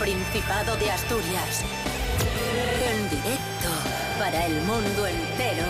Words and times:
Principado 0.00 0.76
de 0.76 0.90
Asturias. 0.90 1.62
En 2.90 3.10
directo 3.10 3.68
para 4.18 4.46
el 4.46 4.54
mundo 4.62 5.06
entero. 5.06 5.66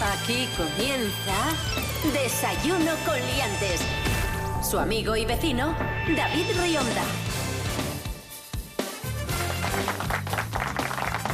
Aquí 0.00 0.48
comienza 0.56 1.34
Desayuno 2.12 2.92
con 3.04 3.16
Liantes. 3.16 3.80
Su 4.62 4.78
amigo 4.78 5.16
y 5.16 5.24
vecino, 5.24 5.74
David 6.16 6.46
Rionda. 6.62 7.02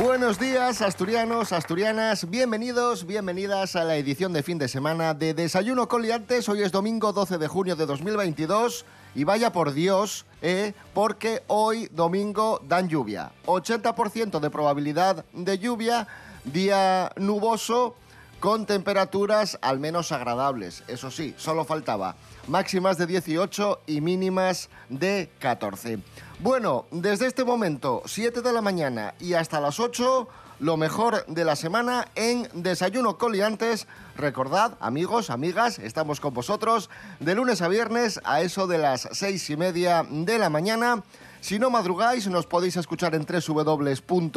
Buenos 0.03 0.39
días, 0.41 0.81
asturianos, 0.81 1.53
asturianas. 1.53 2.31
Bienvenidos, 2.31 3.05
bienvenidas 3.05 3.77
a 3.77 3.85
la 3.85 3.97
edición 3.97 4.33
de 4.33 4.43
fin 4.43 4.57
de 4.57 4.67
semana 4.67 5.13
de 5.13 5.35
Desayuno 5.35 5.89
con 5.89 6.01
Liantes. 6.01 6.49
Hoy 6.49 6.63
es 6.63 6.73
domingo 6.73 7.13
12 7.13 7.37
de 7.37 7.49
junio 7.49 7.77
de 7.77 7.85
2022. 7.85 8.87
Y 9.15 9.25
vaya 9.25 9.53
por 9.53 9.73
Dios, 9.73 10.27
¿eh? 10.43 10.73
porque 10.95 11.43
hoy 11.49 11.89
domingo 11.93 12.61
dan 12.67 12.89
lluvia. 12.89 13.33
80% 13.47 14.41
de 14.41 14.51
probabilidad 14.51 15.25
de 15.33 15.59
lluvia, 15.59 16.07
día 16.45 17.11
nuboso 17.17 17.97
con 18.41 18.67
temperaturas 18.67 19.59
al 19.61 19.79
menos 19.79 20.13
agradables. 20.13 20.83
Eso 20.89 21.11
sí, 21.11 21.35
solo 21.37 21.65
faltaba 21.65 22.17
máximas 22.49 22.99
de 22.99 23.07
18 23.07 23.83
y 23.87 24.01
mínimas 24.01 24.71
de 24.89 25.31
14. 25.39 25.99
Bueno, 26.41 26.87
desde 26.91 27.27
este 27.27 27.45
momento, 27.45 28.03
7 28.07 28.41
de 28.41 28.53
la 28.53 28.63
mañana 28.63 29.15
y 29.21 29.35
hasta 29.35 29.61
las 29.61 29.79
8, 29.79 30.27
lo 30.61 30.77
mejor 30.77 31.25
de 31.27 31.45
la 31.45 31.57
semana 31.57 32.07
en 32.15 32.49
Desayuno 32.53 33.19
Coliantes. 33.19 33.89
Recordad, 34.17 34.77
amigos, 34.81 35.31
amigas, 35.31 35.79
estamos 35.79 36.21
con 36.21 36.35
vosotros 36.35 36.91
de 37.19 37.35
lunes 37.35 37.63
a 37.63 37.69
viernes 37.69 38.21
a 38.25 38.43
eso 38.43 38.67
de 38.67 38.79
las 38.79 39.09
seis 39.13 39.49
y 39.51 39.57
media 39.57 40.07
de 40.09 40.39
la 40.39 40.51
mañana. 40.51 41.03
Si 41.41 41.59
no 41.59 41.71
madrugáis, 41.71 42.29
nos 42.29 42.47
podéis 42.47 42.77
escuchar 42.77 43.15
en 43.15 43.27
www.rtpa.es 43.27 44.29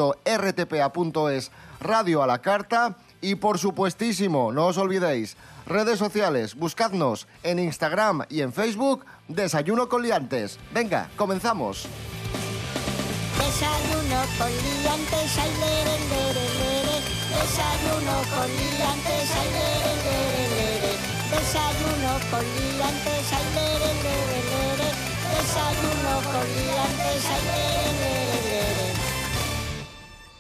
Radio 1.82 2.24
a 2.24 2.28
la 2.28 2.42
Carta. 2.42 2.96
Y 3.20 3.36
por 3.36 3.60
supuestísimo, 3.60 4.52
no 4.52 4.68
os 4.68 4.78
olvidéis, 4.78 5.38
redes 5.66 6.00
sociales, 6.00 6.56
buscadnos 6.56 7.28
en 7.44 7.60
Instagram 7.60 8.24
y 8.30 8.42
en 8.42 8.52
Facebook, 8.52 9.06
Desayuno 9.30 9.88
con 9.88 10.02
Liantes. 10.02 10.60
Venga, 10.74 11.10
comenzamos. 11.16 11.88
Desayuno 13.38 13.83
con 14.38 14.52
liantes, 14.52 15.38
ay, 15.38 15.52
lere, 15.60 15.96
lere, 16.10 16.46
lere. 16.60 16.96
Desayuno 17.34 18.16
con 18.34 18.50
liantes, 18.56 19.30
ay, 19.40 19.50
lere, 19.58 19.94
lere, 20.06 20.44
lere. 20.56 20.92
Desayuno 21.32 22.12
con 22.32 22.44
liantes, 22.56 23.28
ay, 23.38 23.46
lere, 23.56 23.92
lere, 24.06 24.40
lere. 24.52 24.90
Desayuno 25.34 26.14
con 26.32 26.46
liantes, 26.56 27.26
ay, 27.34 27.42
lere, 27.50 27.92
lere. 28.00 28.23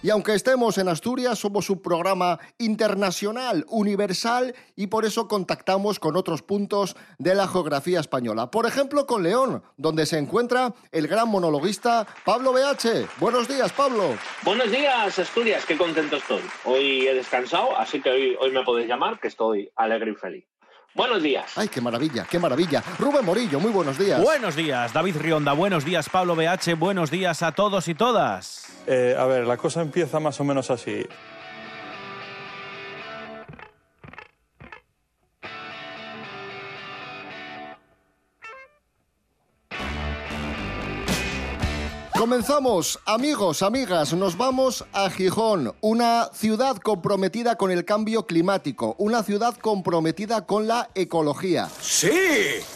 Y 0.04 0.10
aunque 0.10 0.34
estemos 0.34 0.78
en 0.78 0.90
Asturias, 0.90 1.40
somos 1.40 1.70
un 1.70 1.82
programa 1.82 2.38
internacional, 2.58 3.66
universal, 3.70 4.54
y 4.76 4.88
por 4.88 5.06
eso 5.06 5.30
contactamos 5.30 5.98
con 5.98 6.18
otros 6.18 6.42
puntos 6.42 6.98
de 7.20 7.34
la 7.34 7.48
geografía 7.48 8.02
española. 8.02 8.52
Por 8.52 8.66
ejemplo, 8.66 9.08
con 9.08 9.24
León, 9.24 9.64
donde 9.78 10.06
se 10.06 10.18
encuentra 10.18 10.74
el 10.92 11.08
gran 11.08 11.30
monologuista 11.30 12.06
Pablo 12.26 12.52
BH. 12.52 13.08
Buenos 13.22 13.48
días, 13.48 13.72
Pablo. 13.72 14.18
Buenos 14.44 14.70
días, 14.70 15.18
Asturias, 15.18 15.64
qué 15.66 15.78
contento 15.78 16.18
estoy. 16.18 16.42
Hoy 16.66 17.08
he 17.08 17.14
descansado, 17.14 17.78
así 17.78 18.02
que 18.02 18.10
hoy, 18.10 18.38
hoy 18.42 18.52
me 18.52 18.64
podéis 18.66 18.90
llamar, 18.90 19.22
que 19.22 19.30
estoy 19.30 19.72
alegre 19.78 20.12
y 20.12 20.16
feliz. 20.16 20.53
Buenos 20.96 21.24
días. 21.24 21.46
Ay, 21.56 21.70
qué 21.70 21.82
maravilla, 21.82 22.28
qué 22.30 22.38
maravilla. 22.38 22.84
Rubén 23.00 23.26
Morillo, 23.26 23.60
muy 23.60 23.72
buenos 23.72 23.98
días. 23.98 24.22
Buenos 24.22 24.56
días, 24.56 24.94
David 24.94 25.18
Rionda. 25.18 25.54
Buenos 25.54 25.86
días, 25.86 26.08
Pablo 26.08 26.36
BH. 26.36 26.76
Buenos 26.78 27.10
días 27.10 27.42
a 27.42 27.52
todos 27.52 27.88
y 27.88 27.96
todas. 27.96 28.68
Eh, 28.86 29.16
a 29.18 29.26
ver, 29.26 29.48
la 29.48 29.58
cosa 29.58 29.82
empieza 29.82 30.20
más 30.20 30.40
o 30.40 30.44
menos 30.44 30.70
así. 30.70 31.04
Comenzamos, 42.24 43.02
amigos, 43.06 43.62
amigas, 43.64 44.14
nos 44.14 44.38
vamos 44.38 44.86
a 44.94 45.10
Gijón, 45.10 45.74
una 45.82 46.30
ciudad 46.34 46.78
comprometida 46.78 47.58
con 47.58 47.70
el 47.70 47.84
cambio 47.84 48.26
climático, 48.26 48.96
una 48.98 49.24
ciudad 49.24 49.58
comprometida 49.58 50.46
con 50.46 50.66
la 50.66 50.90
ecología. 50.96 51.70
¡Sí! 51.82 52.10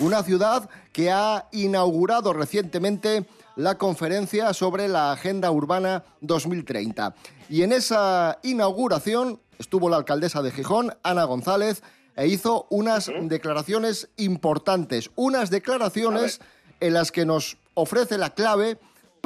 Una 0.02 0.22
ciudad 0.22 0.70
que 0.92 1.12
ha 1.12 1.48
inaugurado 1.54 2.34
recientemente 2.34 3.26
la 3.56 3.78
conferencia 3.78 4.54
sobre 4.54 4.90
la 4.90 5.14
Agenda 5.14 5.50
Urbana 5.50 6.04
2030. 6.20 7.16
Y 7.50 7.62
en 7.62 7.72
esa 7.72 8.40
inauguración 8.44 9.40
estuvo 9.60 9.88
la 9.88 9.96
alcaldesa 9.96 10.42
de 10.42 10.52
Gijón, 10.52 10.94
Ana 11.04 11.24
González, 11.24 11.84
e 12.18 12.28
hizo 12.28 12.68
unas 12.70 13.10
declaraciones 13.22 14.10
importantes, 14.18 15.10
unas 15.16 15.50
declaraciones 15.50 16.42
en 16.82 16.94
las 16.94 17.14
que 17.14 17.26
nos 17.26 17.56
ofrece 17.76 18.18
la 18.18 18.32
clave 18.32 18.78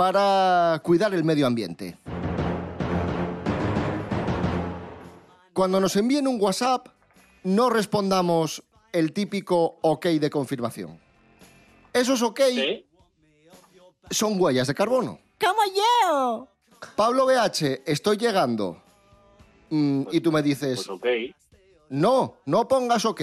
para 0.05 0.81
cuidar 0.83 1.13
el 1.13 1.23
medio 1.23 1.45
ambiente. 1.45 1.95
Cuando 5.53 5.79
nos 5.79 5.95
envíen 5.95 6.27
un 6.27 6.41
WhatsApp, 6.41 6.87
no 7.43 7.69
respondamos 7.69 8.63
el 8.93 9.13
típico 9.13 9.77
ok 9.83 10.07
de 10.07 10.31
confirmación. 10.31 10.99
Esos 11.93 12.23
ok 12.23 12.39
¿Sí? 12.49 12.85
son 14.09 14.41
huellas 14.41 14.65
de 14.65 14.73
carbono. 14.73 15.19
¡Como 15.39 15.61
yo! 15.75 16.47
Pablo 16.95 17.27
BH, 17.27 17.83
estoy 17.85 18.17
llegando. 18.17 18.81
Mm, 19.69 20.05
y 20.11 20.19
tú 20.21 20.31
me 20.31 20.41
dices, 20.41 20.77
Pues 20.77 20.89
ok. 20.89 21.35
no, 21.89 22.37
no 22.47 22.67
pongas 22.67 23.05
ok. 23.05 23.21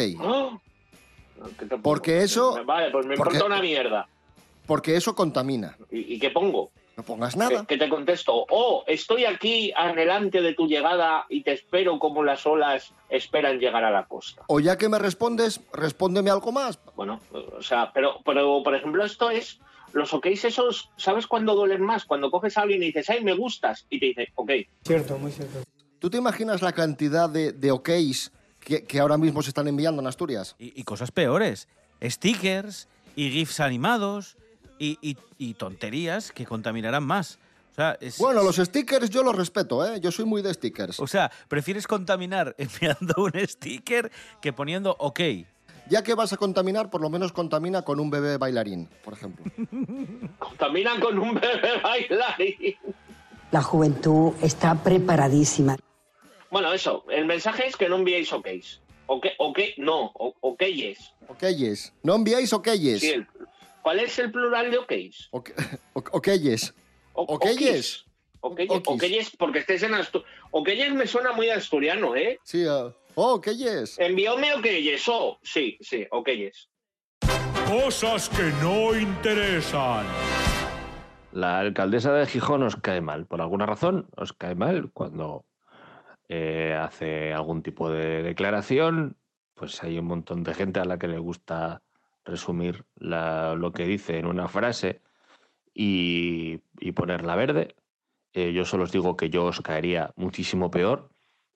Porque 1.83 2.23
eso- 2.23 2.65
Vale, 2.65 2.93
pues 2.93 3.05
me 3.05 3.17
porque- 3.17 3.35
importa 3.35 3.53
una 3.53 3.61
mierda. 3.61 4.09
Porque 4.69 4.95
eso 4.97 5.15
contamina. 5.17 5.77
¿Y, 5.91 6.15
y 6.15 6.19
qué 6.21 6.31
pongo? 6.31 6.71
No 6.95 7.03
pongas 7.03 7.33
¿Qué, 7.33 7.39
nada. 7.39 7.65
qué 7.67 7.79
te 7.79 7.89
contesto? 7.89 8.45
Oh, 8.51 8.85
estoy 8.87 9.25
aquí 9.25 9.73
adelante 9.75 10.43
de 10.43 10.53
tu 10.53 10.67
llegada 10.67 11.25
y 11.31 11.43
te 11.43 11.53
espero 11.53 11.99
como 11.99 12.23
las 12.23 12.45
olas 12.45 12.93
esperan 13.09 13.59
llegar 13.61 13.83
a 13.85 13.91
la 13.91 14.07
costa. 14.07 14.43
O 14.49 14.61
ya 14.61 14.77
que 14.77 14.89
me 14.89 14.99
respondes, 14.99 15.61
respóndeme 15.73 16.31
algo 16.31 16.53
más. 16.53 16.79
Bueno, 16.97 17.21
o 17.33 17.63
sea, 17.63 17.93
pero, 17.95 18.21
pero 18.27 18.63
por 18.63 18.75
ejemplo, 18.75 19.05
esto 19.05 19.31
es. 19.31 19.59
Los 19.95 20.13
OKs 20.13 20.45
esos, 20.45 20.91
¿sabes 20.99 21.27
cuándo 21.27 21.55
duelen 21.55 21.81
más? 21.81 22.05
Cuando 22.05 22.31
coges 22.31 22.59
a 22.59 22.63
alguien 22.63 22.83
y 22.83 22.87
dices, 22.87 23.09
ay, 23.09 23.25
me 23.25 23.33
gustas, 23.33 23.87
y 23.89 23.99
te 23.99 24.07
dice, 24.07 24.29
ok. 24.35 24.51
¿Tú 25.99 26.11
te 26.11 26.19
imaginas 26.19 26.61
la 26.61 26.73
cantidad 26.73 27.31
de, 27.31 27.53
de 27.53 27.71
OKs 27.71 28.33
que, 28.61 28.85
que 28.85 29.01
ahora 29.01 29.17
mismo 29.17 29.41
se 29.41 29.49
están 29.49 29.67
enviando 29.67 30.03
en 30.03 30.07
Asturias? 30.07 30.57
Y, 30.59 30.79
y 30.79 30.85
cosas 30.85 31.11
peores. 31.11 31.69
Stickers 32.03 32.87
y 33.17 33.31
GIFs 33.31 33.61
animados 33.61 34.37
y, 34.79 34.99
y- 35.03 35.17
y 35.39 35.55
tonterías 35.55 36.33
que 36.33 36.45
contaminarán 36.47 37.05
más. 37.05 37.39
O 37.73 37.75
sea, 37.75 37.97
es- 38.01 38.19
Bueno, 38.19 38.43
los 38.43 38.57
stickers 38.57 39.09
yo 39.11 39.23
los 39.23 39.37
respeto, 39.37 39.87
¿eh? 39.87 40.01
Yo 40.01 40.11
soy 40.11 40.25
muy 40.25 40.43
de 40.43 40.53
stickers. 40.53 40.99
o 41.01 41.07
sea, 41.07 41.31
prefieres 41.49 41.87
contaminar 41.87 42.55
enviando 42.59 43.15
un 43.23 43.33
sticker 43.47 44.11
que 44.43 44.53
poniendo 44.53 44.97
OK. 44.99 45.21
Ya 45.91 46.03
que 46.03 46.15
vas 46.15 46.33
a 46.35 46.37
contaminar, 46.37 46.91
por 46.91 47.01
lo 47.01 47.09
menos 47.09 47.33
contamina 47.33 47.81
con 47.83 47.99
un 47.99 48.11
bebé 48.11 48.37
bailarín, 48.37 48.89
por 49.03 49.15
ejemplo. 49.15 49.45
Contaminan 50.39 51.01
con 51.01 51.19
un 51.19 51.35
bebé 51.35 51.81
bailarín. 51.83 52.77
La 53.51 53.63
juventud 53.63 54.35
está 54.43 54.75
preparadísima. 54.75 55.77
Bueno, 56.51 56.73
eso, 56.75 57.05
el 57.11 57.25
mensaje 57.25 57.67
es 57.67 57.77
que 57.77 57.89
no 57.89 57.97
enviéis 57.97 58.31
OKs. 58.33 58.81
Ok, 59.07 59.27
ok, 59.39 59.59
no, 59.79 60.13
okeyes. 60.41 61.13
Okeyes. 61.29 61.95
No 62.03 62.15
enviáis 62.17 62.53
okeyes. 62.53 63.01
Sí, 63.01 63.09
el- 63.11 63.27
¿Cuál 63.89 64.01
es 64.01 64.19
el 64.19 64.31
plural 64.31 64.71
de 64.71 64.77
okeyes? 64.85 65.29
Ok- 65.31 65.53
ok- 65.95 66.11
okeyes. 66.13 66.75
Okeyes. 67.15 68.05
Okeyes, 68.43 69.35
porque 69.39 69.61
estés 69.61 69.83
en 69.83 69.95
Asturias. 69.95 70.31
Okeyes 70.51 70.93
me 70.93 71.07
suena 71.07 71.33
muy 71.33 71.49
asturiano, 71.49 72.15
¿eh? 72.15 72.39
Sí, 72.43 72.67
ah, 72.69 72.93
oh, 73.15 73.37
okeyes. 73.37 73.99
Envióme 73.99 74.55
okeyes, 74.57 75.09
oh, 75.09 75.39
sí, 75.43 75.79
sí, 75.81 76.07
okeyes. 76.11 76.69
Cosas 77.67 78.29
que 78.29 78.53
no 78.63 78.95
interesan. 78.95 80.05
La 81.33 81.59
alcaldesa 81.59 82.13
de 82.13 82.27
Gijón 82.27 82.65
os 82.65 82.77
cae 82.77 83.01
mal. 83.01 83.25
Por 83.25 83.41
alguna 83.41 83.65
razón 83.65 84.11
os 84.19 84.35
cae 84.35 84.55
mal 84.55 84.91
cuando 84.93 85.47
eh, 86.29 86.77
hace 86.79 87.33
algún 87.33 87.63
tipo 87.63 87.89
de 87.89 88.23
declaración. 88.23 89.17
Pues 89.55 89.83
hay 89.83 89.99
un 89.99 90.05
montón 90.05 90.45
de 90.45 90.53
gente 90.53 90.79
a 90.79 90.85
la 90.85 90.99
que 90.99 91.09
le 91.09 91.19
gusta 91.19 91.81
resumir 92.29 92.85
la- 92.97 93.55
lo 93.57 93.73
que 93.73 93.85
dice 93.87 94.19
en 94.19 94.27
una 94.27 94.47
frase 94.49 95.03
y, 95.75 96.61
y 96.81 96.93
ponerla 96.93 97.37
verde. 97.37 97.75
Eh, 98.35 98.53
yo 98.53 98.65
solo 98.65 98.85
os 98.85 98.93
digo 98.93 99.17
que 99.17 99.31
yo 99.31 99.47
os 99.47 99.61
caería 99.61 100.13
muchísimo 100.17 100.71
peor, 100.71 101.11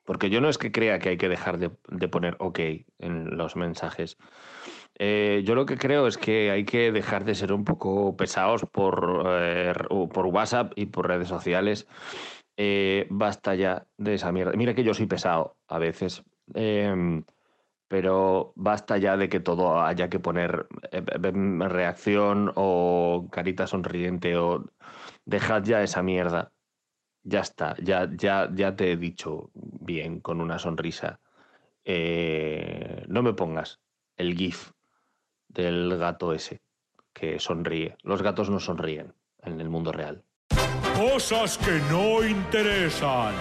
porque 0.04 0.30
yo 0.30 0.40
no 0.40 0.48
es 0.48 0.58
que 0.58 0.72
crea 0.72 0.98
que 0.98 1.10
hay 1.10 1.16
que 1.16 1.28
dejar 1.28 1.58
de, 1.58 1.70
de 1.88 2.08
poner 2.08 2.36
OK 2.40 2.58
en 2.98 3.36
los 3.36 3.54
mensajes. 3.56 4.16
Eh, 4.98 5.42
yo 5.44 5.54
lo 5.54 5.66
que 5.66 5.76
creo 5.76 6.06
es 6.06 6.18
que 6.18 6.50
hay 6.50 6.64
que 6.64 6.90
dejar 6.92 7.24
de 7.24 7.34
ser 7.34 7.52
un 7.52 7.64
poco 7.64 8.16
pesados 8.16 8.64
por, 8.70 9.24
eh, 9.28 9.72
por 10.12 10.26
WhatsApp 10.26 10.72
y 10.76 10.86
por 10.86 11.08
redes 11.08 11.28
sociales. 11.28 11.86
Eh, 12.56 13.06
basta 13.10 13.54
ya 13.54 13.86
de 13.96 14.14
esa 14.14 14.32
mierda. 14.32 14.52
Mira 14.56 14.74
que 14.74 14.84
yo 14.84 14.94
soy 14.94 15.06
pesado 15.06 15.56
a 15.68 15.78
veces, 15.78 16.22
em, 16.54 17.24
pero 17.92 18.54
basta 18.56 18.96
ya 18.96 19.18
de 19.18 19.28
que 19.28 19.38
todo 19.38 19.82
haya 19.82 20.08
que 20.08 20.18
poner 20.18 20.66
reacción 20.90 22.50
o 22.54 23.28
carita 23.30 23.66
sonriente 23.66 24.34
o 24.38 24.64
dejad 25.26 25.62
ya 25.62 25.82
esa 25.82 26.02
mierda. 26.02 26.52
Ya 27.22 27.40
está, 27.40 27.76
ya, 27.82 28.08
ya, 28.10 28.48
ya 28.50 28.76
te 28.76 28.92
he 28.92 28.96
dicho 28.96 29.50
bien 29.52 30.20
con 30.20 30.40
una 30.40 30.58
sonrisa. 30.58 31.20
no 31.84 33.22
me 33.22 33.34
pongas 33.34 33.78
el 34.16 34.38
GIF 34.38 34.70
del 35.48 35.98
gato 35.98 36.32
ese 36.32 36.62
que 37.12 37.38
sonríe. 37.38 37.96
Los 38.04 38.22
gatos 38.22 38.48
no 38.48 38.58
sonríen 38.58 39.12
en 39.42 39.60
el 39.60 39.68
mundo 39.68 39.92
real. 39.92 40.24
Cosas 40.96 41.58
que 41.58 41.78
no 41.90 42.24
interesan. 42.26 43.34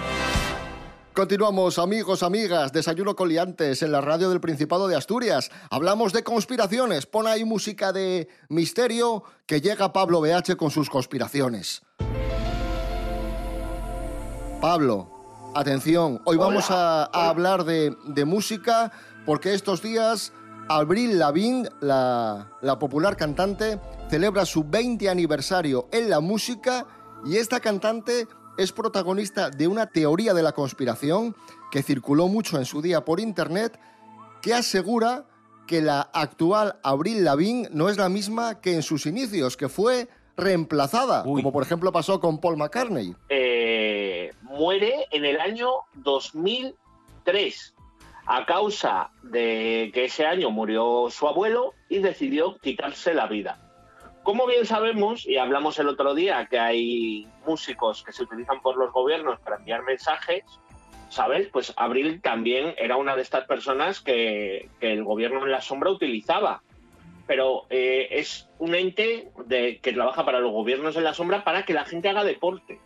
Continuamos, 1.14 1.78
amigos, 1.78 2.22
amigas, 2.22 2.72
desayuno 2.72 3.14
coliantes 3.14 3.82
en 3.82 3.92
la 3.92 4.00
radio 4.00 4.30
del 4.30 4.40
Principado 4.40 4.88
de 4.88 4.96
Asturias. 4.96 5.50
Hablamos 5.68 6.14
de 6.14 6.24
conspiraciones. 6.24 7.04
Pon 7.04 7.26
ahí 7.26 7.44
música 7.44 7.92
de 7.92 8.28
misterio 8.48 9.22
que 9.44 9.60
llega 9.60 9.92
Pablo 9.92 10.22
BH 10.22 10.56
con 10.56 10.70
sus 10.70 10.88
conspiraciones. 10.88 11.82
Pablo, 14.62 15.52
atención, 15.54 16.22
hoy 16.24 16.38
vamos 16.38 16.70
a, 16.70 17.04
hablar 17.04 17.64
de, 17.64 17.94
de 18.06 18.24
música 18.24 18.90
porque 19.26 19.52
estos 19.52 19.82
días 19.82 20.32
Abril 20.68 21.18
Lavigne, 21.18 21.68
la, 21.80 22.78
popular 22.80 23.16
cantante, 23.16 23.78
celebra 24.08 24.46
su 24.46 24.64
20 24.64 25.10
aniversario 25.10 25.88
en 25.92 26.08
la 26.08 26.20
música 26.20 26.86
y 27.24 27.36
esta 27.36 27.60
cantante 27.60 28.26
es 28.56 28.72
protagonista 28.72 29.50
de 29.50 29.66
una 29.66 29.86
teoría 29.86 30.34
de 30.34 30.42
la 30.42 30.52
conspiración 30.52 31.34
que 31.70 31.82
circuló 31.82 32.28
mucho 32.28 32.58
en 32.58 32.64
su 32.64 32.82
día 32.82 33.04
por 33.04 33.20
internet 33.20 33.78
que 34.40 34.54
asegura 34.54 35.24
que 35.66 35.80
la 35.80 36.00
actual 36.00 36.76
Abril 36.82 37.24
Lavigne 37.24 37.68
no 37.72 37.88
es 37.88 37.96
la 37.96 38.08
misma 38.08 38.60
que 38.60 38.74
en 38.74 38.82
sus 38.82 39.06
inicios, 39.06 39.56
que 39.56 39.68
fue 39.68 40.08
reemplazada, 40.36 41.22
como 41.22 41.52
por 41.52 41.62
ejemplo 41.62 41.92
pasó 41.92 42.20
con 42.20 42.38
Paul 42.38 42.56
McCartney. 42.56 43.14
Eh, 43.28 44.30
muere 44.42 45.06
en 45.10 45.24
el 45.24 45.40
año 45.40 45.68
2003 45.94 47.74
a 48.26 48.46
causa 48.46 49.10
de 49.22 49.90
que 49.94 50.04
ese 50.04 50.26
año 50.26 50.50
murió 50.50 51.08
su 51.10 51.26
abuelo 51.26 51.74
y 51.88 51.98
decidió 51.98 52.56
quitarse 52.58 53.14
la 53.14 53.26
vida. 53.26 53.61
Como 54.22 54.46
bien 54.46 54.66
sabemos, 54.66 55.26
y 55.26 55.36
hablamos 55.36 55.78
el 55.78 55.88
otro 55.88 56.14
día, 56.14 56.46
que 56.46 56.58
hay 56.58 57.26
músicos 57.46 58.02
que 58.02 58.12
se 58.12 58.22
utilizan 58.22 58.60
por 58.60 58.76
los 58.76 58.92
gobiernos 58.92 59.40
para 59.40 59.56
enviar 59.56 59.82
mensajes, 59.82 60.44
¿sabes? 61.08 61.48
Pues 61.48 61.72
Abril 61.76 62.20
también 62.22 62.74
era 62.78 62.96
una 62.96 63.16
de 63.16 63.22
estas 63.22 63.46
personas 63.46 64.00
que, 64.00 64.68
el 64.80 65.04
gobierno 65.04 65.44
en 65.44 65.50
la 65.50 65.60
sombra 65.60 65.90
utilizaba. 65.90 66.62
Pero 67.26 67.66
eh, 67.70 68.08
es 68.10 68.48
un 68.58 68.74
ente 68.74 69.30
de, 69.46 69.78
que 69.78 69.92
trabaja 69.92 70.24
para 70.24 70.40
los 70.40 70.52
gobiernos 70.52 70.96
en 70.96 71.04
la 71.04 71.14
sombra 71.14 71.44
para 71.44 71.64
que 71.64 71.72
la 71.72 71.84
gente 71.84 72.08
haga 72.08 72.24
deporte 72.24 72.80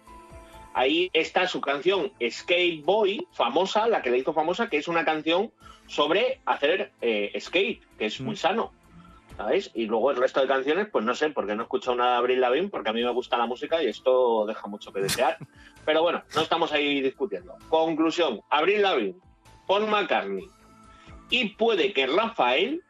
ahí 0.77 1.11
está 1.15 1.49
su 1.49 1.61
canción 1.61 2.12
Skate 2.23 2.85
Boy, 2.85 3.27
famosa, 3.33 3.88
la 3.88 4.03
que 4.03 4.11
le 4.11 4.19
hizo 4.19 4.35
famosa, 4.35 4.69
que 4.69 4.77
es 4.77 4.88
una 4.88 5.06
canción 5.06 5.50
sobre 5.87 6.41
hacer 6.44 6.93
eh, 7.00 7.33
skate, 7.41 7.83
que 7.99 8.06
es 8.06 8.21
muy 8.21 8.35
mm. 8.35 8.37
sano. 8.37 8.73
¿Sabéis? 9.37 9.71
Y 9.75 9.87
luego 9.87 10.11
el 10.11 10.17
resto 10.17 10.41
de 10.41 10.47
canciones, 10.47 10.88
pues 10.91 11.05
no 11.05 11.15
sé, 11.15 11.31
porque 11.31 11.55
no 11.55 11.62
he 11.62 11.65
escuchado 11.65 11.97
nada 11.97 12.12
de 12.12 12.17
Abril 12.19 12.41
Lavigne, 12.41 12.71
porque 12.71 12.88
a 12.88 12.93
mí 12.93 13.03
me 13.03 13.12
gusta 13.12 13.37
la 13.37 13.47
música 13.47 13.83
y 13.83 13.88
esto 13.88 14.47
deja 14.47 14.67
mucho 14.67 14.93
que 14.93 15.03
desear. 15.03 15.37
Pero 15.85 16.03
bueno, 16.03 16.23
no 16.35 16.41
estamos 16.41 16.73
ahí 16.73 17.03
discutiendo. 17.03 17.55
Conclusión, 17.69 18.41
Abril 18.49 18.83
Lavigne, 18.83 19.21
Paul 19.67 19.88
McCartney 19.88 20.49
y 21.31 21.50
puede 21.50 21.93
que 21.93 22.06
Rafael 22.06 22.83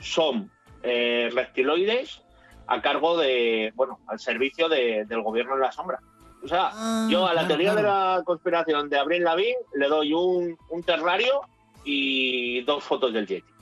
son 0.00 0.50
eh, 0.82 1.30
reptiloides 1.32 2.22
a 2.66 2.82
cargo 2.82 3.16
de, 3.16 3.72
bueno, 3.76 4.00
al 4.06 4.18
servicio 4.18 4.68
del 4.68 5.22
gobierno 5.22 5.54
en 5.54 5.60
la 5.60 5.72
sombra. 5.72 6.00
O 6.42 6.48
sea, 6.48 6.70
ah, 6.72 7.08
yo 7.10 7.26
a 7.26 7.34
la 7.34 7.46
teoría 7.46 7.74
de 7.74 7.82
la 7.82 8.22
conspiración 8.24 8.88
de 8.88 8.98
Abril 8.98 9.24
Lavigne 9.24 9.56
le 9.74 9.88
doy 9.88 10.12
un, 10.12 10.56
un 10.70 10.82
terrario 10.82 11.42
y 11.84 12.62
dos 12.62 12.82
fotos 12.84 13.12
del 13.12 13.26
Yeti. 13.26 13.55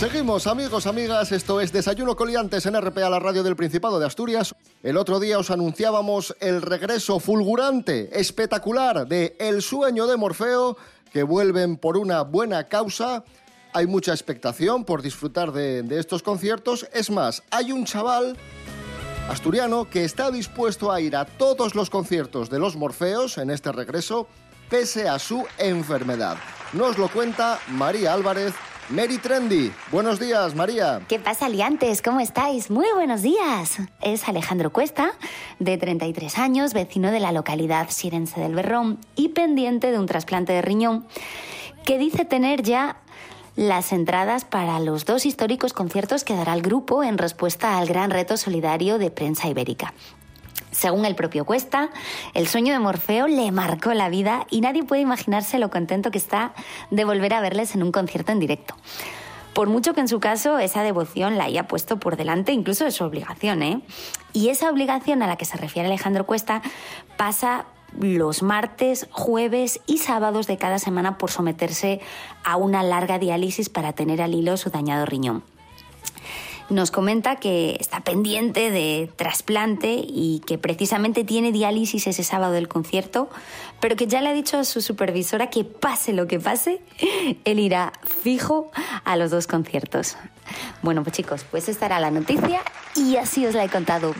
Seguimos, 0.00 0.46
amigos, 0.46 0.86
amigas. 0.86 1.30
Esto 1.30 1.60
es 1.60 1.72
Desayuno 1.72 2.16
Coliantes 2.16 2.64
en 2.64 2.74
RPA, 2.74 3.10
la 3.10 3.18
radio 3.18 3.42
del 3.42 3.54
Principado 3.54 4.00
de 4.00 4.06
Asturias. 4.06 4.54
El 4.82 4.96
otro 4.96 5.20
día 5.20 5.38
os 5.38 5.50
anunciábamos 5.50 6.34
el 6.40 6.62
regreso 6.62 7.20
fulgurante, 7.20 8.08
espectacular 8.18 9.06
de 9.06 9.36
El 9.38 9.60
sueño 9.60 10.06
de 10.06 10.16
Morfeo, 10.16 10.78
que 11.12 11.22
vuelven 11.22 11.76
por 11.76 11.98
una 11.98 12.22
buena 12.22 12.66
causa. 12.66 13.24
Hay 13.74 13.86
mucha 13.86 14.12
expectación 14.12 14.86
por 14.86 15.02
disfrutar 15.02 15.52
de, 15.52 15.82
de 15.82 16.00
estos 16.00 16.22
conciertos. 16.22 16.88
Es 16.94 17.10
más, 17.10 17.42
hay 17.50 17.70
un 17.70 17.84
chaval 17.84 18.38
asturiano 19.28 19.86
que 19.90 20.06
está 20.06 20.30
dispuesto 20.30 20.90
a 20.90 21.02
ir 21.02 21.14
a 21.14 21.26
todos 21.26 21.74
los 21.74 21.90
conciertos 21.90 22.48
de 22.48 22.58
los 22.58 22.74
Morfeos 22.74 23.36
en 23.36 23.50
este 23.50 23.70
regreso, 23.70 24.28
pese 24.70 25.10
a 25.10 25.18
su 25.18 25.44
enfermedad. 25.58 26.38
Nos 26.72 26.96
lo 26.96 27.08
cuenta 27.08 27.60
María 27.68 28.14
Álvarez 28.14 28.54
Mary 28.90 29.18
Trendy. 29.18 29.70
Buenos 29.92 30.18
días, 30.18 30.56
María. 30.56 31.00
¿Qué 31.06 31.20
pasa, 31.20 31.48
liantes? 31.48 32.02
¿Cómo 32.02 32.18
estáis? 32.18 32.70
Muy 32.70 32.86
buenos 32.92 33.22
días. 33.22 33.78
Es 34.02 34.28
Alejandro 34.28 34.72
Cuesta, 34.72 35.12
de 35.60 35.78
33 35.78 36.38
años, 36.38 36.72
vecino 36.74 37.12
de 37.12 37.20
la 37.20 37.30
localidad 37.30 37.88
sirense 37.90 38.40
del 38.40 38.56
Berrón 38.56 38.98
y 39.14 39.28
pendiente 39.28 39.92
de 39.92 39.98
un 40.00 40.06
trasplante 40.06 40.52
de 40.52 40.62
riñón, 40.62 41.06
que 41.84 41.98
dice 41.98 42.24
tener 42.24 42.64
ya 42.64 42.96
las 43.54 43.92
entradas 43.92 44.44
para 44.44 44.80
los 44.80 45.04
dos 45.04 45.24
históricos 45.24 45.72
conciertos 45.72 46.24
que 46.24 46.34
dará 46.34 46.54
el 46.54 46.62
grupo 46.62 47.04
en 47.04 47.16
respuesta 47.16 47.78
al 47.78 47.86
gran 47.86 48.10
reto 48.10 48.36
solidario 48.36 48.98
de 48.98 49.12
prensa 49.12 49.46
ibérica. 49.46 49.94
Según 50.70 51.04
el 51.04 51.14
propio 51.14 51.44
Cuesta, 51.44 51.90
el 52.32 52.46
sueño 52.46 52.72
de 52.72 52.78
Morfeo 52.78 53.26
le 53.26 53.50
marcó 53.50 53.92
la 53.92 54.08
vida 54.08 54.46
y 54.50 54.60
nadie 54.60 54.84
puede 54.84 55.02
imaginarse 55.02 55.58
lo 55.58 55.68
contento 55.68 56.10
que 56.10 56.18
está 56.18 56.52
de 56.90 57.04
volver 57.04 57.34
a 57.34 57.40
verles 57.40 57.74
en 57.74 57.82
un 57.82 57.92
concierto 57.92 58.32
en 58.32 58.38
directo. 58.38 58.74
Por 59.52 59.68
mucho 59.68 59.94
que 59.94 60.00
en 60.00 60.08
su 60.08 60.20
caso 60.20 60.58
esa 60.58 60.82
devoción 60.82 61.36
la 61.36 61.44
haya 61.44 61.66
puesto 61.66 61.98
por 61.98 62.16
delante 62.16 62.52
incluso 62.52 62.84
de 62.84 62.92
su 62.92 63.04
obligación, 63.04 63.62
¿eh? 63.62 63.82
Y 64.32 64.48
esa 64.48 64.70
obligación 64.70 65.22
a 65.22 65.26
la 65.26 65.36
que 65.36 65.44
se 65.44 65.56
refiere 65.56 65.88
Alejandro 65.88 66.24
Cuesta 66.24 66.62
pasa 67.16 67.66
los 67.98 68.42
martes, 68.42 69.08
jueves 69.10 69.80
y 69.86 69.98
sábados 69.98 70.46
de 70.46 70.56
cada 70.56 70.78
semana 70.78 71.18
por 71.18 71.32
someterse 71.32 72.00
a 72.44 72.56
una 72.56 72.84
larga 72.84 73.18
diálisis 73.18 73.68
para 73.68 73.92
tener 73.92 74.22
al 74.22 74.34
hilo 74.34 74.56
su 74.56 74.70
dañado 74.70 75.04
riñón 75.04 75.42
nos 76.70 76.90
comenta 76.90 77.36
que 77.36 77.76
está 77.80 78.00
pendiente 78.00 78.70
de 78.70 79.10
trasplante 79.16 80.02
y 80.06 80.40
que 80.46 80.56
precisamente 80.56 81.24
tiene 81.24 81.52
diálisis 81.52 82.06
ese 82.06 82.24
sábado 82.24 82.52
del 82.52 82.68
concierto, 82.68 83.28
pero 83.80 83.96
que 83.96 84.06
ya 84.06 84.20
le 84.20 84.28
ha 84.28 84.32
dicho 84.32 84.58
a 84.58 84.64
su 84.64 84.80
supervisora 84.80 85.50
que 85.50 85.64
pase 85.64 86.12
lo 86.12 86.26
que 86.26 86.38
pase, 86.40 86.80
él 87.44 87.58
irá 87.58 87.92
fijo 88.02 88.70
a 89.04 89.16
los 89.16 89.30
dos 89.30 89.46
conciertos. 89.46 90.16
Bueno, 90.82 91.02
pues 91.02 91.16
chicos, 91.16 91.44
pues 91.50 91.68
esta 91.68 91.88
la 92.00 92.10
noticia 92.10 92.62
y 92.94 93.16
así 93.16 93.46
os 93.46 93.54
la 93.54 93.64
he 93.64 93.68
contado. 93.68 94.14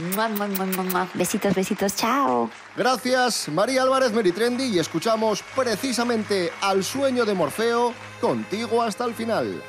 Besitos, 1.14 1.54
besitos, 1.54 1.96
chao. 1.96 2.50
Gracias, 2.76 3.48
María 3.48 3.82
Álvarez 3.82 4.12
Meritrendi, 4.12 4.64
y 4.64 4.78
escuchamos 4.78 5.42
precisamente 5.54 6.50
al 6.60 6.84
sueño 6.84 7.24
de 7.24 7.34
Morfeo 7.34 7.92
contigo 8.20 8.82
hasta 8.82 9.04
el 9.04 9.14
final. 9.14 9.62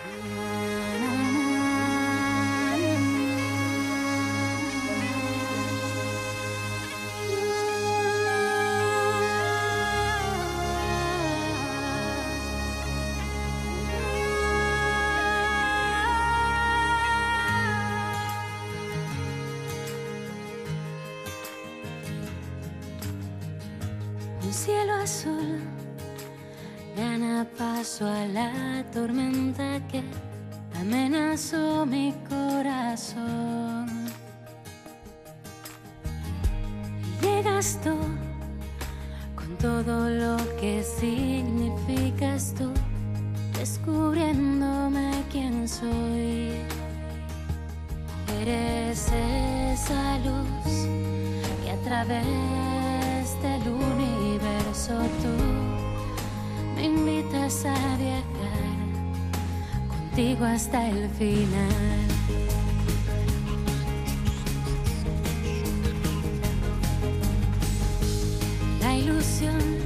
A 28.07 28.25
la 28.27 28.83
tormenta 28.91 29.79
que 29.87 30.03
amenazó 30.79 31.85
mi 31.85 32.13
corazón. 32.27 33.87
llegas 37.21 37.79
tú 37.83 37.95
con 39.35 39.57
todo 39.57 40.09
lo 40.09 40.37
que 40.59 40.83
significas 40.83 42.53
tú, 42.57 42.71
descubriéndome 43.57 45.11
quién 45.31 45.67
soy. 45.67 46.51
Eres 48.41 49.07
esa 49.07 50.17
luz 50.19 50.87
que 51.63 51.71
a 51.71 51.77
través 51.83 53.41
del 53.41 53.61
universo 53.69 54.93
tú 55.21 55.50
me 56.81 56.87
invitas 56.87 57.65
a 57.65 57.97
viajar 57.97 58.23
contigo 59.87 60.45
hasta 60.45 60.89
el 60.89 61.09
final. 61.09 62.07
La 68.79 68.97
ilusión 68.97 69.80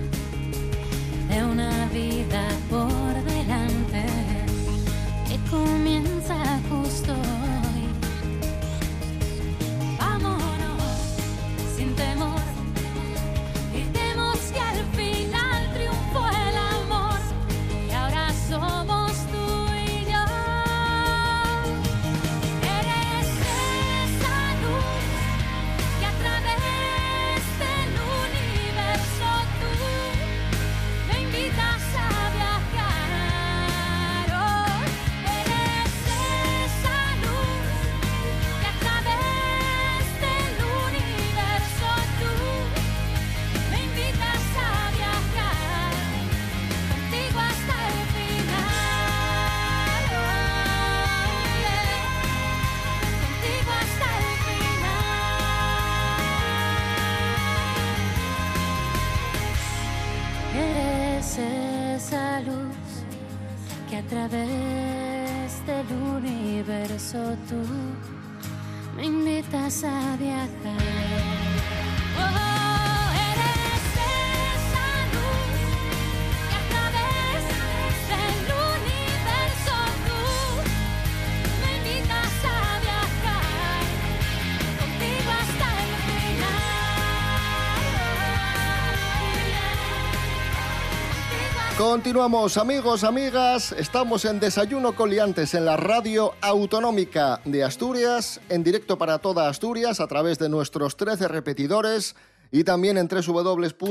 Continuamos, 92.06 92.58
amigos, 92.58 93.04
amigas. 93.04 93.72
Estamos 93.72 94.26
en 94.26 94.40
Desayuno 94.40 94.96
con 94.96 95.10
Liantes 95.10 95.56
en 95.56 95.66
la 95.66 95.76
radio 95.76 96.34
autonómica 96.40 97.42
de 97.46 97.64
Asturias, 97.64 98.40
en 98.48 98.64
directo 98.64 99.00
para 99.00 99.18
toda 99.18 99.50
Asturias 99.50 100.00
a 100.00 100.06
través 100.06 100.38
de 100.38 100.48
nuestros 100.48 100.98
13 100.98 101.28
repetidores 101.28 102.16
y 102.52 102.64
también 102.64 103.00
en 103.00 103.08
www.rtpa.es. 103.08 103.82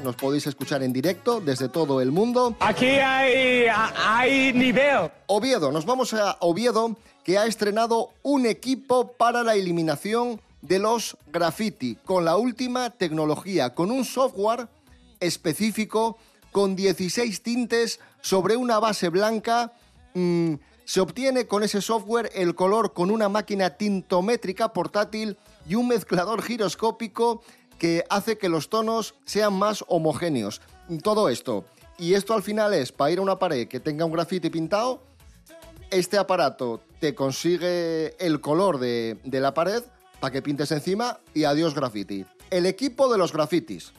Nos 0.00 0.16
podéis 0.16 0.46
escuchar 0.46 0.82
en 0.82 0.92
directo 0.92 1.40
desde 1.40 1.70
todo 1.70 2.02
el 2.02 2.12
mundo. 2.12 2.56
Aquí 2.60 2.88
hay, 2.88 3.64
hay 3.96 4.52
nivel. 4.52 5.10
Oviedo, 5.28 5.72
nos 5.72 5.86
vamos 5.86 6.12
a 6.12 6.36
Oviedo, 6.40 6.94
que 7.24 7.38
ha 7.38 7.46
estrenado 7.46 8.10
un 8.22 8.44
equipo 8.44 9.12
para 9.12 9.42
la 9.42 9.54
eliminación 9.54 10.42
de 10.60 10.78
los 10.78 11.16
graffiti, 11.32 11.96
con 12.04 12.26
la 12.26 12.36
última 12.36 12.90
tecnología, 12.90 13.74
con 13.74 13.90
un 13.90 14.04
software 14.04 14.68
específico, 15.22 16.18
con 16.50 16.76
16 16.76 17.42
tintes 17.42 18.00
sobre 18.20 18.56
una 18.56 18.78
base 18.78 19.08
blanca. 19.08 19.72
Mm, 20.14 20.54
se 20.84 21.00
obtiene 21.00 21.46
con 21.46 21.62
ese 21.62 21.80
software 21.80 22.30
el 22.34 22.54
color 22.54 22.92
con 22.92 23.10
una 23.10 23.28
máquina 23.28 23.70
tintométrica 23.70 24.72
portátil 24.72 25.38
y 25.66 25.74
un 25.76 25.88
mezclador 25.88 26.42
giroscópico 26.42 27.42
que 27.78 28.04
hace 28.10 28.36
que 28.38 28.48
los 28.48 28.68
tonos 28.68 29.14
sean 29.24 29.54
más 29.54 29.84
homogéneos. 29.88 30.60
Todo 31.02 31.28
esto. 31.28 31.64
Y 31.98 32.14
esto 32.14 32.34
al 32.34 32.42
final 32.42 32.74
es 32.74 32.92
para 32.92 33.10
ir 33.10 33.18
a 33.18 33.22
una 33.22 33.38
pared 33.38 33.68
que 33.68 33.80
tenga 33.80 34.04
un 34.04 34.12
grafiti 34.12 34.50
pintado, 34.50 35.02
este 35.90 36.16
aparato 36.16 36.80
te 37.00 37.14
consigue 37.14 38.16
el 38.18 38.40
color 38.40 38.78
de, 38.78 39.18
de 39.24 39.40
la 39.40 39.52
pared 39.54 39.82
para 40.20 40.32
que 40.32 40.42
pintes 40.42 40.70
encima 40.72 41.20
y 41.34 41.44
adiós 41.44 41.74
graffiti. 41.74 42.24
El 42.50 42.66
equipo 42.66 43.10
de 43.10 43.18
los 43.18 43.32
grafitis. 43.32 43.92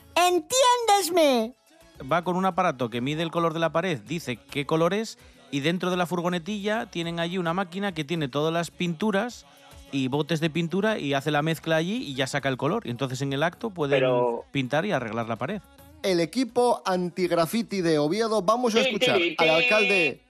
Va 2.10 2.22
con 2.24 2.36
un 2.36 2.44
aparato 2.46 2.90
que 2.90 3.00
mide 3.00 3.22
el 3.22 3.30
color 3.30 3.52
de 3.54 3.60
la 3.60 3.70
pared, 3.72 4.00
dice 4.00 4.36
qué 4.36 4.66
color 4.66 4.94
es 4.94 5.18
y 5.50 5.60
dentro 5.60 5.90
de 5.90 5.96
la 5.96 6.06
furgonetilla 6.06 6.86
tienen 6.86 7.20
allí 7.20 7.38
una 7.38 7.54
máquina 7.54 7.92
que 7.92 8.04
tiene 8.04 8.28
todas 8.28 8.52
las 8.52 8.70
pinturas 8.70 9.46
y 9.92 10.08
botes 10.08 10.40
de 10.40 10.50
pintura 10.50 10.98
y 10.98 11.14
hace 11.14 11.30
la 11.30 11.42
mezcla 11.42 11.76
allí 11.76 11.96
y 12.02 12.14
ya 12.14 12.26
saca 12.26 12.48
el 12.48 12.56
color. 12.56 12.84
Y 12.86 12.90
entonces 12.90 13.22
en 13.22 13.32
el 13.32 13.44
acto 13.44 13.70
pueden 13.70 14.00
Pero- 14.00 14.44
pintar 14.50 14.84
y 14.86 14.90
arreglar 14.92 15.28
la 15.28 15.36
pared. 15.36 15.62
El 16.04 16.20
equipo 16.20 16.82
antigrafiti 16.84 17.80
de 17.80 17.98
Oviedo. 17.98 18.42
Vamos 18.42 18.74
a 18.74 18.82
escuchar 18.82 19.18
al 19.38 19.48
alcalde. 19.48 20.20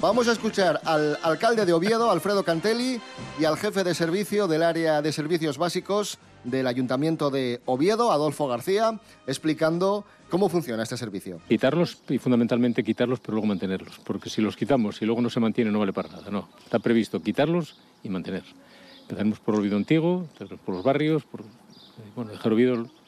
Vamos 0.00 0.28
a 0.28 0.32
escuchar 0.32 0.80
al 0.84 1.18
alcalde 1.20 1.66
de 1.66 1.72
Oviedo, 1.72 2.12
Alfredo 2.12 2.44
Cantelli, 2.44 3.00
y 3.40 3.44
al 3.44 3.56
jefe 3.56 3.82
de 3.82 3.92
servicio 3.92 4.46
del 4.46 4.62
área 4.62 5.02
de 5.02 5.10
servicios 5.10 5.58
básicos 5.58 6.18
del 6.44 6.68
Ayuntamiento 6.68 7.30
de 7.30 7.60
Oviedo, 7.64 8.12
Adolfo 8.12 8.46
García, 8.46 9.00
explicando 9.26 10.04
cómo 10.30 10.48
funciona 10.48 10.84
este 10.84 10.96
servicio. 10.96 11.40
Quitarlos 11.48 12.02
y 12.08 12.18
fundamentalmente 12.18 12.84
quitarlos, 12.84 13.18
pero 13.18 13.32
luego 13.32 13.48
mantenerlos. 13.48 13.98
Porque 14.04 14.30
si 14.30 14.40
los 14.40 14.54
quitamos 14.54 15.02
y 15.02 15.06
luego 15.06 15.20
no 15.20 15.28
se 15.30 15.40
mantiene, 15.40 15.72
no 15.72 15.80
vale 15.80 15.92
para 15.92 16.08
nada. 16.10 16.30
No, 16.30 16.50
está 16.62 16.78
previsto 16.78 17.20
quitarlos 17.20 17.76
y 18.04 18.08
mantener. 18.10 18.44
Empezaremos 19.04 19.38
por 19.38 19.56
Oviedo 19.56 19.76
Antiguo, 19.76 20.26
por 20.64 20.74
los 20.74 20.82
barrios, 20.82 21.24
por 21.24 21.42
eh, 21.42 21.44
bueno, 22.16 22.30
dejar 22.30 22.52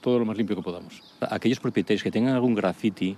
todo 0.03 0.19
lo 0.19 0.27
más 0.27 0.37
limpio 0.37 0.55
que 0.55 0.63
podamos. 0.63 1.03
aquellos 1.21 1.59
propietarios 1.59 2.03
que 2.03 2.11
tengan 2.11 2.35
algún 2.35 2.55
graffiti, 2.55 3.17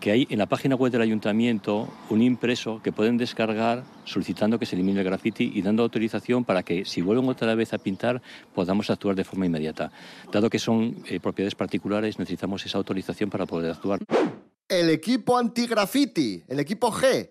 que 0.00 0.10
hay 0.10 0.26
en 0.30 0.38
la 0.38 0.46
página 0.46 0.76
web 0.76 0.90
del 0.90 1.02
ayuntamiento 1.02 1.88
un 2.08 2.22
impreso 2.22 2.80
que 2.82 2.90
pueden 2.90 3.18
descargar 3.18 3.84
solicitando 4.04 4.58
que 4.58 4.64
se 4.64 4.76
elimine 4.76 5.00
el 5.00 5.04
graffiti 5.04 5.52
y 5.54 5.60
dando 5.60 5.82
autorización 5.82 6.44
para 6.44 6.62
que 6.62 6.86
si 6.86 7.02
vuelven 7.02 7.28
otra 7.28 7.54
vez 7.54 7.74
a 7.74 7.78
pintar 7.78 8.22
podamos 8.54 8.88
actuar 8.90 9.14
de 9.14 9.24
forma 9.24 9.46
inmediata. 9.46 9.92
Dado 10.32 10.48
que 10.48 10.58
son 10.58 10.96
eh, 11.08 11.20
propiedades 11.20 11.54
particulares 11.54 12.18
necesitamos 12.18 12.64
esa 12.64 12.78
autorización 12.78 13.28
para 13.28 13.44
poder 13.44 13.72
actuar. 13.72 14.00
El 14.68 14.90
equipo 14.90 15.38
antigrafiti, 15.38 16.42
el 16.48 16.58
equipo 16.58 16.90
G. 16.90 17.28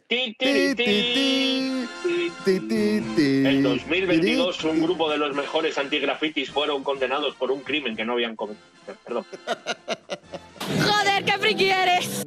En 2.48 3.62
2022, 3.62 4.64
un 4.64 4.82
grupo 4.82 5.10
de 5.10 5.18
los 5.18 5.36
mejores 5.36 5.78
antigrafitis 5.78 6.50
fueron 6.50 6.82
condenados 6.82 7.36
por 7.36 7.52
un 7.52 7.60
crimen 7.60 7.98
que 7.98 8.06
no 8.06 8.14
habían 8.14 8.38
cometido. 8.38 8.66
Perdón. 9.04 9.26
Joder, 10.82 11.26
qué 11.26 11.38
friki 11.38 11.66
eres. 11.66 12.26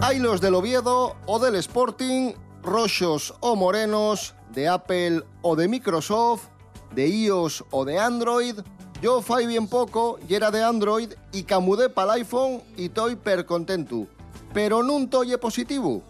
Hay 0.00 0.20
los 0.20 0.40
del 0.40 0.54
Oviedo 0.54 1.16
o 1.26 1.40
del 1.40 1.56
Sporting, 1.56 2.34
roxos 2.62 3.34
o 3.40 3.56
morenos, 3.56 4.36
de 4.54 4.68
Apple 4.68 5.22
o 5.42 5.56
de 5.56 5.68
Microsoft, 5.68 6.48
de 6.94 7.08
iOS 7.08 7.64
o 7.70 7.84
de 7.84 7.98
Android. 7.98 8.60
Yo 9.00 9.20
fai 9.20 9.46
bien 9.46 9.66
poco 9.66 10.18
y 10.28 10.34
era 10.34 10.50
de 10.50 10.62
Android 10.62 11.12
y 11.32 11.42
camudé 11.42 11.88
para 11.88 12.14
el 12.14 12.20
iPhone 12.20 12.62
y 12.76 12.86
estoy 12.86 13.16
per 13.16 13.46
contento. 13.46 14.06
Pero 14.52 14.82
nun 14.82 15.08
toye 15.08 15.38
positivo. 15.38 16.02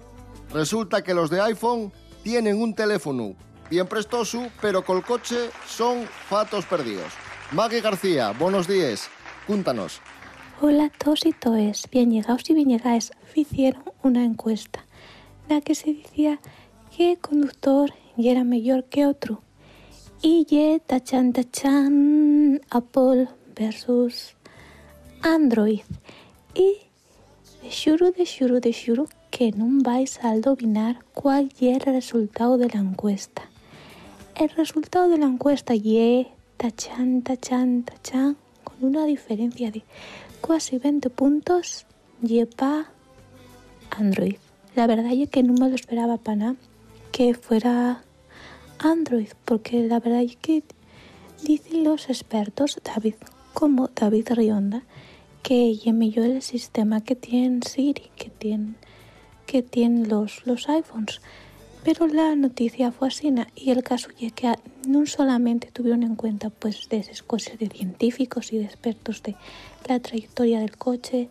Resulta 0.52 1.02
que 1.02 1.14
los 1.14 1.30
de 1.30 1.40
iPhone 1.40 1.92
tienen 2.22 2.60
un 2.60 2.74
teléfono 2.74 3.34
bien 3.70 3.86
prestoso, 3.86 4.50
pero 4.60 4.84
col 4.84 5.02
coche 5.02 5.48
son 5.66 6.04
fatos 6.28 6.66
perdidos. 6.66 7.12
Maggie 7.52 7.80
García, 7.80 8.32
buenos 8.32 8.68
días. 8.68 9.08
Cúntanos. 9.46 10.00
Hola 10.60 10.84
a 10.84 10.90
todos 10.90 11.24
y 11.24 11.32
toes, 11.32 11.88
bien 11.90 12.10
llegados 12.10 12.48
y 12.50 12.54
bien 12.54 12.68
llegadas. 12.68 13.12
Hicieron 13.34 13.82
una 14.02 14.24
encuesta 14.24 14.84
en 15.48 15.56
la 15.56 15.60
que 15.62 15.74
se 15.74 15.94
decía 15.94 16.38
que 16.94 17.16
conductor 17.16 17.92
ya 18.16 18.32
era 18.32 18.44
mejor 18.44 18.84
que 18.84 19.06
otro. 19.06 19.42
Y 20.22 20.44
ye 20.44 20.80
tachan 20.86 21.32
tachan 21.32 22.60
Apple 22.70 23.28
versus 23.56 24.34
Android. 25.22 25.80
Y 26.54 26.76
de 27.62 27.70
xuro, 27.70 28.12
de 28.12 28.26
xuro, 28.26 28.60
de 28.60 28.72
xuro 28.72 29.06
que 29.30 29.52
no 29.52 29.66
vais 29.82 30.22
a 30.22 30.30
adivinar 30.30 31.04
cuál 31.14 31.52
es 31.60 31.62
el 31.62 31.80
resultado 31.80 32.58
de 32.58 32.68
la 32.68 32.80
encuesta. 32.80 33.42
El 34.36 34.50
resultado 34.50 35.08
de 35.08 35.18
la 35.18 35.26
encuesta 35.26 35.74
ye 35.74 36.28
tachan, 36.56 37.22
tachan, 37.22 37.82
tachan, 37.82 38.36
con 38.62 38.76
una 38.84 39.06
diferencia 39.06 39.70
de 39.70 39.82
casi 40.46 40.78
20 40.78 41.10
puntos, 41.10 41.86
pa 42.56 42.90
Android. 43.90 44.36
La 44.76 44.86
verdad 44.86 45.12
es 45.12 45.28
que 45.28 45.42
no 45.42 45.54
me 45.54 45.68
lo 45.68 45.74
esperaba 45.74 46.16
para 46.16 46.36
nada 46.36 46.56
que 47.12 47.34
fuera 47.34 48.02
Android, 48.78 49.28
porque 49.44 49.86
la 49.86 50.00
verdad 50.00 50.22
es 50.22 50.36
que 50.36 50.62
dicen 51.44 51.84
los 51.84 52.08
expertos, 52.08 52.80
David, 52.82 53.16
como 53.52 53.88
David 53.88 54.28
Rionda, 54.30 54.82
que 55.42 55.78
mejor 55.92 56.24
el 56.24 56.40
sistema 56.40 57.02
que 57.02 57.14
tiene 57.14 57.60
Siri, 57.66 58.10
que 58.16 58.30
tiene, 58.30 58.74
que 59.44 59.62
tienen 59.62 60.08
los, 60.08 60.46
los 60.46 60.70
iPhones. 60.70 61.20
Pero 61.84 62.06
la 62.06 62.34
noticia 62.34 62.92
fue 62.92 63.08
así 63.08 63.30
y 63.56 63.70
el 63.70 63.82
caso 63.82 64.08
es 64.18 64.32
que 64.32 64.54
no 64.88 65.04
solamente 65.04 65.70
tuvieron 65.70 66.04
en 66.04 66.16
cuenta 66.16 66.48
pues 66.48 66.88
de 66.88 66.98
esas 66.98 67.22
cosas 67.22 67.58
de 67.58 67.68
científicos 67.68 68.52
y 68.52 68.58
de 68.58 68.64
expertos 68.64 69.22
de 69.22 69.36
la 69.86 70.00
trayectoria 70.00 70.60
del 70.60 70.78
coche, 70.78 71.28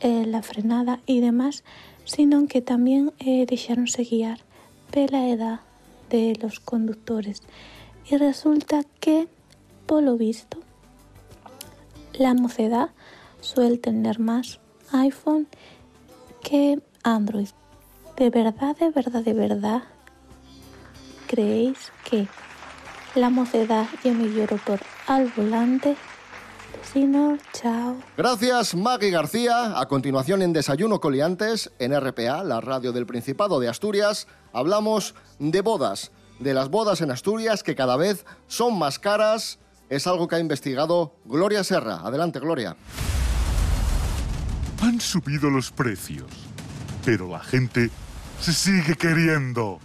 eh, 0.00 0.24
la 0.26 0.42
frenada 0.42 1.00
y 1.04 1.20
demás, 1.20 1.64
sino 2.04 2.46
que 2.46 2.62
también 2.62 3.12
eh, 3.18 3.44
dejaronse 3.44 4.04
guiar 4.04 4.47
por 4.90 5.10
la 5.10 5.28
edad 5.28 5.60
de 6.10 6.36
los 6.40 6.60
conductores. 6.60 7.42
Y 8.10 8.16
resulta 8.16 8.82
que, 9.00 9.28
por 9.86 10.02
lo 10.02 10.16
visto, 10.16 10.58
la 12.14 12.34
mocedad 12.34 12.90
suele 13.40 13.78
tener 13.78 14.18
más 14.18 14.60
iPhone 14.92 15.46
que 16.42 16.82
Android. 17.02 17.48
¿De 18.16 18.30
verdad, 18.30 18.76
de 18.76 18.90
verdad, 18.90 19.22
de 19.22 19.34
verdad 19.34 19.82
creéis 21.26 21.92
que 22.08 22.26
la 23.14 23.30
mocedad 23.30 23.86
y 24.02 24.10
me 24.10 24.28
lloro 24.28 24.56
por 24.56 24.80
al 25.06 25.30
volante? 25.36 25.96
Vecino, 26.88 27.36
chao. 27.52 27.98
Gracias, 28.16 28.74
Maggie 28.74 29.10
García. 29.10 29.78
A 29.78 29.86
continuación, 29.88 30.40
en 30.40 30.54
Desayuno 30.54 31.00
Coliantes, 31.00 31.70
en 31.78 31.92
RPA, 31.92 32.42
la 32.44 32.62
radio 32.62 32.92
del 32.92 33.04
Principado 33.04 33.60
de 33.60 33.68
Asturias, 33.68 34.26
hablamos 34.54 35.14
de 35.38 35.60
bodas. 35.60 36.12
De 36.38 36.54
las 36.54 36.70
bodas 36.70 37.02
en 37.02 37.10
Asturias, 37.10 37.62
que 37.62 37.74
cada 37.74 37.98
vez 37.98 38.24
son 38.46 38.78
más 38.78 38.98
caras. 38.98 39.58
Es 39.90 40.06
algo 40.06 40.28
que 40.28 40.36
ha 40.36 40.40
investigado 40.40 41.14
Gloria 41.26 41.62
Serra. 41.62 41.96
Adelante, 41.96 42.40
Gloria. 42.40 42.74
Han 44.80 44.98
subido 44.98 45.50
los 45.50 45.70
precios, 45.70 46.30
pero 47.04 47.28
la 47.28 47.40
gente 47.40 47.90
se 48.40 48.54
sigue 48.54 48.94
queriendo. 48.94 49.78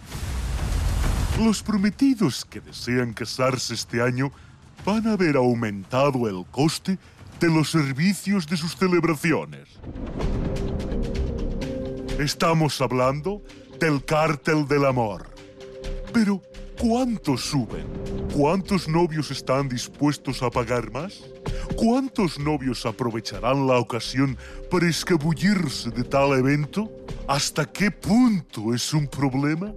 Los 1.38 1.62
prometidos 1.62 2.46
que 2.46 2.62
desean 2.62 3.12
casarse 3.12 3.74
este 3.74 4.00
año 4.00 4.32
van 4.84 5.06
a 5.08 5.16
ver 5.16 5.36
aumentado 5.36 6.28
el 6.28 6.44
coste 6.50 6.98
de 7.40 7.48
los 7.48 7.70
servicios 7.70 8.46
de 8.46 8.56
sus 8.56 8.76
celebraciones. 8.76 9.68
Estamos 12.18 12.80
hablando 12.80 13.42
del 13.80 14.04
cártel 14.04 14.68
del 14.68 14.84
amor. 14.84 15.26
Pero, 16.12 16.40
¿cuántos 16.78 17.40
suben? 17.42 17.86
¿Cuántos 18.32 18.88
novios 18.88 19.30
están 19.30 19.68
dispuestos 19.68 20.42
a 20.42 20.50
pagar 20.50 20.90
más? 20.92 21.24
¿Cuántos 21.76 22.38
novios 22.38 22.86
aprovecharán 22.86 23.66
la 23.66 23.78
ocasión 23.78 24.36
para 24.70 24.88
escabullirse 24.88 25.90
de 25.90 26.04
tal 26.04 26.38
evento? 26.38 26.90
¿Hasta 27.26 27.64
qué 27.64 27.90
punto 27.90 28.74
es 28.74 28.92
un 28.92 29.06
problema? 29.06 29.72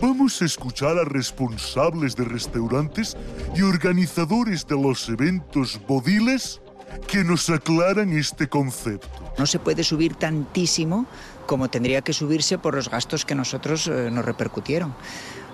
Vamos 0.00 0.42
a 0.42 0.44
escuchar 0.44 0.98
a 0.98 1.04
responsables 1.04 2.14
de 2.14 2.24
restaurantes 2.24 3.16
y 3.56 3.62
organizadores 3.62 4.66
de 4.66 4.80
los 4.80 5.08
eventos 5.08 5.80
bodiles 5.86 6.60
que 7.06 7.24
nos 7.24 7.48
aclaran 7.50 8.12
este 8.12 8.48
concepto. 8.48 9.08
No 9.38 9.46
se 9.46 9.58
puede 9.58 9.84
subir 9.84 10.14
tantísimo 10.16 11.06
como 11.46 11.68
tendría 11.68 12.02
que 12.02 12.12
subirse 12.12 12.58
por 12.58 12.74
los 12.74 12.90
gastos 12.90 13.24
que 13.24 13.34
nosotros 13.34 13.86
eh, 13.88 14.10
nos 14.10 14.24
repercutieron. 14.24 14.94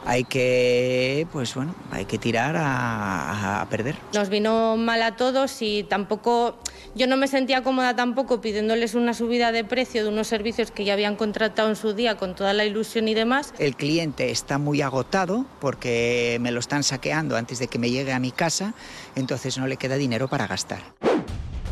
Hay 0.06 0.24
que, 0.24 1.26
pues 1.32 1.54
bueno, 1.54 1.74
hay 1.90 2.04
que 2.04 2.18
tirar 2.18 2.56
a, 2.56 3.62
a 3.62 3.68
perder. 3.68 3.96
Nos 4.12 4.28
vino 4.28 4.76
mal 4.76 5.02
a 5.02 5.16
todos 5.16 5.62
y 5.62 5.84
tampoco, 5.84 6.58
yo 6.94 7.06
no 7.06 7.16
me 7.16 7.26
sentía 7.26 7.62
cómoda 7.62 7.96
tampoco 7.96 8.40
pidiéndoles 8.40 8.94
una 8.94 9.14
subida 9.14 9.50
de 9.50 9.64
precio 9.64 10.02
de 10.02 10.10
unos 10.10 10.26
servicios 10.26 10.70
que 10.70 10.84
ya 10.84 10.92
habían 10.92 11.16
contratado 11.16 11.70
en 11.70 11.76
su 11.76 11.94
día 11.94 12.16
con 12.16 12.34
toda 12.34 12.52
la 12.52 12.64
ilusión 12.64 13.08
y 13.08 13.14
demás. 13.14 13.54
El 13.58 13.76
cliente 13.76 14.30
está 14.30 14.58
muy 14.58 14.82
agotado 14.82 15.46
porque 15.60 16.38
me 16.40 16.50
lo 16.50 16.60
están 16.60 16.82
saqueando 16.82 17.36
antes 17.36 17.58
de 17.58 17.68
que 17.68 17.78
me 17.78 17.90
llegue 17.90 18.12
a 18.12 18.18
mi 18.18 18.30
casa, 18.30 18.74
entonces 19.16 19.56
no 19.56 19.66
le 19.66 19.76
queda 19.78 19.96
dinero 19.96 20.28
para 20.28 20.46
gastar. 20.46 20.80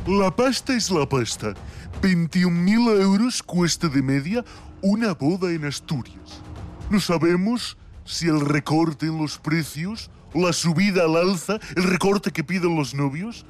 La 0.06 0.34
pasta 0.34 0.74
es 0.74 0.90
la 0.90 1.08
pasta. 1.08 1.54
21.000 2.02 3.00
euros 3.02 3.42
cuesta 3.42 3.88
de 3.88 4.02
media 4.02 4.44
una 4.80 5.14
boda 5.14 5.52
en 5.52 5.64
Asturias. 5.64 6.42
No 6.90 6.98
sabemos 6.98 7.76
si 8.04 8.28
el 8.28 8.40
recorte 8.40 9.06
en 9.06 9.18
los 9.18 9.38
precios, 9.38 10.10
la 10.34 10.52
subida 10.52 11.04
al 11.04 11.16
alza, 11.16 11.58
el 11.76 11.84
recorte 11.84 12.30
que 12.30 12.44
piden 12.44 12.76
los 12.76 12.94
novios, 12.94 13.44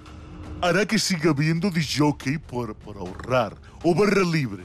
hará 0.60 0.86
que 0.86 0.98
siga 0.98 1.30
habiendo 1.30 1.70
disjockey 1.70 2.38
por, 2.38 2.74
por 2.74 2.96
ahorrar 2.96 3.56
o 3.82 3.94
barra 3.94 4.22
libre. 4.22 4.64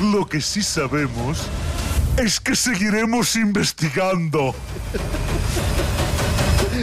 Lo 0.00 0.26
que 0.26 0.40
sí 0.40 0.62
sabemos 0.62 1.38
es 2.18 2.40
que 2.40 2.56
seguiremos 2.56 3.36
investigando. 3.36 4.54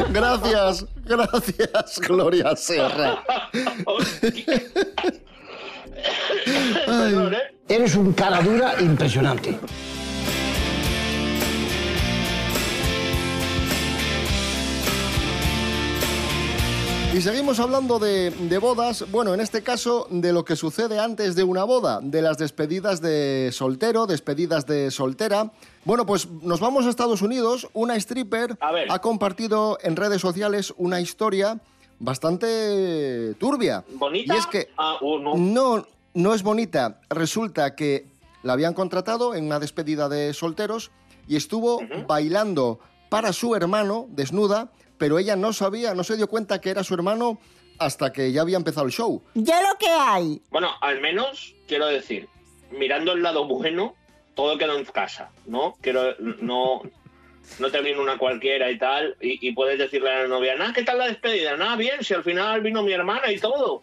Gracias, 0.10 0.86
gracias, 1.06 2.00
Gloria 2.00 2.56
Serra. 2.56 3.24
Ay. 6.88 7.16
Eres 7.68 7.96
un 7.96 8.12
cara 8.14 8.42
dura 8.42 8.82
impresionante. 8.82 9.60
Y 17.14 17.22
seguimos 17.22 17.60
hablando 17.60 18.00
de, 18.00 18.32
de 18.32 18.58
bodas, 18.58 19.06
bueno, 19.12 19.36
en 19.36 19.40
este 19.40 19.62
caso 19.62 20.08
de 20.10 20.34
lo 20.34 20.44
que 20.44 20.56
sucede 20.56 20.98
antes 21.00 21.36
de 21.36 21.44
una 21.44 21.64
boda, 21.64 22.00
de 22.02 22.24
las 22.24 22.40
despedidas 22.40 23.02
de 23.02 23.52
soltero, 23.54 24.08
despedidas 24.08 24.66
de 24.66 24.90
soltera. 24.90 25.52
Bueno, 25.86 26.08
pues 26.08 26.28
nos 26.28 26.60
vamos 26.60 26.88
a 26.88 26.90
Estados 26.90 27.22
Unidos. 27.22 27.68
Una 27.74 27.96
stripper 27.98 28.58
ha 28.90 29.00
compartido 29.00 29.78
en 29.84 29.96
redes 29.96 30.22
sociales 30.22 30.74
una 30.78 31.02
historia 31.02 31.60
bastante 32.00 33.36
turbia. 33.36 33.84
¿Bonita? 33.94 34.34
Y 34.34 34.38
es 34.40 34.48
que 34.48 34.70
Ah, 34.76 34.98
oh, 35.00 35.20
no. 35.20 35.36
no, 35.38 35.86
no 36.16 36.34
es 36.34 36.42
bonita. 36.42 37.00
Resulta 37.12 37.76
que 37.76 38.08
la 38.42 38.54
habían 38.54 38.74
contratado 38.74 39.36
en 39.36 39.46
una 39.46 39.60
despedida 39.60 40.10
de 40.10 40.34
solteros 40.34 40.90
y 41.28 41.36
estuvo 41.36 41.80
bailando 42.08 42.80
para 43.10 43.34
su 43.34 43.56
hermano 43.56 44.08
desnuda, 44.10 44.72
pero 44.98 45.20
ella 45.20 45.36
no 45.36 45.54
sabía, 45.54 45.94
no 45.94 46.04
se 46.04 46.16
dio 46.18 46.28
cuenta 46.28 46.60
que 46.62 46.70
era 46.70 46.84
su 46.84 46.94
hermano 46.94 47.40
hasta 47.80 48.14
que 48.14 48.32
ya 48.32 48.42
había 48.42 48.58
empezado 48.58 48.86
el 48.86 48.92
show. 48.92 49.22
Ya 49.34 49.62
lo 49.62 49.78
que 49.78 49.88
hay. 49.90 50.42
Bueno, 50.52 50.70
al 50.82 51.02
menos, 51.02 51.56
quiero 51.68 51.88
decir, 51.88 52.28
mirando 52.72 53.14
el 53.14 53.24
lado 53.24 53.46
bueno, 53.48 53.96
todo 54.36 54.58
quedó 54.58 54.78
en 54.78 54.86
casa, 54.86 55.30
¿no? 55.46 55.76
Quiero, 55.82 56.16
no, 56.20 56.82
no 57.60 57.72
te 57.72 57.82
viene 57.82 58.00
una 58.00 58.18
cualquiera 58.18 58.70
y 58.72 58.78
tal, 58.78 59.16
y, 59.22 59.48
y 59.48 59.52
puedes 59.54 59.78
decirle 59.78 60.12
a 60.12 60.22
la 60.24 60.28
novia, 60.28 60.56
nada, 60.56 60.74
¿qué 60.74 60.84
tal 60.84 60.98
la 61.00 61.08
despedida? 61.08 61.58
Nada, 61.58 61.76
bien, 61.76 62.04
si 62.04 62.14
al 62.14 62.24
final 62.24 62.62
vino 62.62 62.84
mi 62.84 62.94
hermana 62.94 63.32
y 63.32 63.40
todo. 63.40 63.82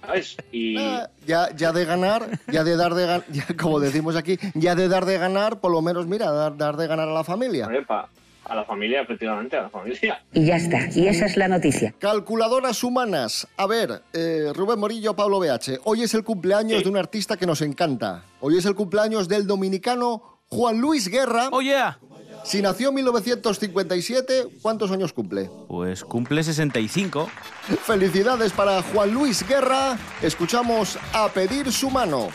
¿Sabes? 0.00 0.36
Y... 0.52 0.76
Ah, 0.78 1.08
Ya, 1.26 1.48
ya 1.56 1.72
de 1.72 1.84
ganar, 1.84 2.28
ya 2.52 2.62
de 2.62 2.76
dar 2.76 2.94
de 2.94 3.06
ganar, 3.06 3.24
como 3.58 3.80
decimos 3.80 4.16
aquí, 4.16 4.38
ya 4.54 4.74
de 4.74 4.88
dar 4.88 5.04
de 5.06 5.18
ganar, 5.18 5.60
por 5.60 5.72
lo 5.72 5.80
menos, 5.82 6.06
mira, 6.06 6.30
dar, 6.30 6.56
dar 6.56 6.76
de 6.76 6.86
ganar 6.86 7.08
a 7.08 7.12
la 7.12 7.24
familia. 7.24 7.68
Epa, 7.72 8.08
a 8.48 8.54
la 8.54 8.64
familia, 8.64 9.02
efectivamente, 9.02 9.56
a 9.56 9.62
la 9.62 9.70
familia. 9.70 10.22
Y 10.32 10.46
ya 10.46 10.56
está, 10.56 10.88
y 10.94 11.06
esa 11.06 11.26
es 11.26 11.36
la 11.36 11.48
noticia. 11.48 11.94
Calculadoras 11.98 12.82
humanas. 12.82 13.46
A 13.56 13.66
ver, 13.66 14.02
eh, 14.12 14.52
Rubén 14.54 14.78
Morillo, 14.78 15.14
Pablo 15.14 15.38
BH. 15.40 15.80
Hoy 15.84 16.02
es 16.02 16.14
el 16.14 16.24
cumpleaños 16.24 16.82
de 16.82 16.88
un 16.88 16.96
artista 16.96 17.36
que 17.36 17.46
nos 17.46 17.62
encanta. 17.62 18.24
Hoy 18.40 18.56
es 18.56 18.64
el 18.64 18.74
cumpleaños 18.74 19.28
del 19.28 19.46
dominicano 19.46 20.40
Juan 20.48 20.80
Luis 20.80 21.08
Guerra. 21.08 21.48
Oye. 21.52 21.76
Si 22.44 22.62
nació 22.62 22.88
en 22.90 22.94
1957, 22.94 24.46
¿cuántos 24.62 24.90
años 24.90 25.12
cumple? 25.12 25.50
Pues 25.66 26.02
cumple 26.02 26.42
65. 26.42 27.28
Felicidades 27.82 28.52
para 28.52 28.80
Juan 28.82 29.12
Luis 29.12 29.46
Guerra. 29.46 29.98
Escuchamos 30.22 30.98
a 31.12 31.28
pedir 31.28 31.70
su 31.72 31.90
mano. 31.90 32.28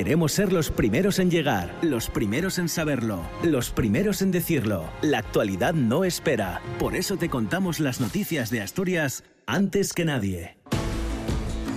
Queremos 0.00 0.32
ser 0.32 0.50
los 0.50 0.70
primeros 0.70 1.18
en 1.18 1.30
llegar, 1.30 1.78
los 1.82 2.08
primeros 2.08 2.58
en 2.58 2.70
saberlo, 2.70 3.20
los 3.42 3.68
primeros 3.68 4.22
en 4.22 4.30
decirlo. 4.30 4.88
La 5.02 5.18
actualidad 5.18 5.74
no 5.74 6.06
espera. 6.06 6.62
Por 6.78 6.96
eso 6.96 7.18
te 7.18 7.28
contamos 7.28 7.80
las 7.80 8.00
noticias 8.00 8.48
de 8.48 8.62
Asturias 8.62 9.24
antes 9.44 9.92
que 9.92 10.06
nadie. 10.06 10.56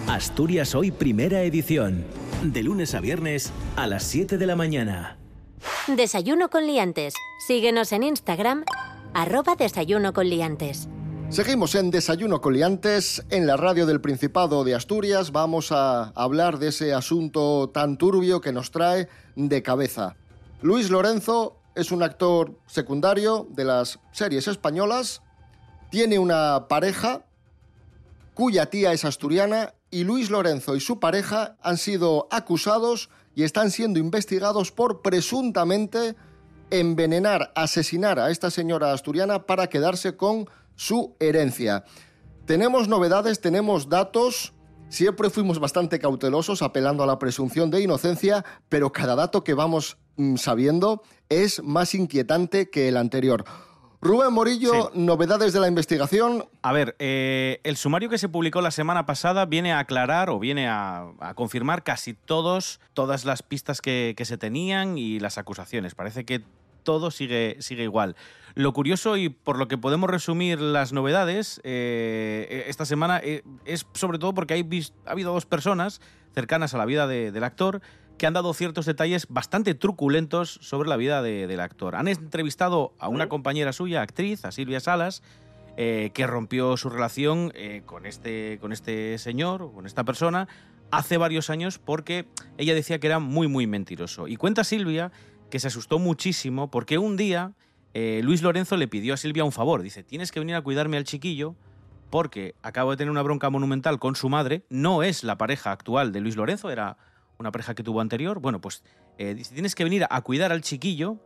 Asturias 0.07 0.73
Hoy 0.73 0.91
Primera 0.91 1.41
Edición. 1.41 2.05
De 2.43 2.63
lunes 2.63 2.95
a 2.95 3.01
viernes 3.01 3.51
a 3.75 3.87
las 3.87 4.03
7 4.03 4.37
de 4.37 4.47
la 4.47 4.55
mañana. 4.55 5.17
Desayuno 5.87 6.49
con 6.49 6.65
liantes. 6.65 7.15
Síguenos 7.45 7.91
en 7.91 8.03
Instagram, 8.03 8.63
arroba 9.13 9.55
desayuno 9.57 10.13
con 10.13 10.29
liantes. 10.29 10.87
Seguimos 11.33 11.73
en 11.73 11.89
Desayuno 11.89 12.41
Coliantes, 12.41 13.25
en 13.31 13.47
la 13.47 13.57
radio 13.57 13.87
del 13.87 14.01
Principado 14.01 14.63
de 14.63 14.75
Asturias. 14.75 15.31
Vamos 15.31 15.71
a 15.71 16.09
hablar 16.09 16.59
de 16.59 16.67
ese 16.67 16.93
asunto 16.93 17.71
tan 17.73 17.97
turbio 17.97 18.39
que 18.39 18.51
nos 18.51 18.69
trae 18.69 19.09
de 19.35 19.63
cabeza. 19.63 20.15
Luis 20.61 20.91
Lorenzo 20.91 21.57
es 21.73 21.91
un 21.91 22.03
actor 22.03 22.59
secundario 22.67 23.47
de 23.49 23.65
las 23.65 23.97
series 24.11 24.47
españolas. 24.47 25.23
Tiene 25.89 26.19
una 26.19 26.67
pareja 26.67 27.25
cuya 28.35 28.67
tía 28.67 28.93
es 28.93 29.03
asturiana 29.03 29.73
y 29.89 30.03
Luis 30.03 30.29
Lorenzo 30.29 30.75
y 30.75 30.81
su 30.81 30.99
pareja 30.99 31.57
han 31.63 31.77
sido 31.77 32.27
acusados 32.29 33.09
y 33.33 33.41
están 33.41 33.71
siendo 33.71 33.97
investigados 33.97 34.71
por 34.71 35.01
presuntamente 35.01 36.15
envenenar, 36.73 37.51
asesinar 37.55 38.19
a 38.19 38.31
esta 38.31 38.49
señora 38.49 38.93
asturiana 38.93 39.45
para 39.45 39.67
quedarse 39.67 40.17
con 40.17 40.49
su 40.75 41.15
herencia. 41.19 41.85
Tenemos 42.45 42.87
novedades, 42.87 43.39
tenemos 43.39 43.89
datos. 43.89 44.53
Siempre 44.89 45.29
fuimos 45.29 45.59
bastante 45.59 45.99
cautelosos 45.99 46.63
apelando 46.63 47.03
a 47.03 47.07
la 47.07 47.19
presunción 47.19 47.69
de 47.69 47.81
inocencia, 47.81 48.43
pero 48.69 48.91
cada 48.91 49.15
dato 49.15 49.43
que 49.43 49.53
vamos 49.53 49.97
mm, 50.17 50.37
sabiendo 50.37 51.03
es 51.29 51.61
más 51.63 51.93
inquietante 51.93 52.69
que 52.69 52.89
el 52.89 52.97
anterior. 52.97 53.45
Rubén 54.01 54.33
Morillo, 54.33 54.91
novedades 54.95 55.53
de 55.53 55.61
la 55.61 55.67
investigación. 55.67 56.45
A 56.61 56.73
ver, 56.73 56.95
eh, 56.99 57.61
el 57.63 57.77
sumario 57.77 58.09
que 58.09 58.17
se 58.17 58.27
publicó 58.27 58.59
la 58.61 58.71
semana 58.71 59.05
pasada 59.05 59.45
viene 59.45 59.71
a 59.71 59.79
aclarar 59.79 60.29
o 60.29 60.39
viene 60.39 60.67
a, 60.67 61.07
a 61.19 61.35
confirmar 61.35 61.83
casi 61.83 62.13
todos, 62.13 62.81
todas 62.93 63.23
las 63.23 63.43
pistas 63.43 63.79
que, 63.79 64.13
que 64.17 64.25
se 64.25 64.37
tenían 64.37 64.97
y 64.97 65.19
las 65.19 65.37
acusaciones. 65.37 65.95
Parece 65.95 66.25
que 66.25 66.43
todo 66.83 67.11
sigue, 67.11 67.57
sigue 67.59 67.83
igual. 67.83 68.15
Lo 68.55 68.71
curioso 68.73 69.17
y 69.17 69.29
por 69.29 69.57
lo 69.57 69.67
que 69.67 69.77
podemos 69.77 70.09
resumir 70.09 70.61
las 70.61 70.93
novedades 70.93 71.59
eh, 71.63 72.65
esta 72.67 72.85
semana 72.85 73.19
eh, 73.23 73.41
es 73.65 73.87
sobre 73.93 74.19
todo 74.19 74.33
porque 74.33 74.53
hay 74.53 74.67
ha 75.05 75.11
habido 75.11 75.33
dos 75.33 75.45
personas 75.45 76.01
cercanas 76.35 76.73
a 76.73 76.77
la 76.77 76.85
vida 76.85 77.07
de- 77.07 77.31
del 77.31 77.43
actor 77.43 77.81
que 78.17 78.27
han 78.27 78.33
dado 78.33 78.53
ciertos 78.53 78.85
detalles 78.85 79.25
bastante 79.27 79.73
truculentos 79.73 80.59
sobre 80.61 80.87
la 80.87 80.97
vida 80.97 81.23
de- 81.23 81.47
del 81.47 81.59
actor. 81.61 81.95
Han 81.95 82.07
entrevistado 82.07 82.93
a 82.99 83.07
una 83.09 83.27
compañera 83.27 83.73
suya, 83.73 84.01
actriz, 84.03 84.45
a 84.45 84.51
Silvia 84.51 84.79
Salas, 84.79 85.23
eh, 85.75 86.11
que 86.13 86.27
rompió 86.27 86.77
su 86.77 86.91
relación 86.91 87.51
eh, 87.55 87.81
con, 87.87 88.05
este, 88.05 88.59
con 88.61 88.71
este 88.71 89.17
señor, 89.17 89.71
con 89.73 89.87
esta 89.87 90.03
persona, 90.03 90.47
hace 90.91 91.17
varios 91.17 91.49
años 91.49 91.79
porque 91.79 92.27
ella 92.59 92.75
decía 92.75 92.99
que 92.99 93.07
era 93.07 93.17
muy, 93.17 93.47
muy 93.47 93.65
mentiroso. 93.65 94.27
Y 94.27 94.35
cuenta 94.35 94.63
Silvia 94.63 95.11
que 95.53 95.59
se 95.59 95.67
asustó 95.67 95.99
muchísimo 95.99 96.71
porque 96.71 96.97
un 96.97 97.15
día 97.15 97.53
eh, 97.93 98.21
Luis 98.23 98.41
Lorenzo 98.41 98.75
le 98.75 98.87
pidió 98.87 99.13
a 99.13 99.17
Silvia 99.17 99.43
un 99.43 99.51
favor. 99.51 99.83
Dice, 99.83 100.03
tienes 100.03 100.31
que 100.31 100.39
venir 100.39 100.55
a 100.55 100.63
cuidarme 100.63 100.97
al 100.97 101.03
chiquillo 101.03 101.55
porque 102.09 102.55
acabo 102.63 102.89
de 102.89 102.97
tener 102.97 103.11
una 103.11 103.21
bronca 103.21 103.51
monumental 103.51 103.99
con 103.99 104.15
su 104.15 104.29
madre. 104.29 104.65
No 104.71 105.03
es 105.03 105.23
la 105.23 105.37
pareja 105.37 105.71
actual 105.71 106.11
de 106.11 106.21
Luis 106.21 106.37
Lorenzo, 106.37 106.71
era 106.71 106.97
una 107.37 107.51
pareja 107.51 107.75
que 107.75 107.83
tuvo 107.83 108.01
anterior. 108.01 108.39
Bueno, 108.39 108.61
pues 108.61 108.83
eh, 109.19 109.35
dice, 109.35 109.53
tienes 109.53 109.75
que 109.75 109.83
venir 109.83 110.07
a 110.09 110.21
cuidar 110.21 110.51
al 110.51 110.61
chiquillo. 110.61 111.17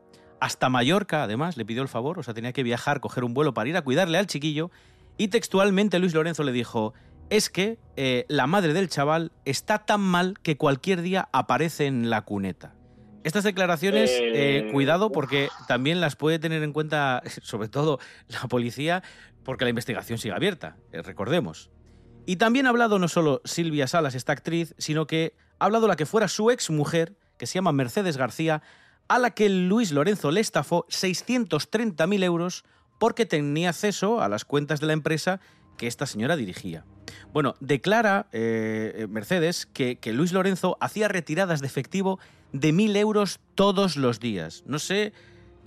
Hasta 0.42 0.68
Mallorca, 0.68 1.24
además, 1.24 1.56
le 1.56 1.63
pidió 1.63 1.82
el 1.82 1.88
favor. 1.88 2.20
O 2.20 2.24
sea, 2.24 2.34
tenía 2.34 2.52
que 2.52 2.63
viajar, 2.63 3.00
coger 3.00 3.24
un 3.24 3.34
vuelo 3.34 3.54
para 3.54 3.70
ir 3.70 3.78
a 3.78 3.82
cuidarle 3.82 4.18
al 4.18 4.28
chiquillo. 4.28 4.72
Y 5.16 5.30
textualmente 5.30 6.00
Luis 6.00 6.13
Lorenzo 6.13 6.44
le 6.44 6.52
dijo, 6.52 6.94
es 7.30 7.50
que 7.50 7.80
eh, 7.96 8.26
la 8.28 8.46
madre 8.46 8.74
del 8.74 8.90
chaval 8.90 9.32
está 9.46 9.86
tan 9.86 10.02
mal 10.02 10.38
que 10.44 10.58
cualquier 10.58 11.02
día 11.02 11.30
aparece 11.32 11.86
en 11.86 12.10
la 12.10 12.24
cuneta. 12.24 12.74
Estas 13.24 13.44
declaraciones, 13.44 14.12
Eh, 14.12 14.68
eh, 14.68 14.72
cuidado 14.72 15.12
porque 15.12 15.50
también 15.68 16.00
las 16.00 16.16
puede 16.16 16.40
tener 16.40 16.64
en 16.64 16.74
cuenta, 16.74 17.22
sobre 17.42 17.68
todo 17.68 18.00
la 18.28 18.48
policía, 18.48 19.04
porque 19.44 19.66
la 19.66 19.70
investigación 19.70 20.18
sigue 20.18 20.34
abierta, 20.34 20.78
eh, 20.92 21.02
recordemos. 21.02 21.70
Y 22.26 22.36
también 22.36 22.66
ha 22.66 22.70
hablado 22.70 23.00
no 23.00 23.08
solo 23.08 23.42
Silvia 23.46 23.88
Salas, 23.88 24.16
esta 24.16 24.34
actriz, 24.34 24.76
sino 24.78 25.08
que 25.08 25.34
ha 25.60 25.66
hablado 25.66 25.88
la 25.88 25.96
que 25.96 26.06
fuera 26.06 26.28
su 26.28 26.52
ex 26.52 26.70
mujer, 26.70 27.16
que 27.38 27.48
se 27.48 27.56
llama 27.56 27.72
Mercedes 27.72 28.18
García, 28.18 28.62
a 29.08 29.20
la 29.20 29.32
que 29.32 29.50
Luis 29.50 29.92
Lorenzo 29.92 30.32
le 30.32 30.42
estafó 30.42 30.86
630.000 30.90 32.24
euros 32.24 32.66
porque 33.00 33.26
tenía 33.26 33.70
acceso 33.70 34.22
a 34.22 34.28
las 34.28 34.44
cuentas 34.44 34.80
de 34.80 34.88
la 34.88 34.94
empresa 34.94 35.40
que 35.78 35.88
esta 35.88 36.06
señora 36.06 36.36
dirigía. 36.36 36.84
Bueno, 37.32 37.56
declara 37.60 38.28
eh, 38.32 38.94
eh, 38.96 39.08
Mercedes 39.08 39.66
que, 39.66 39.98
que 39.98 40.13
Luis 40.13 40.34
Lorenzo 40.34 40.78
hacía 40.82 41.08
retiradas 41.08 41.62
de 41.62 41.68
efectivo 41.68 42.20
de 42.52 42.74
1.000 42.74 42.98
euros 42.98 43.40
todos 43.56 43.98
los 43.98 44.20
días. 44.20 44.63
No 44.66 44.80
sé 44.80 45.13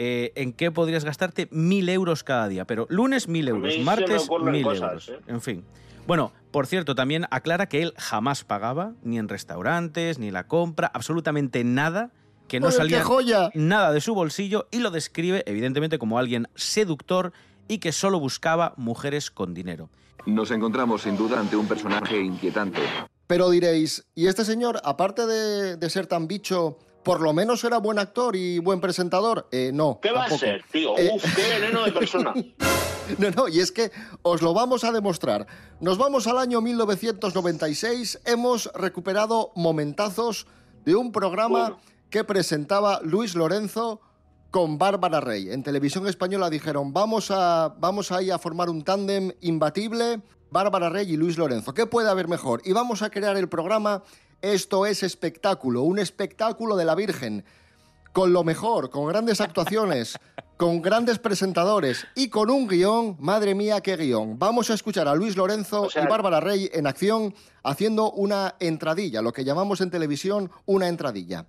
eh, 0.03 0.33
en 0.35 0.55
qué 0.55 0.70
podrías 0.70 1.05
gastarte 1.05 1.51
1.000 1.51 1.90
euros 1.90 2.25
cada 2.25 2.49
día, 2.49 2.64
pero 2.64 2.87
lunes 2.88 3.29
1.000 3.29 3.33
mí 3.33 3.49
euros, 3.49 3.79
martes 3.81 4.25
ocurren 4.25 4.55
1.000 4.55 4.62
cosas, 4.62 4.83
euros. 4.83 5.09
¿eh? 5.11 5.18
En 5.29 5.40
fin. 5.42 5.64
Bueno, 6.07 6.33
por 6.51 6.66
cierto, 6.66 6.94
también 6.94 7.27
aclara 7.31 7.68
que 7.68 7.83
él 7.83 7.92
jamás 7.99 8.42
pagaba, 8.44 8.94
ni 9.03 9.18
en 9.18 9.29
restaurantes, 9.29 10.18
ni 10.18 10.31
la 10.31 10.46
compra, 10.46 10.90
absolutamente 10.92 11.64
nada, 11.64 12.12
que 12.49 12.61
no 12.61 12.70
salía 12.70 13.05
joya. 13.05 13.51
nada 13.55 13.92
de 13.92 14.01
su 14.01 14.14
bolsillo 14.14 14.68
y 14.70 14.79
lo 14.79 14.90
describe 14.90 15.44
evidentemente 15.46 15.99
como 15.99 16.18
alguien 16.18 16.49
seductor 16.55 17.33
y 17.70 17.78
que 17.78 17.92
solo 17.92 18.18
buscaba 18.18 18.74
mujeres 18.76 19.30
con 19.30 19.54
dinero. 19.54 19.90
Nos 20.26 20.50
encontramos 20.50 21.02
sin 21.02 21.16
duda 21.16 21.38
ante 21.38 21.54
un 21.56 21.68
personaje 21.68 22.20
inquietante. 22.20 22.80
Pero 23.28 23.48
diréis, 23.48 24.04
¿y 24.16 24.26
este 24.26 24.44
señor, 24.44 24.80
aparte 24.83 25.24
de, 25.24 25.76
de 25.76 25.90
ser 25.90 26.09
tan 26.09 26.26
bicho, 26.26 26.78
por 27.04 27.20
lo 27.20 27.33
menos 27.33 27.62
era 27.62 27.78
buen 27.78 28.00
actor 28.00 28.35
y 28.35 28.59
buen 28.59 28.80
presentador? 28.80 29.46
Eh, 29.52 29.70
no. 29.72 30.00
¿Qué 30.02 30.11
va 30.11 30.24
a 30.24 30.30
ser, 30.30 30.64
tío? 30.72 30.98
Eh, 30.98 31.12
Uf, 31.14 31.24
qué 31.37 31.61
veneno 31.61 31.85
de 31.85 31.92
persona. 31.92 32.35
No, 33.18 33.28
no, 33.30 33.48
y 33.48 33.59
es 33.59 33.72
que 33.72 33.90
os 34.22 34.40
lo 34.40 34.54
vamos 34.54 34.85
a 34.85 34.92
demostrar. 34.92 35.44
Nos 35.80 35.98
vamos 35.98 36.28
al 36.28 36.38
año 36.38 36.61
1996, 36.61 38.20
hemos 38.24 38.70
recuperado 38.72 39.50
momentazos 39.56 40.46
de 40.85 40.94
un 40.94 41.11
programa 41.11 41.78
que 42.09 42.22
presentaba 42.22 43.00
Luis 43.02 43.35
Lorenzo 43.35 44.00
con 44.51 44.79
Bárbara 44.79 45.21
Rey. 45.21 45.51
En 45.51 45.63
televisión 45.63 46.07
española 46.07 46.51
dijeron, 46.51 46.93
vamos 46.93 47.31
a, 47.31 47.75
vamos 47.79 48.13
ahí 48.13 48.31
a 48.31 48.39
formar 48.39 48.69
un 48.69 48.83
tándem 48.83 49.33
imbatible, 49.41 50.21
Bárbara 50.51 50.89
Rey 50.89 51.13
y 51.13 51.17
Luis 51.17 51.39
Lorenzo. 51.39 51.75
¿Qué 51.75 51.87
puede 51.87 52.11
haber 52.11 52.29
mejor? 52.29 52.63
Y 52.65 52.73
vamos 52.73 53.03
a 53.03 53.11
crear 53.11 53.37
el 53.37 53.49
programa 53.49 54.03
Esto 54.43 54.87
es 54.87 55.03
espectáculo, 55.03 55.83
un 55.83 55.99
espectáculo 55.99 56.77
de 56.77 56.85
la 56.85 56.95
Virgen 56.95 57.45
con 58.13 58.33
lo 58.33 58.43
mejor, 58.43 58.91
con 58.91 59.07
grandes 59.07 59.41
actuaciones, 59.41 60.19
con 60.57 60.83
grandes 60.83 61.19
presentadores 61.19 62.07
y 62.17 62.29
con 62.29 62.51
un 62.51 62.67
guion, 62.67 63.17
madre 63.21 63.55
mía, 63.55 63.81
qué 63.81 63.97
guion. 63.97 64.39
Vamos 64.39 64.71
a 64.71 64.75
escuchar 64.75 65.07
a 65.09 65.15
Luis 65.15 65.37
Lorenzo 65.37 65.89
y 65.95 66.07
Bárbara 66.07 66.41
Rey 66.41 66.69
en 66.73 66.87
acción 66.87 67.35
haciendo 67.63 68.11
una 68.11 68.57
entradilla, 68.59 69.23
lo 69.23 69.33
que 69.33 69.45
llamamos 69.45 69.81
en 69.81 69.91
televisión 69.91 70.51
una 70.67 70.89
entradilla. 70.89 71.47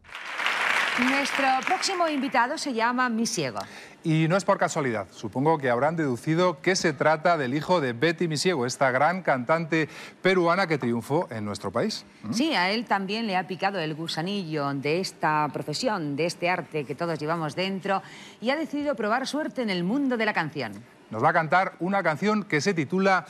Nuestro 0.99 1.47
próximo 1.65 2.07
invitado 2.09 2.57
se 2.57 2.73
llama 2.73 3.07
Mi 3.07 3.25
Ciego. 3.25 3.59
Y 4.03 4.27
no 4.27 4.35
es 4.35 4.43
por 4.43 4.57
casualidad. 4.57 5.07
Supongo 5.11 5.57
que 5.57 5.69
habrán 5.69 5.95
deducido 5.95 6.59
que 6.59 6.75
se 6.75 6.91
trata 6.91 7.37
del 7.37 7.53
hijo 7.53 7.79
de 7.79 7.93
Betty 7.93 8.27
Misiego, 8.27 8.65
esta 8.65 8.91
gran 8.91 9.21
cantante 9.21 9.87
peruana 10.21 10.67
que 10.67 10.77
triunfó 10.77 11.27
en 11.31 11.45
nuestro 11.45 11.71
país. 11.71 12.05
Sí, 12.31 12.53
a 12.55 12.71
él 12.71 12.85
también 12.85 13.25
le 13.25 13.37
ha 13.37 13.47
picado 13.47 13.79
el 13.79 13.95
gusanillo 13.95 14.73
de 14.73 14.99
esta 14.99 15.47
profesión, 15.53 16.17
de 16.17 16.25
este 16.25 16.49
arte 16.49 16.83
que 16.83 16.93
todos 16.93 17.17
llevamos 17.19 17.55
dentro 17.55 18.01
y 18.41 18.49
ha 18.49 18.57
decidido 18.57 18.93
probar 18.95 19.27
suerte 19.27 19.61
en 19.61 19.69
el 19.69 19.85
mundo 19.85 20.17
de 20.17 20.25
la 20.25 20.33
canción. 20.33 20.73
Nos 21.09 21.23
va 21.23 21.29
a 21.29 21.33
cantar 21.33 21.73
una 21.79 22.03
canción 22.03 22.43
que 22.43 22.59
se 22.59 22.73
titula 22.73 23.25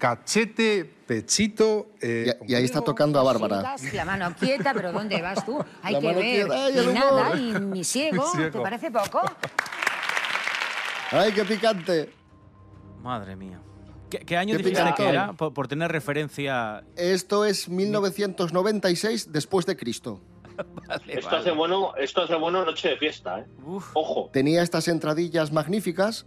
Cachete, 0.00 0.84
Pechito. 1.06 1.90
eh, 2.00 2.34
Y 2.48 2.54
ahí 2.54 2.64
está 2.64 2.80
tocando 2.80 3.20
a 3.20 3.22
Bárbara. 3.22 3.76
La 3.92 4.04
mano 4.06 4.34
quieta, 4.40 4.72
pero 4.72 4.92
¿dónde 4.92 5.20
vas 5.20 5.44
tú? 5.44 5.62
Hay 5.82 5.92
La 5.94 6.00
que 6.00 6.06
ver. 6.14 6.20
quieta, 6.24 6.70
y 6.70 6.86
nada, 6.94 7.36
y 7.36 7.52
mi 7.60 7.84
ciego, 7.84 8.24
Mi 8.24 8.30
ciego. 8.40 8.50
¿te 8.50 8.60
parece 8.60 8.90
poco? 8.90 9.20
¡Ay, 11.10 11.32
qué 11.32 11.44
picante! 11.44 12.10
Madre 13.02 13.36
mía. 13.36 13.60
¿Qué, 14.08 14.18
qué 14.20 14.36
año 14.38 14.56
Qué 14.56 14.62
dijiste 14.62 14.94
que 14.96 15.08
era? 15.08 15.34
Por, 15.34 15.52
por 15.52 15.68
tener 15.68 15.92
referencia. 15.92 16.82
Esto 16.96 17.44
es 17.44 17.68
1996 17.68 19.30
después 19.32 19.66
de 19.66 19.76
Cristo. 19.76 20.20
Esto 21.06 21.36
hace 21.36 21.50
bueno, 21.52 21.92
esto 21.96 22.22
hace 22.22 22.34
bueno 22.36 22.64
noche 22.64 22.88
de 22.88 22.96
fiesta, 22.96 23.40
¿eh? 23.40 23.46
Ojo. 23.94 24.30
Tenía 24.32 24.62
estas 24.62 24.88
entradillas 24.88 25.52
magníficas 25.52 26.26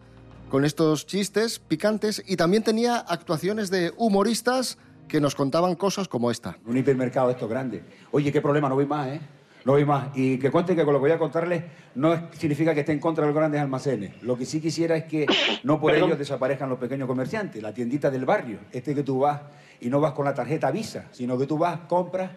con 0.54 0.66
estos 0.66 1.08
chistes 1.08 1.58
picantes 1.58 2.24
y 2.28 2.36
también 2.36 2.62
tenía 2.62 2.98
actuaciones 2.98 3.72
de 3.72 3.92
humoristas 3.98 4.78
que 5.08 5.20
nos 5.20 5.34
contaban 5.34 5.74
cosas 5.74 6.08
como 6.08 6.30
esta. 6.30 6.58
Un 6.68 6.78
hipermercado 6.78 7.32
esto 7.32 7.48
grande. 7.48 7.84
Oye, 8.12 8.32
qué 8.32 8.39
problema, 8.39 8.70
no 8.70 8.76
voy 8.76 8.86
más, 8.86 9.08
¿eh? 9.08 9.20
No 9.66 9.72
voy 9.72 9.84
más. 9.84 10.10
Y 10.16 10.38
que 10.38 10.52
cuente 10.52 10.76
que 10.76 10.86
con 10.86 10.94
lo 10.94 11.00
que 11.00 11.06
voy 11.06 11.12
a 11.12 11.18
contarles 11.18 11.63
no 11.96 12.13
es- 12.13 12.22
significa 12.38 12.72
que 12.76 12.82
esté 12.82 12.92
en 12.92 13.00
contra 13.00 13.24
de 13.24 13.30
los 13.32 13.36
grandes 13.36 13.62
almacenes. 13.62 14.22
Lo 14.22 14.38
que 14.38 14.46
sí 14.46 14.62
quisiera 14.62 14.96
es 14.96 15.06
que 15.06 15.26
no 15.63 15.82
por 15.82 15.96
ellos 15.96 16.20
desaparezcan 16.20 16.70
los 16.70 16.78
pequeños 16.78 17.08
comerciantes, 17.08 17.63
la 17.63 17.74
tiendita 17.74 18.12
del 18.12 18.24
barrio. 18.26 18.60
Este 18.72 18.94
que 18.94 19.02
tú 19.02 19.18
vas 19.22 19.42
y 19.82 19.89
no 19.89 20.00
vas 20.02 20.12
con 20.12 20.24
la 20.26 20.36
tarjeta 20.36 20.70
Visa, 20.70 21.06
sino 21.13 21.36
que 21.36 21.48
tú 21.48 21.58
vas, 21.58 21.80
compras 21.88 22.30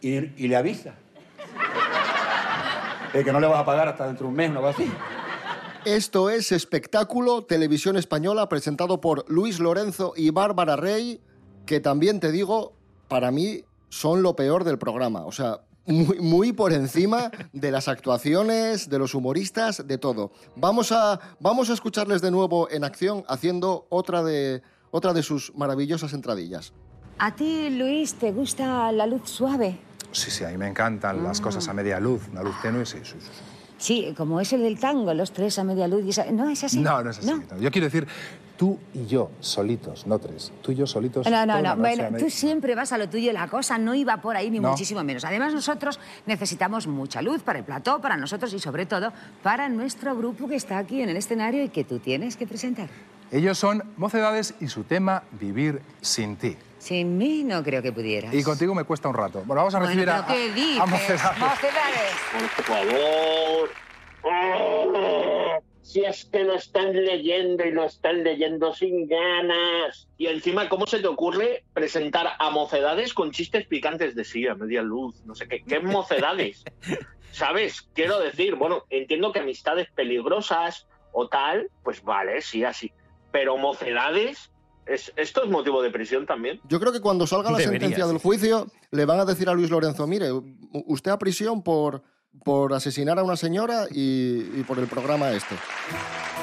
y, 0.00 0.14
y 0.42 0.48
le 0.48 0.56
avisas. 0.56 0.94
Eh, 3.14 3.24
que 3.24 3.32
no 3.32 3.40
le 3.40 3.46
vas 3.46 3.60
a 3.60 3.64
pagar 3.64 3.88
hasta 3.88 4.06
dentro 4.06 4.24
de 4.26 4.28
un 4.28 4.36
mes, 4.36 4.50
una 4.50 4.60
cosa 4.60 4.82
así. 4.82 4.92
Esto 5.88 6.28
es 6.28 6.52
Espectáculo, 6.52 7.44
televisión 7.44 7.96
española, 7.96 8.46
presentado 8.50 9.00
por 9.00 9.24
Luis 9.26 9.58
Lorenzo 9.58 10.12
y 10.14 10.28
Bárbara 10.28 10.76
Rey, 10.76 11.18
que 11.64 11.80
también 11.80 12.20
te 12.20 12.30
digo, 12.30 12.74
para 13.08 13.30
mí 13.30 13.64
son 13.88 14.22
lo 14.22 14.36
peor 14.36 14.64
del 14.64 14.76
programa. 14.76 15.24
O 15.24 15.32
sea, 15.32 15.60
muy, 15.86 16.20
muy 16.20 16.52
por 16.52 16.74
encima 16.74 17.30
de 17.54 17.70
las 17.70 17.88
actuaciones, 17.88 18.90
de 18.90 18.98
los 18.98 19.14
humoristas, 19.14 19.86
de 19.86 19.96
todo. 19.96 20.30
Vamos 20.56 20.92
a, 20.92 21.20
vamos 21.40 21.70
a 21.70 21.72
escucharles 21.72 22.20
de 22.20 22.32
nuevo 22.32 22.68
en 22.70 22.84
acción 22.84 23.24
haciendo 23.26 23.86
otra 23.88 24.22
de, 24.22 24.60
otra 24.90 25.14
de 25.14 25.22
sus 25.22 25.54
maravillosas 25.54 26.12
entradillas. 26.12 26.74
¿A 27.18 27.34
ti, 27.34 27.70
Luis, 27.70 28.12
te 28.12 28.30
gusta 28.30 28.92
la 28.92 29.06
luz 29.06 29.22
suave? 29.24 29.80
Sí, 30.12 30.30
sí, 30.30 30.44
a 30.44 30.48
mí 30.48 30.58
me 30.58 30.68
encantan 30.68 31.24
las 31.24 31.40
cosas 31.40 31.66
a 31.66 31.72
media 31.72 31.98
luz, 31.98 32.28
una 32.30 32.42
luz 32.42 32.60
tenue, 32.60 32.84
sí, 32.84 32.98
sí, 33.04 33.16
sí. 33.18 33.57
Sí, 33.78 34.12
como 34.16 34.40
es 34.40 34.52
el 34.52 34.62
del 34.62 34.78
tango, 34.78 35.14
los 35.14 35.32
tres 35.32 35.58
a 35.58 35.64
media 35.64 35.88
luz. 35.88 36.04
Y 36.04 36.10
esa- 36.10 36.30
¿No 36.30 36.48
es 36.50 36.62
así? 36.64 36.80
No, 36.80 37.02
no 37.02 37.10
es 37.10 37.18
así. 37.18 37.26
no. 37.30 37.42
Yo 37.60 37.70
quiero 37.70 37.86
decir, 37.86 38.06
tú 38.56 38.76
y 38.92 39.06
yo 39.06 39.30
solitos, 39.40 40.06
no 40.06 40.18
tres. 40.18 40.52
Tú 40.62 40.72
y 40.72 40.74
yo 40.74 40.86
solitos. 40.86 41.30
No, 41.30 41.46
no, 41.46 41.62
no. 41.62 41.76
Bueno, 41.76 42.10
media- 42.10 42.18
tú 42.18 42.28
siempre 42.28 42.74
vas 42.74 42.92
a 42.92 42.98
lo 42.98 43.08
tuyo. 43.08 43.32
La 43.32 43.46
cosa 43.48 43.78
no 43.78 43.94
iba 43.94 44.16
por 44.20 44.36
ahí, 44.36 44.50
ni 44.50 44.58
No. 44.58 44.70
muchísimo 44.70 45.02
menos. 45.04 45.24
Además, 45.24 45.54
nosotros 45.54 46.00
necesitamos 46.26 46.86
mucha 46.88 47.22
luz 47.22 47.42
para 47.42 47.60
el 47.60 47.64
plató, 47.64 48.00
para 48.00 48.16
nosotros 48.16 48.52
y, 48.52 48.58
sobre 48.58 48.84
todo, 48.86 49.12
para 49.44 49.68
nuestro 49.68 50.16
grupo 50.16 50.48
que 50.48 50.56
está 50.56 50.78
aquí 50.78 51.00
en 51.00 51.08
el 51.08 51.16
escenario 51.16 51.62
y 51.62 51.68
que 51.68 51.84
tú 51.84 52.00
tienes 52.00 52.36
que 52.36 52.46
presentar. 52.46 52.88
Ellos 53.30 53.58
son 53.58 53.84
Mocedades 53.96 54.54
y 54.60 54.68
su 54.68 54.84
tema 54.84 55.22
Vivir 55.38 55.82
sin 56.00 56.36
ti. 56.36 56.56
Sin 56.78 57.18
mí 57.18 57.42
no 57.44 57.62
creo 57.62 57.82
que 57.82 57.92
pudieras. 57.92 58.32
Y 58.34 58.42
contigo 58.42 58.74
me 58.74 58.84
cuesta 58.84 59.08
un 59.08 59.14
rato. 59.14 59.38
Bueno, 59.44 59.56
vamos 59.62 59.74
a 59.74 59.78
Bueno, 59.78 59.90
recibir 59.90 60.10
a, 60.10 60.26
¿pero 60.26 60.38
qué 60.38 60.44
a- 60.50 60.54
dices? 60.54 60.80
a 60.80 60.86
Mocedades. 60.86 61.38
Mocedades. 61.38 62.14
Por 62.56 62.64
favor. 62.64 63.70
si 65.82 66.04
es 66.04 66.26
que 66.26 66.44
lo 66.44 66.54
están 66.54 66.92
leyendo 66.92 67.64
y 67.64 67.70
lo 67.72 67.84
están 67.84 68.22
leyendo 68.22 68.74
sin 68.74 69.08
ganas. 69.08 70.06
Y 70.18 70.26
encima, 70.26 70.68
¿cómo 70.68 70.86
se 70.86 70.98
te 71.00 71.06
ocurre 71.06 71.64
presentar 71.72 72.28
a 72.38 72.50
mocedades 72.50 73.14
con 73.14 73.30
chistes 73.30 73.66
picantes 73.66 74.14
de 74.14 74.24
sí, 74.24 74.46
a 74.46 74.54
media 74.54 74.82
luz? 74.82 75.22
No 75.24 75.34
sé 75.34 75.48
qué, 75.48 75.62
¿qué 75.64 75.80
mocedades? 75.80 76.62
¿Sabes? 77.32 77.88
Quiero 77.94 78.20
decir, 78.20 78.54
bueno, 78.56 78.84
entiendo 78.90 79.32
que 79.32 79.38
amistades 79.40 79.88
peligrosas 79.94 80.86
o 81.12 81.28
tal, 81.28 81.70
pues 81.82 82.02
vale, 82.02 82.42
sí, 82.42 82.64
así. 82.64 82.92
Pero 83.32 83.56
mocedades, 83.56 84.50
¿es- 84.88 85.12
¿esto 85.16 85.44
es 85.44 85.50
motivo 85.50 85.82
de 85.82 85.90
prisión 85.90 86.26
también? 86.26 86.60
Yo 86.68 86.80
creo 86.80 86.92
que 86.92 87.00
cuando 87.00 87.26
salga 87.26 87.50
la 87.50 87.58
Debería 87.58 87.80
sentencia 87.80 88.06
del 88.06 88.18
juicio, 88.18 88.66
le 88.90 89.04
van 89.04 89.20
a 89.20 89.24
decir 89.24 89.48
a 89.48 89.54
Luis 89.54 89.70
Lorenzo, 89.70 90.06
mire, 90.06 90.28
usted 90.86 91.10
a 91.10 91.18
prisión 91.18 91.62
por, 91.62 92.02
por 92.44 92.72
asesinar 92.72 93.18
a 93.18 93.22
una 93.22 93.36
señora 93.36 93.86
y, 93.90 94.60
y 94.60 94.64
por 94.66 94.78
el 94.78 94.86
programa 94.86 95.30
este. 95.32 95.54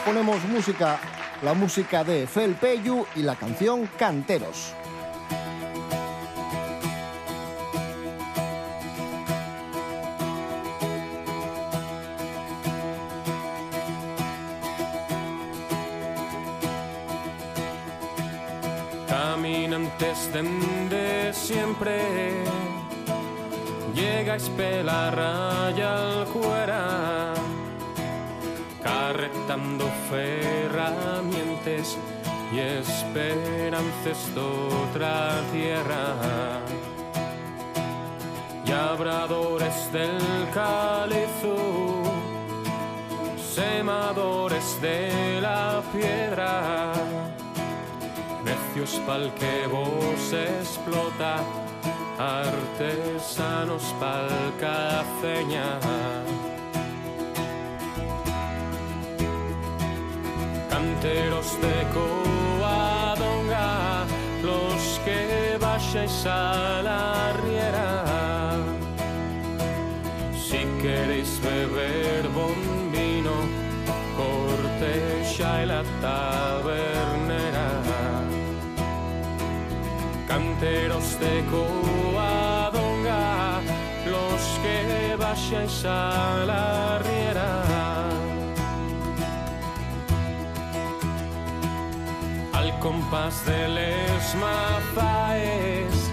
Ponemos 0.05 0.43
música, 0.45 0.99
la 1.43 1.53
música 1.53 2.03
de 2.03 2.27
Fel 2.27 2.53
Peyu 2.55 3.05
y 3.15 3.23
la 3.23 3.35
canción 3.35 3.89
Canteros. 3.97 4.73
Siempre. 20.35 22.03
Llegais 23.93 24.49
pela 24.49 25.09
raya 25.09 25.95
al 25.95 26.25
cuera 26.25 27.33
Carretando 28.83 29.85
ferramientas 30.09 31.97
y 32.51 32.59
esperanzas 32.59 34.35
de 34.35 34.41
otra 34.41 35.41
tierra. 35.53 36.59
Y 38.65 38.71
abradores 38.71 39.89
del 39.93 40.19
calizo 40.53 42.03
Semadores 43.37 44.81
de 44.81 45.39
la 45.39 45.81
piedra 45.93 46.91
Necios 48.45 49.01
pa'l 49.07 49.31
que 49.39 49.65
vos 49.73 50.31
explota, 50.31 51.33
artesanos 52.19 53.85
pa'l 53.99 54.29
cafeña. 54.59 55.79
Canteros 60.69 61.49
de 61.63 61.77
Coadonga, 61.95 63.71
los 64.43 65.01
que 65.03 65.57
vayáis 65.59 66.25
a 66.27 66.81
la 66.83 67.33
riera. 67.43 67.89
Si 70.45 70.61
queréis 70.83 71.31
beber 71.41 72.27
buen 72.29 72.91
vino, 72.91 73.35
Cortella 74.15 75.63
y 75.63 75.65
la 75.65 75.81
tabernera. 76.01 76.34
Canteros 80.57 81.19
de 81.19 81.43
Coadonga, 81.51 83.59
los 84.05 84.41
que 84.63 85.17
vayáis 85.17 85.83
a 85.83 86.45
la 86.45 86.99
riera. 86.99 87.61
Al 92.53 92.79
compás 92.79 93.45
de 93.45 93.67
les 93.67 94.35
mafaes, 94.35 96.09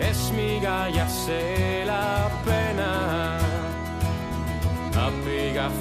es 0.00 0.32
mi 0.32 0.60
se 1.08 1.84
la 1.86 2.28
pena. 2.44 3.38
A 4.96 5.10
pigaz 5.24 5.72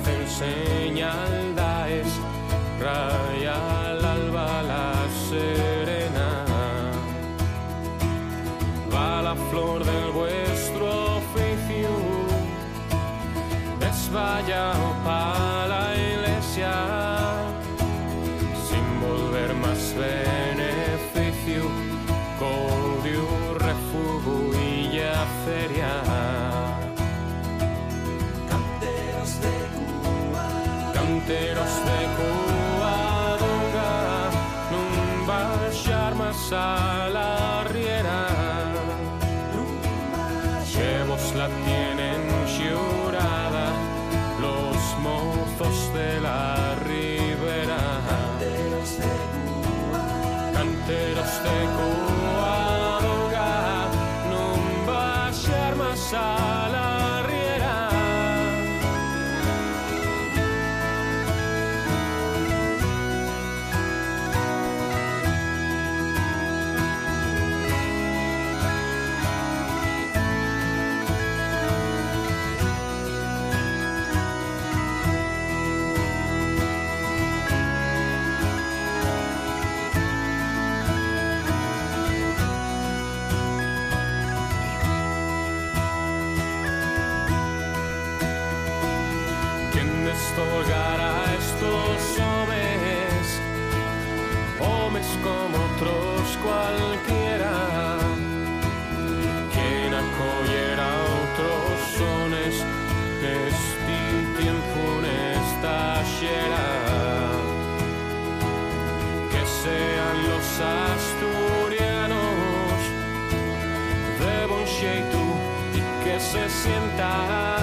que 116.65 117.62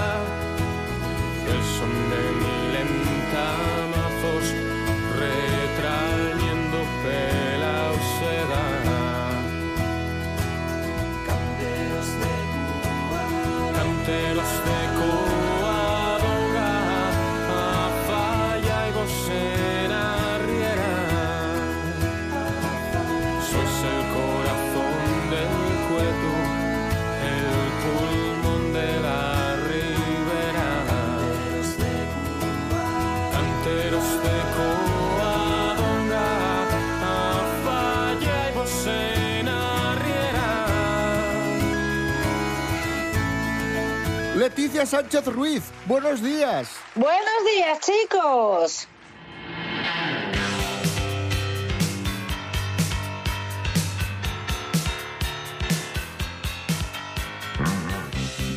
Leticia 44.71 44.85
Sánchez 44.85 45.25
Ruiz, 45.25 45.63
buenos 45.85 46.23
días. 46.23 46.69
Buenos 46.95 47.45
días, 47.45 47.79
chicos. 47.81 48.87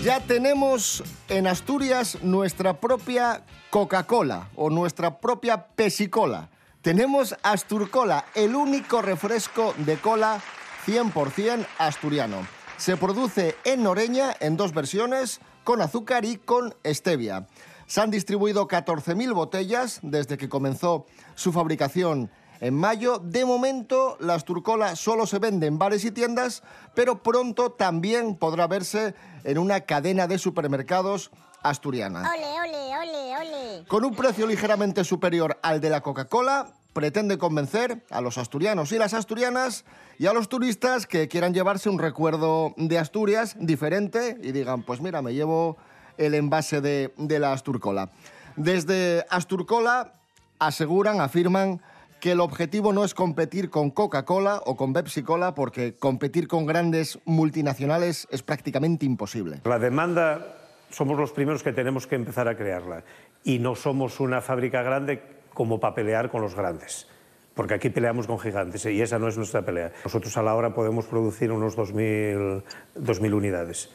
Ya 0.04 0.20
tenemos 0.20 1.02
en 1.28 1.48
Asturias 1.48 2.22
nuestra 2.22 2.78
propia 2.78 3.42
Coca-Cola 3.70 4.50
o 4.54 4.70
nuestra 4.70 5.18
propia 5.18 5.66
Pesicola. 5.66 6.48
Tenemos 6.80 7.34
Asturcola, 7.42 8.24
el 8.36 8.54
único 8.54 9.02
refresco 9.02 9.74
de 9.78 9.96
cola 9.96 10.40
100% 10.86 11.66
asturiano. 11.78 12.46
Se 12.76 12.96
produce 12.96 13.56
en 13.64 13.82
Noreña 13.82 14.32
en 14.38 14.56
dos 14.56 14.72
versiones, 14.72 15.40
con 15.64 15.80
azúcar 15.80 16.24
y 16.24 16.36
con 16.36 16.74
stevia. 16.84 17.46
Se 17.86 18.00
han 18.00 18.10
distribuido 18.10 18.68
14.000 18.68 19.34
botellas 19.34 19.98
desde 20.02 20.38
que 20.38 20.48
comenzó 20.48 21.06
su 21.34 21.52
fabricación 21.52 22.30
en 22.60 22.74
mayo. 22.74 23.18
De 23.18 23.44
momento, 23.44 24.16
la 24.20 24.34
Asturcola 24.34 24.96
solo 24.96 25.26
se 25.26 25.38
vende 25.38 25.66
en 25.66 25.78
bares 25.78 26.04
y 26.04 26.10
tiendas, 26.10 26.62
pero 26.94 27.22
pronto 27.22 27.72
también 27.72 28.36
podrá 28.36 28.66
verse 28.66 29.14
en 29.44 29.58
una 29.58 29.80
cadena 29.82 30.26
de 30.26 30.38
supermercados 30.38 31.30
asturiana. 31.64 32.20
Ole, 32.20 32.60
ole, 32.60 32.96
ole, 32.96 33.36
ole. 33.38 33.84
Con 33.88 34.04
un 34.04 34.14
precio 34.14 34.46
ligeramente 34.46 35.02
superior 35.02 35.58
al 35.62 35.80
de 35.80 35.90
la 35.90 36.00
Coca-Cola, 36.00 36.74
pretende 36.92 37.38
convencer 37.38 38.04
a 38.10 38.20
los 38.20 38.38
asturianos 38.38 38.92
y 38.92 38.98
las 38.98 39.14
asturianas 39.14 39.84
y 40.18 40.26
a 40.26 40.32
los 40.32 40.48
turistas 40.48 41.06
que 41.06 41.26
quieran 41.26 41.52
llevarse 41.52 41.90
un 41.90 41.98
recuerdo 41.98 42.72
de 42.76 42.98
Asturias 42.98 43.56
diferente 43.58 44.38
y 44.40 44.52
digan, 44.52 44.84
pues 44.84 45.00
mira, 45.00 45.20
me 45.20 45.34
llevo 45.34 45.76
el 46.16 46.34
envase 46.34 46.80
de, 46.80 47.12
de 47.16 47.40
la 47.40 47.52
Asturcola. 47.52 48.10
Desde 48.54 49.26
Asturcola 49.28 50.12
aseguran, 50.60 51.20
afirman 51.20 51.82
que 52.20 52.32
el 52.32 52.40
objetivo 52.40 52.92
no 52.92 53.04
es 53.04 53.12
competir 53.12 53.68
con 53.68 53.90
Coca-Cola 53.90 54.62
o 54.64 54.76
con 54.76 54.94
Pepsi-Cola 54.94 55.54
porque 55.54 55.96
competir 55.96 56.48
con 56.48 56.64
grandes 56.64 57.18
multinacionales 57.24 58.28
es 58.30 58.42
prácticamente 58.42 59.04
imposible. 59.04 59.60
La 59.64 59.78
demanda 59.78 60.63
somos 60.94 61.18
los 61.18 61.32
primeros 61.32 61.62
que 61.62 61.72
tenemos 61.72 62.06
que 62.06 62.14
empezar 62.14 62.46
a 62.46 62.56
crearla 62.56 63.02
y 63.42 63.58
no 63.58 63.74
somos 63.74 64.20
una 64.20 64.40
fábrica 64.40 64.82
grande 64.82 65.22
como 65.52 65.80
para 65.80 65.94
pelear 65.94 66.30
con 66.30 66.40
los 66.40 66.54
grandes. 66.54 67.08
Porque 67.54 67.74
aquí 67.74 67.90
peleamos 67.90 68.26
con 68.26 68.38
gigantes 68.38 68.86
y 68.86 69.00
esa 69.02 69.18
no 69.18 69.28
es 69.28 69.36
nuestra 69.36 69.62
pelea. 69.62 69.92
Nosotros 70.04 70.36
a 70.36 70.42
la 70.42 70.54
hora 70.54 70.72
podemos 70.72 71.06
producir 71.06 71.50
unos 71.52 71.76
2.000 71.76 72.62
2.000 72.96 73.32
unidades. 73.32 73.90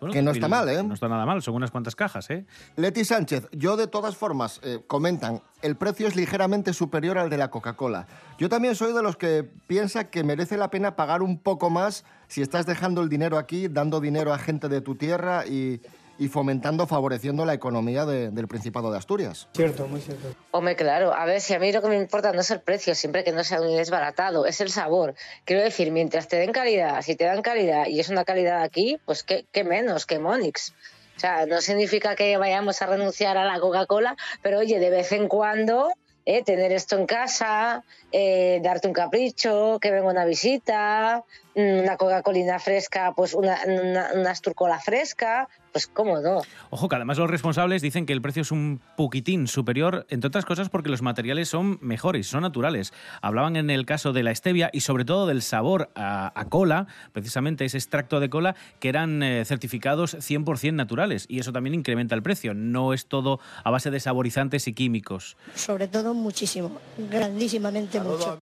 Bueno, 0.00 0.12
Que 0.12 0.22
no 0.22 0.32
está 0.32 0.48
mal, 0.48 0.68
¿eh? 0.68 0.82
No 0.82 0.94
está 0.94 1.08
nada 1.08 1.24
mal, 1.24 1.40
son 1.42 1.54
unas 1.54 1.70
cuantas 1.70 1.94
cajas, 1.94 2.28
¿eh? 2.30 2.44
Leti 2.76 3.04
Sánchez, 3.04 3.48
yo 3.52 3.76
de 3.76 3.86
todas 3.86 4.16
formas, 4.16 4.60
eh, 4.62 4.80
comentan, 4.86 5.42
el 5.62 5.76
precio 5.76 6.08
es 6.08 6.16
ligeramente 6.16 6.72
superior 6.72 7.16
al 7.16 7.30
de 7.30 7.38
la 7.38 7.50
Coca-Cola. 7.50 8.06
Yo 8.38 8.48
también 8.48 8.74
soy 8.74 8.92
de 8.92 9.02
los 9.02 9.16
que 9.16 9.48
piensa 9.66 10.10
que 10.10 10.24
merece 10.24 10.56
la 10.56 10.68
pena 10.70 10.96
pagar 10.96 11.22
un 11.22 11.38
poco 11.38 11.70
más 11.70 12.04
si 12.28 12.42
estás 12.42 12.66
dejando 12.66 13.02
el 13.02 13.08
dinero 13.08 13.38
aquí, 13.38 13.68
dando 13.68 14.00
dinero 14.00 14.32
a 14.32 14.38
gente 14.38 14.68
de 14.68 14.80
tu 14.80 14.96
tierra 14.96 15.46
y, 15.46 15.80
y 16.18 16.28
fomentando, 16.28 16.86
favoreciendo 16.86 17.44
la 17.44 17.54
economía 17.54 18.04
de- 18.06 18.30
del 18.30 18.46
Principado 18.48 18.90
de 18.92 18.98
Asturias. 18.98 19.48
Cierto, 19.54 19.86
muy 19.88 20.00
cierto. 20.00 20.28
Hombre, 20.52 20.76
claro, 20.76 21.12
a 21.12 21.24
ver, 21.24 21.40
si 21.40 21.54
a 21.54 21.58
mí 21.58 21.72
lo 21.72 21.82
que 21.82 21.88
me 21.88 21.96
importa 21.96 22.32
no 22.32 22.40
es 22.40 22.50
el 22.50 22.60
precio, 22.60 22.94
siempre 22.94 23.24
que 23.24 23.32
no 23.32 23.42
sea 23.44 23.60
un 23.60 23.76
desbaratado, 23.76 24.46
es 24.46 24.60
el 24.60 24.70
sabor. 24.70 25.14
Quiero 25.44 25.62
decir, 25.62 25.90
mientras 25.90 26.28
te 26.28 26.36
den 26.36 26.52
calidad, 26.52 27.02
si 27.02 27.16
te 27.16 27.24
dan 27.24 27.42
calidad 27.42 27.86
y 27.86 27.98
es 28.00 28.08
una 28.08 28.24
calidad 28.24 28.62
aquí, 28.62 28.98
pues 29.04 29.22
qué, 29.24 29.46
qué 29.52 29.64
menos 29.64 30.06
que 30.06 30.18
Monix. 30.18 30.72
O 31.16 31.20
sea, 31.20 31.46
no 31.46 31.60
significa 31.60 32.16
que 32.16 32.36
vayamos 32.36 32.82
a 32.82 32.86
renunciar 32.86 33.36
a 33.36 33.44
la 33.44 33.60
Coca-Cola, 33.60 34.16
pero 34.42 34.58
oye, 34.58 34.78
de 34.80 34.90
vez 34.90 35.12
en 35.12 35.28
cuando 35.28 35.88
eh, 36.26 36.42
tener 36.42 36.72
esto 36.72 36.96
en 36.98 37.06
casa, 37.06 37.84
eh, 38.10 38.58
darte 38.62 38.88
un 38.88 38.94
capricho, 38.94 39.78
que 39.80 39.90
venga 39.90 40.08
una 40.10 40.24
visita, 40.24 41.22
una 41.54 41.96
Coca-Colina 41.96 42.58
fresca, 42.58 43.12
pues 43.14 43.34
una, 43.34 43.58
una, 43.66 44.10
una 44.14 44.30
Asturcola 44.30 44.78
fresca, 44.80 45.48
pues 45.72 45.86
cómo 45.86 46.20
no. 46.20 46.42
Ojo, 46.70 46.88
que 46.88 46.96
además 46.96 47.18
los 47.18 47.30
responsables 47.30 47.82
dicen 47.82 48.06
que 48.06 48.12
el 48.12 48.22
precio 48.22 48.42
es 48.42 48.50
un 48.52 48.80
poquitín 48.96 49.46
superior, 49.46 50.06
entre 50.08 50.28
otras 50.28 50.44
cosas 50.44 50.68
porque 50.68 50.90
los 50.90 51.02
materiales 51.02 51.48
son 51.48 51.78
mejores, 51.80 52.26
son 52.26 52.42
naturales. 52.42 52.92
Hablaban 53.22 53.56
en 53.56 53.70
el 53.70 53.86
caso 53.86 54.12
de 54.12 54.22
la 54.22 54.34
stevia 54.34 54.70
y 54.72 54.80
sobre 54.80 55.04
todo 55.04 55.26
del 55.26 55.42
sabor 55.42 55.90
a, 55.94 56.32
a 56.38 56.44
cola, 56.46 56.86
precisamente 57.12 57.64
ese 57.64 57.78
extracto 57.78 58.20
de 58.20 58.30
cola, 58.30 58.54
que 58.80 58.88
eran 58.88 59.22
eh, 59.22 59.44
certificados 59.44 60.16
100% 60.16 60.74
naturales. 60.74 61.26
Y 61.28 61.38
eso 61.38 61.52
también 61.52 61.74
incrementa 61.74 62.14
el 62.14 62.22
precio. 62.22 62.54
No 62.54 62.92
es 62.92 63.06
todo 63.06 63.40
a 63.62 63.70
base 63.70 63.90
de 63.90 64.00
saborizantes 64.00 64.68
y 64.68 64.74
químicos. 64.74 65.36
Sobre 65.54 65.88
todo 65.88 66.14
muchísimo, 66.14 66.80
grandísimamente 67.10 68.00
mucho. 68.00 68.38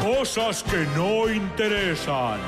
Cosas 0.00 0.62
que 0.62 0.86
no 0.96 1.30
interesan. 1.30 2.40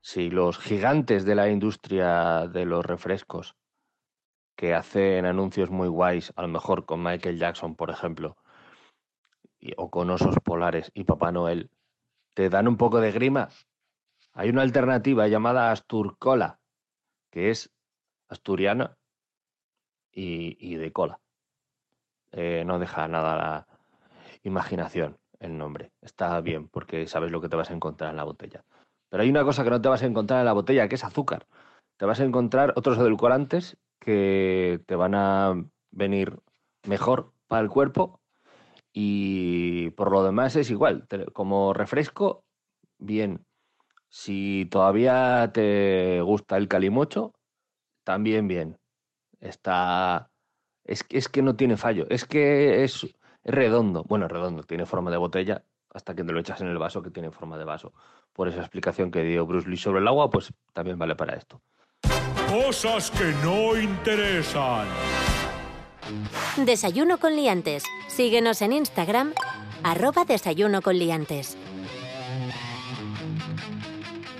Sí, 0.00 0.28
los 0.28 0.58
gigantes 0.58 1.24
de 1.24 1.36
la 1.36 1.48
industria 1.48 2.48
de 2.48 2.64
los 2.64 2.84
refrescos, 2.84 3.54
que 4.56 4.74
hacen 4.74 5.26
anuncios 5.26 5.70
muy 5.70 5.86
guays, 5.86 6.32
a 6.34 6.42
lo 6.42 6.48
mejor 6.48 6.84
con 6.86 7.04
Michael 7.04 7.38
Jackson, 7.38 7.76
por 7.76 7.90
ejemplo, 7.90 8.36
o 9.76 9.90
con 9.92 10.10
osos 10.10 10.34
polares 10.42 10.90
y 10.92 11.04
Papá 11.04 11.30
Noel, 11.30 11.70
te 12.34 12.50
dan 12.50 12.66
un 12.66 12.76
poco 12.76 13.00
de 13.00 13.12
grima. 13.12 13.48
Hay 14.32 14.50
una 14.50 14.62
alternativa 14.62 15.28
llamada 15.28 15.70
Asturcola, 15.70 16.58
que 17.30 17.50
es 17.50 17.72
asturiana 18.28 18.98
y, 20.10 20.56
y 20.58 20.74
de 20.74 20.90
cola. 20.90 21.20
Eh, 22.32 22.64
no 22.66 22.80
deja 22.80 23.06
nada 23.06 23.34
a 23.34 23.36
la 23.36 23.66
imaginación 24.42 25.16
el 25.44 25.58
nombre. 25.58 25.92
Está 26.00 26.40
bien, 26.40 26.68
porque 26.68 27.06
sabes 27.06 27.30
lo 27.30 27.40
que 27.40 27.48
te 27.48 27.56
vas 27.56 27.70
a 27.70 27.74
encontrar 27.74 28.10
en 28.10 28.16
la 28.16 28.24
botella. 28.24 28.64
Pero 29.08 29.22
hay 29.22 29.30
una 29.30 29.44
cosa 29.44 29.64
que 29.64 29.70
no 29.70 29.80
te 29.80 29.88
vas 29.88 30.02
a 30.02 30.06
encontrar 30.06 30.40
en 30.40 30.46
la 30.46 30.52
botella, 30.52 30.88
que 30.88 30.96
es 30.96 31.04
azúcar. 31.04 31.46
Te 31.96 32.06
vas 32.06 32.20
a 32.20 32.24
encontrar 32.24 32.72
otros 32.76 32.98
edulcorantes 32.98 33.76
que 34.00 34.80
te 34.86 34.96
van 34.96 35.14
a 35.14 35.54
venir 35.90 36.38
mejor 36.86 37.32
para 37.46 37.62
el 37.62 37.68
cuerpo 37.68 38.20
y 38.92 39.90
por 39.90 40.10
lo 40.10 40.24
demás 40.24 40.56
es 40.56 40.70
igual. 40.70 41.06
Como 41.32 41.72
refresco, 41.72 42.44
bien. 42.98 43.44
Si 44.08 44.66
todavía 44.70 45.50
te 45.52 46.20
gusta 46.22 46.56
el 46.56 46.68
calimocho, 46.68 47.34
también 48.04 48.48
bien. 48.48 48.78
Está... 49.40 50.30
Es, 50.84 51.04
es 51.08 51.28
que 51.28 51.42
no 51.42 51.56
tiene 51.56 51.76
fallo. 51.76 52.06
Es 52.10 52.24
que 52.24 52.84
es, 52.84 53.06
es 53.44 53.54
redondo. 53.54 54.04
Bueno, 54.04 54.26
redondo, 54.28 54.62
tiene 54.62 54.86
forma 54.86 55.10
de 55.10 55.16
botella 55.16 55.62
hasta 55.90 56.14
que 56.14 56.24
te 56.24 56.32
lo 56.32 56.40
echas 56.40 56.60
en 56.60 56.68
el 56.68 56.78
vaso 56.78 57.02
que 57.02 57.10
tiene 57.10 57.30
forma 57.30 57.56
de 57.56 57.64
vaso. 57.64 57.92
Por 58.32 58.48
esa 58.48 58.60
explicación 58.60 59.10
que 59.10 59.22
dio 59.22 59.46
Bruce 59.46 59.68
Lee 59.68 59.76
sobre 59.76 60.00
el 60.00 60.08
agua, 60.08 60.28
pues 60.30 60.52
también 60.72 60.98
vale 60.98 61.14
para 61.14 61.34
esto. 61.34 61.60
Cosas 62.48 63.10
que 63.10 63.32
no 63.44 63.78
interesan. 63.78 64.88
Desayuno 66.64 67.18
con 67.18 67.34
liantes. 67.36 67.84
Síguenos 68.08 68.60
en 68.62 68.72
Instagram, 68.72 69.32
arroba 69.82 70.24
desayuno 70.24 70.82
con 70.82 70.98
liantes. 70.98 71.56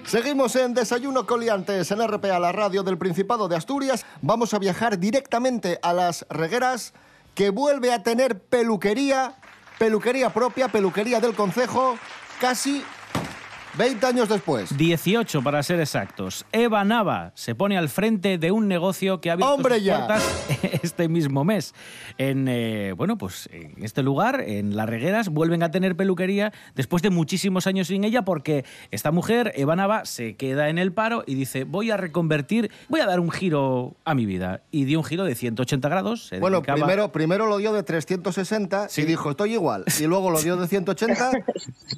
Seguimos 0.07 0.55
en 0.55 0.75
Desayuno 0.75 1.27
Coliantes 1.27 1.91
en 1.91 2.07
RPA, 2.07 2.39
la 2.39 2.53
radio 2.53 2.83
del 2.83 2.99
Principado 2.99 3.49
de 3.49 3.57
Asturias. 3.57 4.05
Vamos 4.21 4.53
a 4.55 4.59
viajar 4.59 4.99
directamente 4.99 5.79
a 5.83 5.93
las 5.93 6.27
regueras, 6.29 6.93
que 7.35 7.51
vuelve 7.51 7.93
a 7.93 8.03
tener 8.03 8.39
peluquería, 8.39 9.35
peluquería 9.79 10.31
propia, 10.33 10.69
peluquería 10.69 11.21
del 11.21 11.35
Concejo, 11.35 11.99
casi 12.41 12.85
20 13.77 14.07
años 14.07 14.29
después. 14.29 14.77
18 14.77 15.43
para 15.43 15.63
ser 15.63 15.81
exactos. 15.81 16.45
Eva 16.53 16.85
Nava 16.85 17.33
se 17.35 17.55
pone 17.57 17.77
al 17.77 17.89
frente 17.89 18.39
de 18.39 18.53
un 18.53 18.69
negocio 18.69 19.21
que 19.21 19.31
ha 19.31 19.33
abierto 19.33 19.55
¡Hombre, 19.55 19.77
sus 19.77 19.85
ya! 19.85 19.97
puertas 20.07 20.47
este 20.83 21.09
mismo 21.09 21.45
mes. 21.45 21.75
En, 22.17 22.47
eh, 22.49 22.93
bueno, 22.97 23.19
pues 23.19 23.49
en 23.53 23.83
este 23.83 24.03
lugar, 24.05 24.41
en 24.47 24.77
Las 24.77 24.89
Regueras, 24.89 25.29
vuelven 25.29 25.63
a 25.65 25.71
tener 25.73 25.97
peluquería 25.97 26.53
después 26.77 27.03
de 27.03 27.11
muchísimos 27.11 27.67
años 27.67 27.89
sin 27.89 28.05
ella 28.05 28.23
porque 28.23 28.65
esta 28.93 29.11
mujer, 29.11 29.53
Eva 29.57 29.75
Nava, 29.75 30.05
se 30.05 30.37
queda 30.37 30.69
en 30.69 30.79
el 30.79 30.93
paro 30.93 31.25
y 31.27 31.35
dice, 31.35 31.65
voy 31.65 31.91
a 31.91 31.97
reconvertir, 31.97 32.71
voy 32.89 33.01
a 33.01 33.07
dar 33.07 33.19
un 33.19 33.31
giro 33.33 33.97
a 34.05 34.15
mi 34.15 34.25
vida. 34.25 34.63
Y 34.71 34.85
dio 34.85 35.01
un 35.01 35.05
giro 35.05 35.25
de 35.25 35.35
180 35.35 35.89
grados. 35.89 36.29
se 36.29 36.39
Bueno, 36.39 36.59
dedicaba- 36.59 36.79
primero, 36.87 37.11
primero 37.13 37.47
lo 37.47 37.59
dio 37.59 37.73
de 37.73 37.83
360 37.83 38.89
y 38.97 39.03
dijo, 39.03 39.31
estoy 39.31 39.55
igual. 39.55 39.85
Y 39.99 40.05
luego 40.05 40.31
lo 40.31 40.41
dio 40.41 40.57
de 40.57 40.69
180 40.69 41.31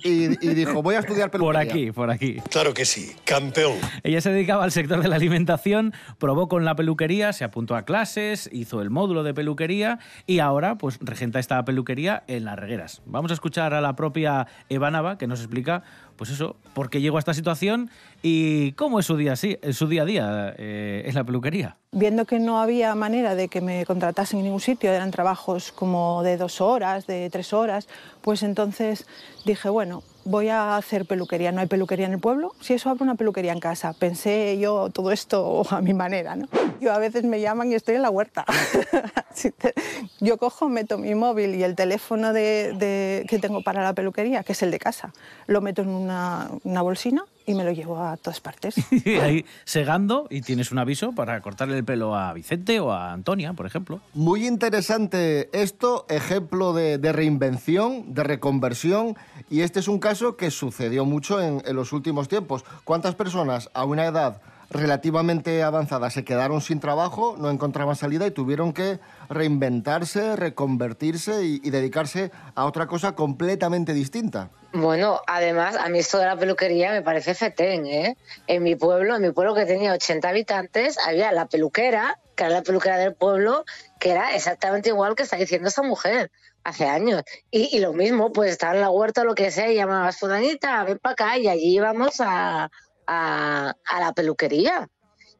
y, 0.05 0.25
y 0.47 0.55
dijo, 0.55 0.83
voy 0.83 0.95
a 0.95 1.01
estudiar 1.01 1.31
peluquería. 1.31 1.47
Por 1.47 1.66
aquí, 1.69 1.93
por 1.93 2.11
aquí. 2.11 2.37
Claro 2.51 2.75
que 2.75 2.85
sí, 2.85 3.13
campeón. 3.25 3.77
Ella 4.03 4.21
se 4.21 4.31
dedicaba 4.31 4.65
al 4.65 4.73
sector 4.73 5.03
de 5.03 5.09
la 5.09 5.17
alimentación, 5.17 5.93
probó 6.19 6.49
con 6.49 6.65
la 6.65 6.77
peluquería, 6.77 7.33
se 7.33 7.45
apuntó 7.45 7.77
a 7.77 7.83
clases, 7.83 8.49
hizo 8.53 8.83
el 8.83 8.91
módulo 8.91 9.23
de 9.23 9.35
peluquería 9.35 9.99
y 10.27 10.39
ahora 10.39 10.77
pues 10.79 10.99
regenta 11.01 11.39
esta 11.39 11.65
peluquería 11.65 12.25
en 12.27 12.45
Las 12.45 12.59
Regueras. 12.59 13.03
Vamos 13.07 13.31
a 13.31 13.35
escuchar 13.35 13.75
a 13.75 13.81
la 13.81 13.97
propia 13.97 14.47
Evanava 14.69 15.19
que 15.19 15.27
nos 15.27 15.41
explica 15.41 15.83
pues 16.17 16.31
eso, 16.31 16.57
por 16.75 16.91
qué 16.91 17.01
llegó 17.01 17.17
a 17.17 17.21
esta 17.21 17.35
situación 17.35 17.91
y 18.23 18.73
cómo 18.73 18.99
es 18.99 19.07
su 19.07 19.17
día, 19.17 19.37
sí, 19.37 19.59
su 19.73 19.87
día 19.87 20.03
a 20.03 20.05
día 20.05 20.55
eh, 20.57 21.05
en 21.07 21.15
la 21.15 21.25
peluquería. 21.25 21.77
Viendo 21.93 22.25
que 22.25 22.39
no 22.39 22.61
había 22.61 22.95
manera 22.95 23.35
de 23.35 23.49
que 23.49 23.61
me 23.61 23.85
contratasen 23.87 24.39
en 24.39 24.47
ningún 24.47 24.61
sitio, 24.61 24.93
eran 24.93 25.11
trabajos 25.11 25.73
como 25.73 26.23
de 26.23 26.37
dos 26.37 26.61
horas, 26.61 27.07
de 27.07 27.31
tres 27.31 27.53
horas, 27.53 27.89
pues 28.23 28.43
entonces 28.43 29.07
dije, 29.45 29.69
bueno, 29.69 30.03
voy 30.27 30.49
a 30.49 30.77
hacer 30.77 31.07
peluquería. 31.07 31.53
No 31.53 31.61
hay 31.61 31.67
peluquería 31.67 32.07
en 32.07 32.13
el 32.13 32.19
pueblo, 32.19 32.55
si 32.61 32.75
eso 32.75 32.91
abro 32.91 33.05
una 33.05 33.15
peluquería 33.15 33.53
en 33.53 33.61
casa. 33.61 33.93
Pensé 33.95 34.59
yo 34.59 34.91
todo 34.91 35.11
esto 35.13 35.63
a 35.71 35.81
mi 35.81 35.95
manera, 35.95 36.37
¿no? 36.37 36.49
Yo 36.81 36.93
a 36.93 36.99
veces 36.99 37.25
me 37.25 37.41
llaman 37.41 37.71
y 37.73 37.75
estoy 37.75 37.95
en 37.95 38.03
la 38.03 38.11
huerta. 38.11 38.45
Yo 40.21 40.39
cojo, 40.39 40.69
meto 40.69 40.99
mi 40.99 41.15
móvil 41.15 41.55
y 41.55 41.63
el 41.63 41.75
teléfono 41.75 42.33
de- 42.33 43.25
que 43.29 43.39
tengo 43.39 43.63
para 43.63 43.83
la 43.83 43.93
peluquería, 43.93 44.43
que 44.43 44.53
es 44.53 44.63
el 44.63 44.71
de 44.71 44.79
casa, 44.79 45.13
lo 45.47 45.61
meto 45.61 45.83
en 45.83 45.89
una 45.89 46.83
bolsina 46.83 47.25
y 47.47 47.55
me 47.55 47.65
lo 47.65 47.73
llevo 47.73 48.03
a 48.03 48.17
todas 48.17 48.41
partes. 48.41 48.75
Y 49.07 49.15
ahí 49.17 49.45
segando 49.65 50.27
y 50.31 50.41
tienes 50.41 50.73
un 50.73 50.79
aviso 50.79 51.13
para 51.13 51.41
cortarle 51.41 51.77
el 51.79 51.85
pelo 51.85 52.17
a 52.17 52.33
Vicente 52.33 52.81
o 52.81 52.93
a 52.93 53.13
Antonia, 53.13 53.53
por 53.53 53.67
ejemplo. 53.67 54.01
Muy 54.15 54.47
interesante 54.47 55.49
esto, 55.53 56.07
ejemplo 56.09 56.73
de, 56.73 56.99
de 56.99 57.13
reinvención, 57.13 58.15
de 58.15 58.25
reconversión, 58.25 59.17
y 59.49 59.61
este 59.61 59.81
es 59.81 59.89
un 59.89 60.01
caso 60.01 60.37
que 60.37 60.51
sucedió 60.51 61.05
mucho 61.05 61.41
en, 61.41 61.63
en 61.65 61.77
los 61.77 61.93
últimos 61.93 62.29
tiempos. 62.29 62.65
¿Cuántas 62.85 63.15
personas 63.15 63.71
a 63.75 63.85
una 63.85 64.07
edad 64.07 64.41
relativamente 64.71 65.63
avanzada 65.63 66.11
se 66.11 66.25
quedaron 66.25 66.61
sin 66.61 66.81
trabajo, 66.81 67.37
no 67.39 67.51
encontraban 67.51 67.97
salida 67.97 68.27
y 68.27 68.31
tuvieron 68.31 68.73
que 68.73 68.99
reinventarse, 69.29 70.37
reconvertirse 70.37 71.45
y, 71.45 71.61
y 71.63 71.71
dedicarse 71.71 72.31
a 72.55 72.65
otra 72.65 72.87
cosa 72.87 73.15
completamente 73.15 73.95
distinta? 73.95 74.51
Bueno, 74.73 75.21
además, 75.27 75.77
a 75.77 75.89
mí 75.89 76.01
esto 76.01 76.19
de 76.19 76.27
la 76.27 76.37
peluquería 76.37 76.91
me 76.91 77.03
parece 77.03 77.35
fetén, 77.35 77.87
¿eh? 77.87 78.17
En 78.47 78.63
mi 78.63 78.77
pueblo, 78.77 79.17
en 79.17 79.23
mi 79.23 79.31
pueblo 79.31 79.55
que 79.55 79.65
tenía 79.65 79.93
80 79.93 80.29
habitantes, 80.29 80.99
había 80.99 81.33
la 81.33 81.47
peluquera, 81.47 82.19
que 82.35 82.45
era 82.45 82.53
la 82.53 82.63
peluquera 82.63 82.99
del 82.99 83.15
pueblo, 83.15 83.65
que 83.99 84.11
era 84.11 84.35
exactamente 84.35 84.91
igual 84.91 85.15
que 85.15 85.23
está 85.23 85.37
diciendo 85.37 85.69
esta 85.69 85.83
mujer 85.83 86.31
hace 86.63 86.87
años. 86.87 87.23
Y, 87.51 87.75
y 87.75 87.81
lo 87.81 87.95
mismo, 87.95 88.33
pues 88.33 88.51
estaba 88.51 88.75
en 88.75 88.81
la 88.81 88.91
huerta 88.91 89.23
o 89.23 89.25
lo 89.25 89.35
que 89.35 89.51
sea, 89.51 89.71
y 89.71 89.77
llamabas, 89.77 90.19
fulanita, 90.19 90.85
ven 90.85 90.99
para 90.99 91.13
acá, 91.13 91.39
y 91.39 91.49
allí 91.49 91.77
íbamos 91.77 92.17
a, 92.21 92.71
a, 93.07 93.75
la 93.99 94.13
peluquería. 94.13 94.89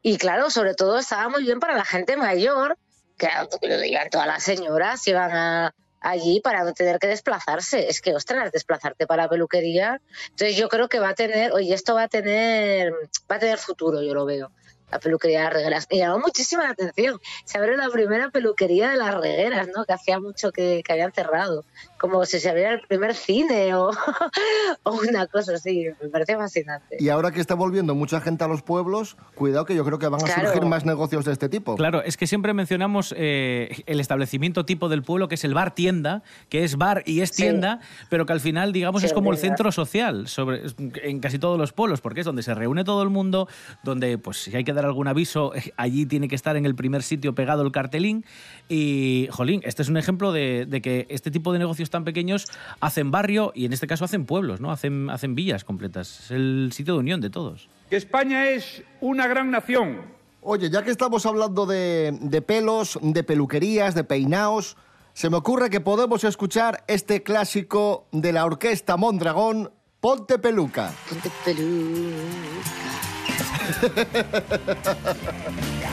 Y 0.01 0.17
claro, 0.17 0.49
sobre 0.49 0.73
todo 0.73 0.97
estaba 0.97 1.29
muy 1.29 1.43
bien 1.43 1.59
para 1.59 1.75
la 1.75 1.85
gente 1.85 2.17
mayor, 2.17 2.77
que 3.17 3.29
lo 3.67 3.79
digan 3.79 4.09
todas 4.09 4.27
las 4.27 4.43
señoras, 4.43 5.05
iban 5.07 5.71
allí 5.99 6.39
para 6.41 6.63
no 6.63 6.73
tener 6.73 6.99
que 6.99 7.07
desplazarse. 7.07 7.87
Es 7.89 8.01
que, 8.01 8.15
ostras, 8.15 8.51
desplazarte 8.51 9.07
para 9.07 9.23
la 9.23 9.29
peluquería. 9.29 10.01
Entonces 10.29 10.55
yo 10.55 10.69
creo 10.69 10.87
que 10.87 10.99
va 10.99 11.09
a 11.09 11.15
tener, 11.15 11.51
oye, 11.51 11.73
esto 11.73 11.95
va 11.95 12.03
a 12.03 12.07
tener, 12.07 12.93
va 13.29 13.35
a 13.35 13.39
tener 13.39 13.57
futuro, 13.57 14.01
yo 14.01 14.13
lo 14.13 14.25
veo. 14.25 14.51
La 14.89 14.99
peluquería 14.99 15.39
de 15.39 15.45
las 15.45 15.53
regueras. 15.53 15.87
Me 15.91 15.97
llamó 15.97 16.19
muchísima 16.19 16.63
la 16.63 16.69
atención. 16.69 17.19
Se 17.43 17.57
abrió 17.57 17.75
la 17.75 17.89
primera 17.89 18.29
peluquería 18.29 18.89
de 18.89 18.95
las 18.95 19.13
regueras, 19.13 19.67
¿no? 19.75 19.83
Que 19.83 19.91
hacía 19.91 20.19
mucho 20.21 20.51
que, 20.53 20.81
que 20.85 20.93
habían 20.93 21.11
cerrado. 21.11 21.65
Como 21.99 22.25
si 22.25 22.39
se 22.39 22.49
abriera 22.49 22.73
el 22.73 22.81
primer 22.81 23.13
cine 23.15 23.73
o, 23.75 23.89
o 24.83 24.91
una 25.07 25.27
cosa 25.27 25.53
así. 25.55 25.85
Me 26.01 26.09
parece 26.09 26.35
fascinante. 26.35 26.97
Y 26.99 27.09
ahora 27.09 27.31
que 27.31 27.39
está 27.41 27.55
volviendo 27.55 27.95
mucha 27.95 28.21
gente 28.21 28.43
a 28.43 28.47
los 28.47 28.61
pueblos, 28.61 29.17
cuidado 29.35 29.65
que 29.65 29.75
yo 29.75 29.83
creo 29.85 29.99
que 29.99 30.07
van 30.07 30.21
a 30.21 30.25
Claro. 30.25 30.49
surgir 30.51 30.65
más 30.67 30.85
negocios 30.85 31.25
de 31.25 31.31
este 31.33 31.49
tipo. 31.49 31.75
Claro, 31.75 32.01
es 32.03 32.17
que 32.17 32.27
siempre 32.27 32.53
mencionamos 32.53 33.13
eh, 33.17 33.83
el 33.85 33.99
establecimiento 33.99 34.65
tipo 34.65 34.89
del 34.89 35.03
pueblo, 35.03 35.27
que 35.27 35.35
es 35.35 35.43
el 35.43 35.53
bar 35.53 35.73
tienda, 35.73 36.23
que 36.49 36.63
es 36.63 36.77
bar 36.77 37.03
y 37.05 37.21
es 37.21 37.29
Sí. 37.29 37.43
tienda, 37.43 37.79
pero 38.09 38.25
que 38.25 38.33
al 38.33 38.39
final, 38.39 38.73
digamos, 38.73 39.01
Sí, 39.01 39.07
es 39.07 39.13
como 39.13 39.31
el 39.31 39.37
centro 39.37 39.71
social 39.71 40.27
sobre, 40.27 40.63
en 41.03 41.19
casi 41.19 41.39
todos 41.39 41.57
los 41.57 41.73
pueblos, 41.73 42.01
porque 42.01 42.19
es 42.21 42.25
donde 42.25 42.43
se 42.43 42.53
reúne 42.53 42.83
todo 42.83 43.03
el 43.03 43.09
mundo, 43.09 43.47
donde, 43.83 44.17
pues, 44.17 44.37
si 44.37 44.55
hay 44.55 44.63
que 44.63 44.73
dar 44.73 44.85
algún 44.85 45.07
aviso, 45.07 45.51
allí 45.77 46.05
tiene 46.05 46.27
que 46.27 46.35
estar 46.35 46.55
en 46.57 46.65
el 46.65 46.75
primer 46.75 47.03
sitio 47.03 47.33
pegado 47.35 47.63
el 47.63 47.71
cartelín. 47.71 48.25
Y, 48.69 49.27
jolín, 49.31 49.61
este 49.63 49.81
es 49.81 49.89
un 49.89 49.97
ejemplo 49.97 50.31
de, 50.31 50.65
de 50.67 50.81
que 50.81 51.05
este 51.09 51.31
tipo 51.31 51.53
de 51.53 51.59
negocios 51.59 51.86
tan 51.89 52.03
pequeños 52.03 52.45
hacen 52.79 53.11
barrio 53.11 53.51
y 53.55 53.65
en 53.65 53.73
este 53.73 53.87
caso 53.87 54.05
hacen 54.05 54.25
pueblos, 54.25 54.59
¿no? 54.61 54.71
Hacen, 54.71 55.09
hacen 55.09 55.35
villas 55.35 55.63
completas. 55.63 56.21
Es 56.25 56.31
el 56.31 56.71
sitio 56.73 56.93
de 56.95 56.99
unión 56.99 57.21
de 57.21 57.29
todos. 57.29 57.69
que 57.89 57.95
España 57.95 58.49
es 58.49 58.83
una 59.01 59.27
gran 59.27 59.51
nación. 59.51 60.01
Oye, 60.41 60.69
ya 60.69 60.83
que 60.83 60.91
estamos 60.91 61.25
hablando 61.25 61.65
de, 61.65 62.17
de 62.21 62.41
pelos, 62.41 62.97
de 63.01 63.23
peluquerías, 63.23 63.95
de 63.95 64.03
peinaos, 64.03 64.77
se 65.13 65.29
me 65.29 65.37
ocurre 65.37 65.69
que 65.69 65.81
podemos 65.81 66.23
escuchar 66.23 66.83
este 66.87 67.23
clásico 67.23 68.07
de 68.11 68.31
la 68.31 68.45
orquesta 68.45 68.97
Mondragón, 68.97 69.71
Ponte 69.99 70.37
Peluca. 70.37 70.93
Ponte 71.09 71.31
peluca. 71.43 72.17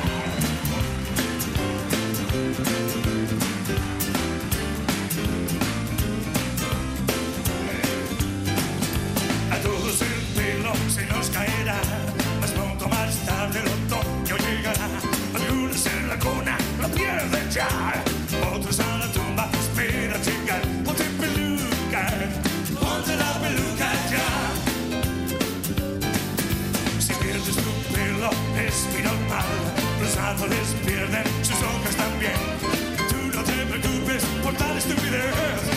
se 10.95 11.05
nos 11.07 11.29
caerá, 11.29 11.81
más 12.41 12.51
pronto 12.53 12.89
más 12.89 13.17
tarde 13.27 13.59
el 13.59 13.67
otoño 13.67 14.37
llegará. 14.47 14.89
Algunos 15.35 15.87
en 15.87 16.09
la 16.09 16.17
cuna 16.21 16.57
lo 16.81 16.89
pierden 16.89 17.51
ya, 17.51 17.69
otros 18.55 18.79
a 18.79 18.99
la 18.99 19.11
tumba 19.11 19.51
espera 19.61 20.17
llegar. 20.19 20.63
Ponte 20.85 21.05
peluca, 21.21 22.03
ponte 22.79 23.17
la 23.17 23.33
peluca 23.43 23.89
ya. 24.13 24.29
Si 27.01 27.13
pierdes 27.15 27.57
tu 27.57 27.73
pelo 27.93 28.31
es 28.65 28.77
muy 28.93 29.03
normal, 29.03 29.51
los 30.01 30.17
árboles 30.17 30.77
pierden 30.87 31.27
sus 31.43 31.61
hojas 31.69 31.97
también. 31.97 32.39
Tú 33.11 33.19
no 33.37 33.43
te 33.43 33.67
preocupes 33.67 34.23
por 34.45 34.55
tal 34.55 34.79
estupidez, 34.79 35.74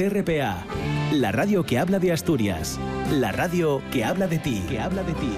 RPA, 0.00 0.64
la 1.12 1.32
radio 1.32 1.64
que 1.64 1.78
habla 1.78 1.98
de 1.98 2.12
Asturias, 2.12 2.78
la 3.10 3.30
radio 3.32 3.82
que 3.90 4.04
habla 4.04 4.26
de 4.26 4.38
ti, 4.38 4.62
que 4.68 4.80
habla 4.80 5.02
de 5.02 5.12
ti. 5.12 5.34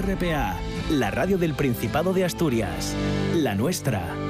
RPA, 0.00 0.56
la 0.90 1.10
radio 1.10 1.38
del 1.38 1.54
Principado 1.54 2.12
de 2.12 2.24
Asturias, 2.24 2.94
la 3.34 3.54
nuestra. 3.54 4.25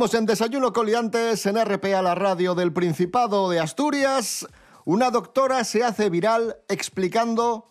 Seguimos 0.00 0.18
en 0.18 0.24
Desayuno 0.24 0.72
Coliantes 0.72 1.44
en 1.44 1.62
RPA, 1.62 2.00
la 2.00 2.14
radio 2.14 2.54
del 2.54 2.72
Principado 2.72 3.50
de 3.50 3.60
Asturias. 3.60 4.46
Una 4.86 5.10
doctora 5.10 5.62
se 5.62 5.84
hace 5.84 6.08
viral 6.08 6.56
explicando 6.70 7.68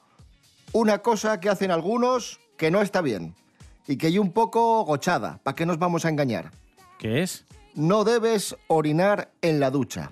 una 0.72 1.00
cosa 1.00 1.40
que 1.40 1.50
hacen 1.50 1.72
algunos 1.72 2.40
que 2.56 2.70
no 2.70 2.84
está 2.84 3.02
bien 3.02 3.34
y 3.88 3.98
que 3.98 4.06
hay 4.06 4.20
un 4.20 4.32
poco 4.32 4.84
gochada. 4.86 5.40
¿Para 5.42 5.56
qué 5.56 5.66
nos 5.66 5.80
vamos 5.80 6.06
a 6.06 6.10
engañar? 6.10 6.52
¿Qué 7.00 7.24
es? 7.24 7.46
No 7.74 8.04
debes 8.04 8.56
orinar 8.68 9.32
en 9.42 9.60
la 9.60 9.72
ducha. 9.72 10.12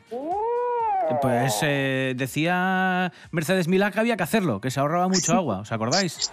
Pues 1.21 1.59
eh, 1.61 2.15
decía 2.17 3.13
Mercedes 3.29 3.67
Milá 3.67 3.91
que 3.91 3.99
había 3.99 4.17
que 4.17 4.23
hacerlo, 4.23 4.59
que 4.59 4.71
se 4.71 4.79
ahorraba 4.79 5.07
mucho 5.07 5.33
agua, 5.35 5.59
¿os 5.59 5.71
acordáis? 5.71 6.31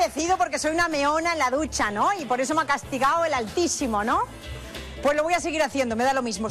Merecido 0.00 0.38
porque 0.38 0.58
soy 0.58 0.72
una 0.72 0.88
meona 0.88 1.34
en 1.34 1.38
la 1.38 1.50
ducha, 1.50 1.90
¿no? 1.90 2.08
Y 2.18 2.24
por 2.24 2.40
eso 2.40 2.54
me 2.54 2.62
ha 2.62 2.66
castigado 2.66 3.26
el 3.26 3.34
Altísimo, 3.34 4.02
¿no? 4.02 4.22
Pues 5.02 5.14
lo 5.14 5.22
voy 5.22 5.34
a 5.34 5.40
seguir 5.40 5.62
haciendo, 5.62 5.94
me 5.94 6.04
da 6.04 6.14
lo 6.14 6.22
mismo. 6.22 6.48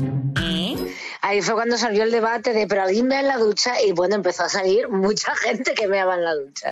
Ahí 1.22 1.42
fue 1.42 1.56
cuando 1.56 1.78
salió 1.78 2.04
el 2.04 2.12
debate 2.12 2.54
de 2.54 2.68
pero 2.68 2.84
alguien 2.84 3.08
mea 3.08 3.22
en 3.22 3.28
la 3.28 3.38
ducha 3.38 3.82
y 3.82 3.92
bueno, 3.92 4.16
empezó 4.16 4.44
a 4.44 4.50
salir 4.50 4.88
mucha 4.90 5.36
gente 5.44 5.74
que 5.74 5.88
meaba 5.88 6.16
en 6.16 6.26
la 6.26 6.36
ducha. 6.36 6.70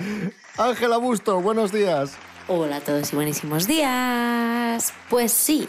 Ángela 0.58 0.98
Busto, 0.98 1.42
buenos 1.42 1.72
días. 1.72 2.12
Hola 2.48 2.78
a 2.78 2.82
todos 2.82 3.12
y 3.12 3.16
buenísimos 3.16 3.68
días. 3.68 4.94
Pues 5.10 5.32
sí, 5.32 5.68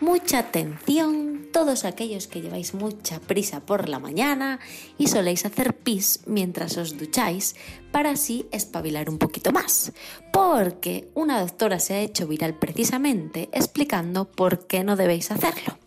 mucha 0.00 0.40
atención 0.40 1.48
todos 1.52 1.84
aquellos 1.84 2.26
que 2.26 2.42
lleváis 2.42 2.74
mucha 2.74 3.18
prisa 3.18 3.60
por 3.60 3.88
la 3.88 3.98
mañana 3.98 4.60
y 4.98 5.06
soléis 5.06 5.46
hacer 5.46 5.74
pis 5.74 6.20
mientras 6.26 6.76
os 6.76 6.98
ducháis 6.98 7.56
para 7.92 8.10
así 8.10 8.46
espabilar 8.52 9.08
un 9.08 9.18
poquito 9.18 9.52
más. 9.52 9.92
Porque 10.32 11.08
una 11.14 11.40
doctora 11.40 11.78
se 11.78 11.94
ha 11.94 12.00
hecho 12.00 12.26
viral 12.26 12.58
precisamente 12.58 13.48
explicando 13.52 14.30
por 14.30 14.66
qué 14.66 14.84
no 14.84 14.96
debéis 14.96 15.30
hacerlo. 15.30 15.78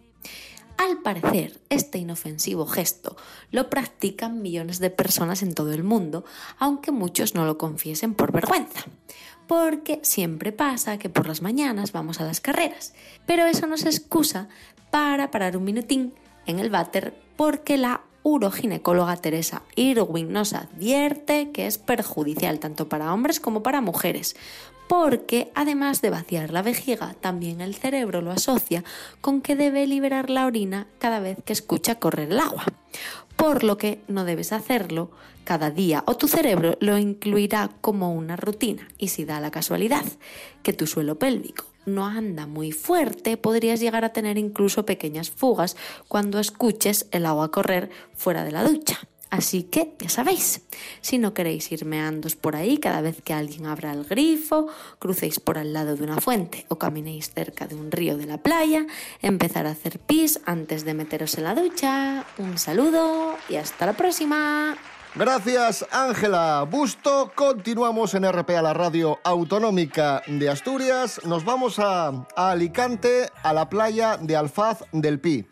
Al 0.79 1.01
parecer, 1.01 1.59
este 1.69 1.97
inofensivo 1.97 2.65
gesto 2.65 3.17
lo 3.51 3.69
practican 3.69 4.41
millones 4.41 4.79
de 4.79 4.89
personas 4.89 5.43
en 5.43 5.53
todo 5.53 5.73
el 5.73 5.83
mundo, 5.83 6.23
aunque 6.57 6.91
muchos 6.91 7.35
no 7.35 7.45
lo 7.45 7.57
confiesen 7.57 8.15
por 8.15 8.31
vergüenza. 8.31 8.85
Porque 9.49 9.99
siempre 10.03 10.51
pasa 10.51 10.99
que 10.99 11.09
por 11.09 11.27
las 11.27 11.41
mañanas 11.41 11.91
vamos 11.91 12.21
a 12.21 12.23
las 12.23 12.39
carreras, 12.39 12.93
pero 13.25 13.47
eso 13.47 13.65
nos 13.65 13.83
excusa 13.83 14.47
para 14.91 15.31
parar 15.31 15.57
un 15.57 15.63
minutín 15.63 16.13
en 16.45 16.59
el 16.59 16.69
váter 16.69 17.15
porque 17.35 17.75
la 17.75 18.01
uroginecóloga 18.21 19.17
Teresa 19.17 19.63
Irwin 19.75 20.31
nos 20.31 20.53
advierte 20.53 21.49
que 21.49 21.65
es 21.65 21.79
perjudicial 21.79 22.59
tanto 22.59 22.89
para 22.89 23.11
hombres 23.11 23.39
como 23.39 23.63
para 23.63 23.81
mujeres, 23.81 24.35
porque 24.87 25.51
además 25.55 26.03
de 26.03 26.11
vaciar 26.11 26.51
la 26.51 26.61
vejiga, 26.61 27.15
también 27.19 27.59
el 27.59 27.73
cerebro 27.73 28.21
lo 28.21 28.29
asocia 28.29 28.83
con 29.19 29.41
que 29.41 29.55
debe 29.55 29.87
liberar 29.87 30.29
la 30.29 30.45
orina 30.45 30.85
cada 30.99 31.19
vez 31.19 31.39
que 31.43 31.53
escucha 31.53 31.95
correr 31.95 32.31
el 32.31 32.39
agua. 32.39 32.65
Por 33.39 33.63
lo 33.63 33.77
que 33.77 34.01
no 34.09 34.25
debes 34.25 34.51
hacerlo 34.51 35.11
cada 35.45 35.71
día 35.71 36.03
o 36.05 36.17
tu 36.17 36.27
cerebro 36.27 36.77
lo 36.81 36.97
incluirá 36.97 37.69
como 37.79 38.13
una 38.13 38.35
rutina 38.35 38.85
y 38.97 39.07
si 39.07 39.23
da 39.23 39.39
la 39.39 39.49
casualidad 39.49 40.03
que 40.61 40.73
tu 40.73 40.85
suelo 40.85 41.17
pélvico 41.17 41.63
no 41.85 42.05
anda 42.05 42.47
muy 42.47 42.73
fuerte, 42.73 43.37
podrías 43.37 43.79
llegar 43.79 44.03
a 44.03 44.11
tener 44.11 44.37
incluso 44.37 44.85
pequeñas 44.85 45.31
fugas 45.31 45.77
cuando 46.09 46.39
escuches 46.39 47.07
el 47.11 47.25
agua 47.25 47.49
correr 47.49 47.89
fuera 48.13 48.43
de 48.43 48.51
la 48.51 48.65
ducha. 48.65 48.99
Así 49.29 49.63
que, 49.63 49.93
ya 49.99 50.09
sabéis, 50.09 50.61
si 51.01 51.19
no 51.19 51.35
queréis 51.35 51.71
ir 51.71 51.85
meandos 51.85 52.35
por 52.35 52.55
ahí 52.55 52.79
cada 52.79 53.01
vez 53.01 53.21
que 53.21 53.33
alguien 53.33 53.67
abra 53.67 53.93
el 53.93 54.03
grifo, 54.03 54.67
crucéis 54.97 55.39
por 55.39 55.59
al 55.59 55.71
lado 55.71 55.95
de 55.95 56.03
una 56.03 56.19
fuente 56.19 56.65
o 56.67 56.77
caminéis 56.77 57.31
cerca 57.31 57.67
de 57.67 57.75
un 57.75 57.91
río 57.91 58.17
de 58.17 58.25
la 58.25 58.39
playa, 58.39 58.87
empezar 59.21 59.67
a 59.67 59.71
hacer 59.71 59.99
pis 59.99 60.39
antes 60.45 60.83
de 60.83 60.95
meteros 60.95 61.37
en 61.37 61.43
la 61.43 61.53
ducha. 61.53 62.25
Un 62.39 62.57
saludo 62.57 63.37
y 63.49 63.57
hasta 63.57 63.85
la 63.85 63.93
próxima. 63.93 64.77
Gracias, 65.15 65.85
Ángela 65.91 66.67
Busto. 66.69 67.31
Continuamos 67.35 68.13
en 68.13 68.31
RPA, 68.31 68.61
la 68.61 68.73
radio 68.73 69.19
autonómica 69.23 70.21
de 70.27 70.49
Asturias. 70.49 71.21
Nos 71.25 71.43
vamos 71.45 71.79
a, 71.79 72.25
a 72.35 72.51
Alicante, 72.51 73.27
a 73.43 73.53
la 73.53 73.69
playa 73.69 74.17
de 74.17 74.35
Alfaz 74.35 74.83
del 74.91 75.19
Pi. 75.19 75.45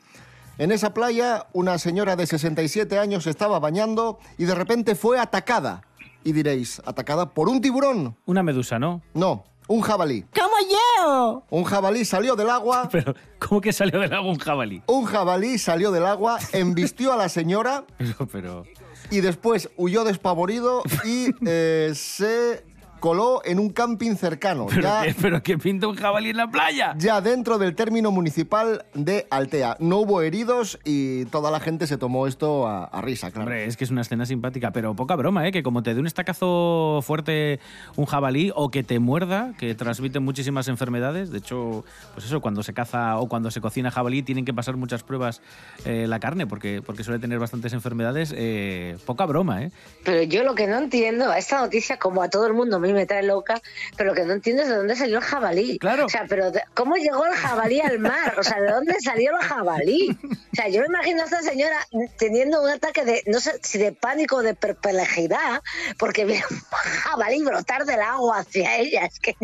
En 0.59 0.71
esa 0.71 0.91
playa, 0.91 1.45
una 1.53 1.77
señora 1.77 2.15
de 2.15 2.25
67 2.25 2.97
años 2.97 3.27
estaba 3.27 3.59
bañando 3.59 4.17
y 4.39 4.45
de 4.45 4.55
repente 4.55 4.95
fue 4.95 5.19
atacada. 5.19 5.83
Y 6.23 6.31
diréis, 6.31 6.81
¿atacada 6.83 7.29
por 7.29 7.47
un 7.47 7.61
tiburón? 7.61 8.17
Una 8.25 8.41
medusa, 8.41 8.79
¿no? 8.79 9.03
No, 9.13 9.43
un 9.67 9.81
jabalí. 9.81 10.25
¡Como 10.33 10.55
yo! 10.67 11.43
Un 11.51 11.63
jabalí 11.63 12.03
salió 12.05 12.35
del 12.35 12.49
agua. 12.49 12.89
Pero, 12.91 13.13
¿cómo 13.37 13.61
que 13.61 13.71
salió 13.71 13.99
del 13.99 14.11
agua 14.11 14.31
un 14.31 14.39
jabalí? 14.39 14.81
Un 14.87 15.05
jabalí 15.05 15.59
salió 15.59 15.91
del 15.91 16.07
agua, 16.07 16.39
embistió 16.53 17.13
a 17.13 17.17
la 17.17 17.29
señora 17.29 17.83
Pero, 17.99 18.27
pero... 18.27 18.63
y 19.11 19.21
después 19.21 19.69
huyó 19.77 20.03
despavorido 20.05 20.81
y 21.05 21.35
eh, 21.45 21.91
se 21.93 22.65
coló 22.99 23.41
en 23.45 23.59
un 23.59 23.69
camping 23.69 24.15
cercano. 24.15 24.67
¿Pero, 24.69 24.81
ya, 24.81 25.03
qué, 25.03 25.15
¿Pero 25.21 25.43
qué 25.43 25.57
pinta 25.57 25.87
un 25.87 25.95
jabalí 25.95 26.29
en 26.29 26.37
la 26.37 26.49
playa? 26.49 26.93
ya 26.97 27.21
dentro 27.21 27.57
del 27.57 27.75
término 27.75 28.11
municipal 28.11 28.85
de 28.93 29.27
Altea. 29.29 29.77
No 29.79 29.97
hubo 29.97 30.21
heridos 30.21 30.79
y 30.83 31.25
toda 31.25 31.51
la 31.51 31.59
gente 31.59 31.87
se 31.87 31.97
tomó 31.97 32.27
esto 32.27 32.67
a, 32.67 32.85
a 32.85 33.01
risa, 33.01 33.31
claro. 33.31 33.43
Hombre, 33.47 33.65
es 33.65 33.77
que 33.77 33.83
es 33.83 33.91
una 33.91 34.01
escena 34.01 34.25
simpática, 34.25 34.71
pero 34.71 34.95
poca 34.95 35.15
broma, 35.15 35.47
¿eh? 35.47 35.51
Que 35.51 35.63
como 35.63 35.83
te 35.83 35.93
dé 35.93 35.99
un 35.99 36.07
estacazo 36.07 37.01
fuerte 37.03 37.59
un 37.95 38.05
jabalí 38.05 38.51
o 38.55 38.69
que 38.69 38.83
te 38.83 38.99
muerda, 38.99 39.53
que 39.57 39.75
transmite 39.75 40.19
muchísimas 40.19 40.67
enfermedades. 40.67 41.31
De 41.31 41.39
hecho, 41.39 41.83
pues 42.13 42.25
eso, 42.25 42.41
cuando 42.41 42.63
se 42.63 42.73
caza 42.73 43.17
o 43.17 43.27
cuando 43.27 43.51
se 43.51 43.61
cocina 43.61 43.91
jabalí 43.91 44.23
tienen 44.23 44.45
que 44.45 44.53
pasar 44.53 44.77
muchas 44.77 45.03
pruebas 45.03 45.41
eh, 45.85 46.05
la 46.07 46.19
carne 46.19 46.47
porque, 46.47 46.81
porque 46.85 47.03
suele 47.03 47.19
tener 47.19 47.39
bastantes 47.39 47.73
enfermedades. 47.73 48.33
Eh, 48.35 48.97
poca 49.05 49.25
broma, 49.25 49.63
¿eh? 49.63 49.71
Pero 50.03 50.23
yo 50.23 50.43
lo 50.43 50.55
que 50.55 50.67
no 50.67 50.77
entiendo, 50.77 51.29
a 51.31 51.37
esta 51.37 51.59
noticia, 51.59 51.97
como 51.97 52.21
a 52.21 52.29
todo 52.29 52.47
el 52.47 52.53
mundo, 52.53 52.77
a 52.77 52.79
mí 52.87 52.93
me 52.93 53.05
trae 53.05 53.23
loca, 53.23 53.61
pero 53.95 54.09
lo 54.09 54.15
que 54.15 54.23
no 54.25 54.33
entiendo 54.33 54.63
es 54.63 54.69
de 54.69 54.75
dónde 54.75 54.95
salió 54.95 55.17
el 55.17 55.23
jabalí. 55.23 55.77
Claro. 55.79 56.05
O 56.05 56.09
sea, 56.09 56.25
pero 56.27 56.51
¿cómo 56.73 56.95
llegó 56.95 57.25
el 57.25 57.33
jabalí 57.33 57.79
al 57.81 57.99
mar? 57.99 58.35
O 58.39 58.43
sea, 58.43 58.59
¿de 58.61 58.71
dónde 58.71 58.95
salió 59.01 59.31
el 59.39 59.45
jabalí? 59.47 60.17
O 60.23 60.55
sea, 60.55 60.67
yo 60.69 60.81
me 60.81 60.87
imagino 60.87 61.21
a 61.21 61.25
esta 61.25 61.41
señora 61.41 61.77
teniendo 62.17 62.61
un 62.63 62.69
ataque 62.69 63.05
de, 63.05 63.23
no 63.27 63.39
sé 63.39 63.59
si 63.61 63.77
de 63.77 63.91
pánico 63.91 64.37
o 64.37 64.41
de 64.41 64.55
perplejidad, 64.55 65.61
porque 65.99 66.25
vio 66.25 66.37
un 66.49 66.57
jabalí 67.03 67.43
brotar 67.43 67.85
del 67.85 68.01
agua 68.01 68.39
hacia 68.39 68.77
ella. 68.77 69.05
Es 69.05 69.19
que 69.19 69.35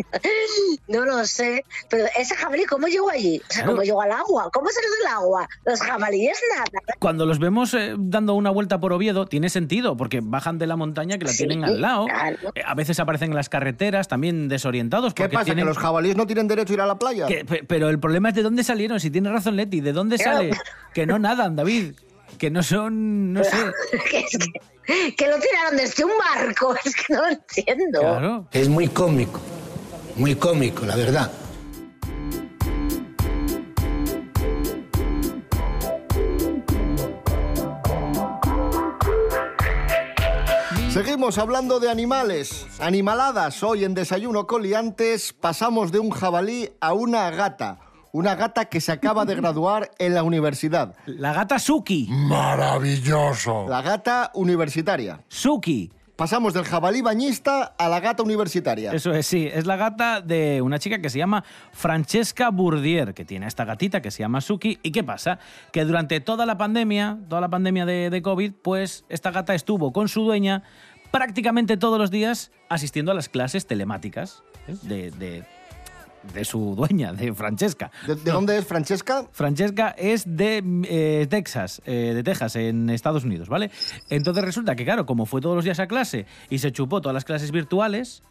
no 0.88 1.04
lo 1.04 1.24
sé. 1.26 1.64
Pero 1.88 2.06
ese 2.16 2.34
jabalí, 2.34 2.64
¿cómo 2.64 2.86
llegó 2.88 3.10
allí? 3.10 3.40
O 3.48 3.52
sea, 3.52 3.62
Claro. 3.64 3.72
¿cómo 3.72 3.82
llegó 3.82 4.02
al 4.02 4.12
agua? 4.12 4.50
¿Cómo 4.52 4.68
salió 4.70 4.90
del 4.90 5.06
agua? 5.06 5.48
Los 5.64 5.80
jabalíes 5.80 6.38
nada. 6.54 6.64
Cuando 6.98 7.26
los 7.26 7.38
vemos 7.38 7.72
eh, 7.74 7.94
dando 7.98 8.34
una 8.34 8.50
vuelta 8.50 8.78
por 8.80 8.92
Oviedo, 8.92 9.26
tiene 9.26 9.48
sentido, 9.48 9.96
porque 9.96 10.20
bajan 10.22 10.58
de 10.58 10.66
la 10.66 10.76
montaña 10.76 11.18
que 11.18 11.24
la 11.26 11.30
Sí, 11.32 11.38
tienen 11.38 11.64
al 11.64 11.80
lado. 11.80 12.06
claro. 12.06 12.36
Eh, 12.54 12.62
a 12.64 12.74
veces 12.74 12.98
aparecen 13.00 13.33
en 13.34 13.36
las 13.36 13.48
carreteras, 13.48 14.08
también 14.08 14.48
desorientados. 14.48 15.12
¿Qué 15.14 15.24
porque 15.24 15.34
pasa? 15.34 15.44
tienen- 15.46 15.64
¿Que 15.64 15.68
los 15.68 15.78
jabalíes 15.78 16.16
no 16.16 16.26
tienen 16.26 16.48
derecho 16.48 16.72
a 16.72 16.74
ir 16.74 16.80
a 16.80 16.86
la 16.86 16.98
playa? 16.98 17.26
Que- 17.26 17.44
pe- 17.44 17.64
pero 17.66 17.88
el 17.90 17.98
problema 18.00 18.30
es 18.30 18.34
de 18.34 18.42
dónde 18.42 18.64
salieron. 18.64 18.98
Si 19.00 19.10
tiene 19.10 19.30
razón 19.30 19.56
Leti, 19.56 19.80
¿de 19.80 19.92
dónde 19.92 20.18
sale? 20.18 20.50
Que 20.94 21.06
no 21.06 21.18
nadan, 21.18 21.56
David. 21.56 21.94
Que 22.38 22.50
no 22.50 22.62
son, 22.62 23.32
no 23.32 23.44
sé. 23.44 23.50
que, 24.10 24.18
es 24.30 24.38
que, 24.38 25.14
que 25.16 25.28
lo 25.28 25.36
tiraron 25.38 25.76
desde 25.76 26.04
un 26.04 26.10
barco. 26.34 26.74
Es 26.84 26.94
que 26.96 27.14
no 27.14 27.20
lo 27.22 27.28
entiendo. 27.28 28.00
Claro. 28.00 28.48
Es 28.52 28.68
muy 28.68 28.88
cómico, 28.88 29.40
muy 30.16 30.34
cómico, 30.34 30.84
la 30.84 30.96
verdad. 30.96 31.30
Seguimos 40.94 41.38
hablando 41.38 41.80
de 41.80 41.90
animales, 41.90 42.68
animaladas. 42.78 43.64
Hoy 43.64 43.82
en 43.82 43.94
Desayuno 43.94 44.46
Coliantes 44.46 45.32
pasamos 45.32 45.90
de 45.90 45.98
un 45.98 46.10
jabalí 46.10 46.70
a 46.80 46.92
una 46.92 47.28
gata. 47.32 47.80
Una 48.12 48.36
gata 48.36 48.66
que 48.66 48.80
se 48.80 48.92
acaba 48.92 49.24
de 49.24 49.34
graduar 49.34 49.90
en 49.98 50.14
la 50.14 50.22
universidad. 50.22 50.94
La 51.06 51.32
gata 51.32 51.58
Suki. 51.58 52.06
Maravilloso. 52.08 53.66
La 53.68 53.82
gata 53.82 54.30
universitaria. 54.34 55.20
Suki. 55.26 55.90
Pasamos 56.16 56.54
del 56.54 56.64
jabalí 56.64 57.02
bañista 57.02 57.74
a 57.76 57.88
la 57.88 57.98
gata 57.98 58.22
universitaria. 58.22 58.92
Eso 58.92 59.12
es, 59.12 59.26
sí. 59.26 59.48
Es 59.52 59.66
la 59.66 59.74
gata 59.76 60.20
de 60.20 60.62
una 60.62 60.78
chica 60.78 61.00
que 61.00 61.10
se 61.10 61.18
llama 61.18 61.42
Francesca 61.72 62.50
Bourdier, 62.50 63.14
que 63.14 63.24
tiene 63.24 63.46
a 63.46 63.48
esta 63.48 63.64
gatita 63.64 64.00
que 64.00 64.12
se 64.12 64.20
llama 64.20 64.40
Suki. 64.40 64.78
¿Y 64.84 64.92
qué 64.92 65.02
pasa? 65.02 65.40
Que 65.72 65.84
durante 65.84 66.20
toda 66.20 66.46
la 66.46 66.56
pandemia, 66.56 67.18
toda 67.28 67.40
la 67.40 67.48
pandemia 67.48 67.84
de, 67.84 68.22
COVID, 68.22 68.52
pues 68.62 69.04
esta 69.08 69.32
gata 69.32 69.54
estuvo 69.56 69.92
con 69.92 70.08
su 70.08 70.22
dueña 70.22 70.62
prácticamente 71.10 71.76
todos 71.76 71.98
los 71.98 72.12
días 72.12 72.52
asistiendo 72.68 73.10
a 73.10 73.14
las 73.14 73.28
clases 73.28 73.66
telemáticas 73.66 74.44
¿eh? 74.68 74.76
de- 74.82 75.44
de 76.32 76.44
su 76.44 76.74
dueña, 76.74 77.12
de 77.12 77.32
Francesca. 77.34 77.90
¿De, 78.06 78.14
de 78.14 78.30
dónde 78.30 78.56
es 78.56 78.66
Francesca? 78.66 79.26
Francesca 79.32 79.94
es 79.98 80.24
de 80.26 80.62
eh, 80.88 81.26
Texas, 81.28 81.82
eh, 81.84 82.12
de 82.14 82.22
Texas, 82.22 82.56
en 82.56 82.90
Estados 82.90 83.24
Unidos, 83.24 83.48
¿vale? 83.48 83.70
Entonces 84.08 84.44
resulta 84.44 84.74
que, 84.76 84.84
claro, 84.84 85.06
como 85.06 85.26
fue 85.26 85.40
todos 85.40 85.56
los 85.56 85.64
días 85.64 85.80
a 85.80 85.86
clase 85.86 86.26
y 86.50 86.58
se 86.58 86.72
chupó 86.72 87.00
todas 87.00 87.14
las 87.14 87.24
clases 87.24 87.50
virtuales, 87.50 88.22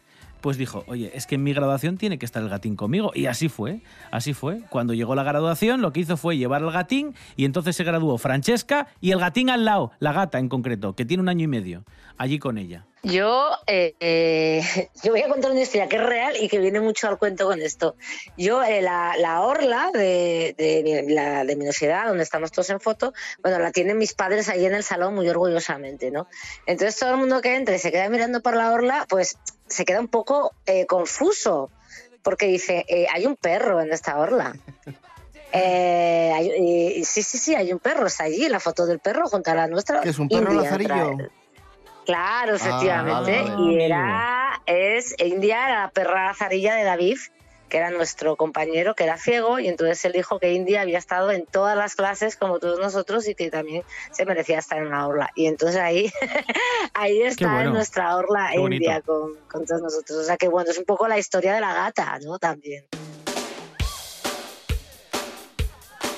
pues 0.44 0.58
dijo, 0.58 0.84
oye, 0.88 1.10
es 1.14 1.26
que 1.26 1.36
en 1.36 1.42
mi 1.42 1.54
graduación 1.54 1.96
tiene 1.96 2.18
que 2.18 2.26
estar 2.26 2.42
el 2.42 2.50
gatín 2.50 2.76
conmigo. 2.76 3.12
Y 3.14 3.24
así 3.24 3.48
fue, 3.48 3.80
así 4.10 4.34
fue. 4.34 4.60
Cuando 4.68 4.92
llegó 4.92 5.14
la 5.14 5.22
graduación, 5.22 5.80
lo 5.80 5.90
que 5.90 6.00
hizo 6.00 6.18
fue 6.18 6.36
llevar 6.36 6.62
al 6.62 6.70
gatín 6.70 7.14
y 7.34 7.46
entonces 7.46 7.74
se 7.74 7.82
graduó 7.82 8.18
Francesca 8.18 8.88
y 9.00 9.12
el 9.12 9.20
gatín 9.20 9.48
al 9.48 9.64
lado, 9.64 9.92
la 10.00 10.12
gata 10.12 10.38
en 10.38 10.50
concreto, 10.50 10.94
que 10.94 11.06
tiene 11.06 11.22
un 11.22 11.30
año 11.30 11.44
y 11.44 11.46
medio, 11.46 11.84
allí 12.18 12.38
con 12.38 12.58
ella. 12.58 12.84
Yo, 13.02 13.52
eh, 13.66 13.94
eh, 14.00 14.62
yo 15.02 15.12
voy 15.12 15.22
a 15.22 15.28
contar 15.28 15.50
una 15.50 15.60
historia 15.60 15.88
que 15.88 15.96
es 15.96 16.02
real 16.02 16.34
y 16.38 16.48
que 16.48 16.58
viene 16.58 16.80
mucho 16.80 17.08
al 17.08 17.18
cuento 17.18 17.46
con 17.46 17.60
esto. 17.60 17.96
Yo, 18.36 18.62
eh, 18.62 18.82
la, 18.82 19.14
la 19.18 19.40
orla 19.40 19.90
de, 19.94 20.54
de 20.58 21.44
mi 21.46 21.52
universidad, 21.54 22.08
donde 22.08 22.22
estamos 22.22 22.50
todos 22.50 22.68
en 22.68 22.80
foto, 22.80 23.14
bueno, 23.42 23.58
la 23.58 23.72
tienen 23.72 23.96
mis 23.96 24.12
padres 24.12 24.50
ahí 24.50 24.66
en 24.66 24.74
el 24.74 24.82
salón 24.82 25.14
muy 25.14 25.26
orgullosamente, 25.28 26.10
¿no? 26.10 26.28
Entonces 26.66 26.98
todo 26.98 27.12
el 27.12 27.16
mundo 27.16 27.40
que 27.40 27.56
entra 27.56 27.74
y 27.74 27.78
se 27.78 27.92
queda 27.92 28.10
mirando 28.10 28.42
por 28.42 28.56
la 28.56 28.72
orla, 28.72 29.06
pues 29.08 29.38
se 29.74 29.84
queda 29.84 30.00
un 30.00 30.08
poco 30.08 30.52
eh, 30.66 30.86
confuso, 30.86 31.70
porque 32.22 32.46
dice, 32.46 32.84
eh, 32.88 33.06
hay 33.12 33.26
un 33.26 33.36
perro 33.36 33.80
en 33.80 33.92
esta 33.92 34.18
orla. 34.18 34.54
Eh, 35.56 36.32
hay- 36.34 36.50
y- 36.98 37.04
sí, 37.04 37.22
sí, 37.22 37.38
sí, 37.38 37.54
hay 37.54 37.72
un 37.72 37.78
perro, 37.78 38.08
está 38.08 38.24
allí, 38.24 38.48
la 38.48 38.58
foto 38.58 38.86
del 38.86 38.98
perro 38.98 39.28
junto 39.28 39.52
a 39.52 39.54
la 39.54 39.68
nuestra. 39.68 40.00
¿Que 40.00 40.08
es 40.08 40.18
un 40.18 40.28
perro 40.28 40.50
India, 40.52 40.62
lazarillo? 40.64 41.16
Claro, 42.04 42.56
efectivamente. 42.56 43.30
vale, 43.40 43.50
vale. 43.52 43.72
Y 43.72 43.80
era, 43.84 44.60
es 44.66 45.14
India, 45.18 45.68
era 45.68 45.80
la 45.82 45.90
perra 45.90 46.24
lazarilla 46.26 46.74
de 46.74 46.82
David, 46.82 47.18
que 47.74 47.78
era 47.78 47.90
nuestro 47.90 48.36
compañero, 48.36 48.94
que 48.94 49.02
era 49.02 49.18
ciego, 49.18 49.58
y 49.58 49.66
entonces 49.66 50.04
él 50.04 50.12
dijo 50.12 50.38
que 50.38 50.52
India 50.52 50.82
había 50.82 50.96
estado 50.96 51.32
en 51.32 51.44
todas 51.44 51.76
las 51.76 51.96
clases 51.96 52.36
como 52.36 52.60
todos 52.60 52.78
nosotros 52.78 53.26
y 53.26 53.34
que 53.34 53.50
también 53.50 53.82
se 54.12 54.24
merecía 54.24 54.60
estar 54.60 54.78
en 54.78 54.90
la 54.90 55.08
orla. 55.08 55.30
Y 55.34 55.46
entonces 55.46 55.80
ahí, 55.80 56.12
ahí 56.94 57.22
está 57.22 57.50
bueno. 57.50 57.70
en 57.70 57.72
nuestra 57.72 58.14
orla 58.14 58.50
Qué. 58.52 58.60
India 58.60 59.00
con, 59.00 59.34
con 59.50 59.66
todos 59.66 59.82
nosotros. 59.82 60.20
O 60.20 60.22
sea 60.22 60.36
que 60.36 60.46
bueno, 60.46 60.70
es 60.70 60.78
un 60.78 60.84
poco 60.84 61.08
la 61.08 61.18
historia 61.18 61.52
de 61.52 61.60
la 61.60 61.74
gata, 61.74 62.16
¿no? 62.22 62.38
También. 62.38 62.84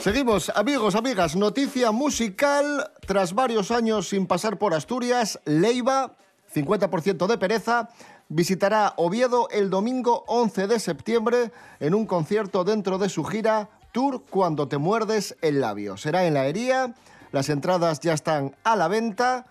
Seguimos, 0.00 0.50
amigos, 0.50 0.94
amigas, 0.94 1.36
noticia 1.36 1.90
musical. 1.90 2.92
Tras 3.06 3.32
varios 3.32 3.70
años 3.70 4.10
sin 4.10 4.26
pasar 4.26 4.58
por 4.58 4.74
Asturias, 4.74 5.40
Leiva, 5.46 6.18
50% 6.54 7.26
de 7.26 7.38
pereza, 7.38 7.88
visitará 8.28 8.94
Oviedo 8.96 9.48
el 9.50 9.70
domingo 9.70 10.24
11 10.26 10.66
de 10.66 10.80
septiembre 10.80 11.52
en 11.80 11.94
un 11.94 12.06
concierto 12.06 12.64
dentro 12.64 12.98
de 12.98 13.08
su 13.08 13.24
gira 13.24 13.68
Tour 13.92 14.24
Cuando 14.28 14.68
te 14.68 14.78
muerdes 14.78 15.36
el 15.42 15.60
labio. 15.60 15.96
Será 15.96 16.26
en 16.26 16.34
la 16.34 16.46
Hería, 16.46 16.94
las 17.32 17.48
entradas 17.48 18.00
ya 18.00 18.12
están 18.12 18.54
a 18.64 18.76
la 18.76 18.88
venta. 18.88 19.46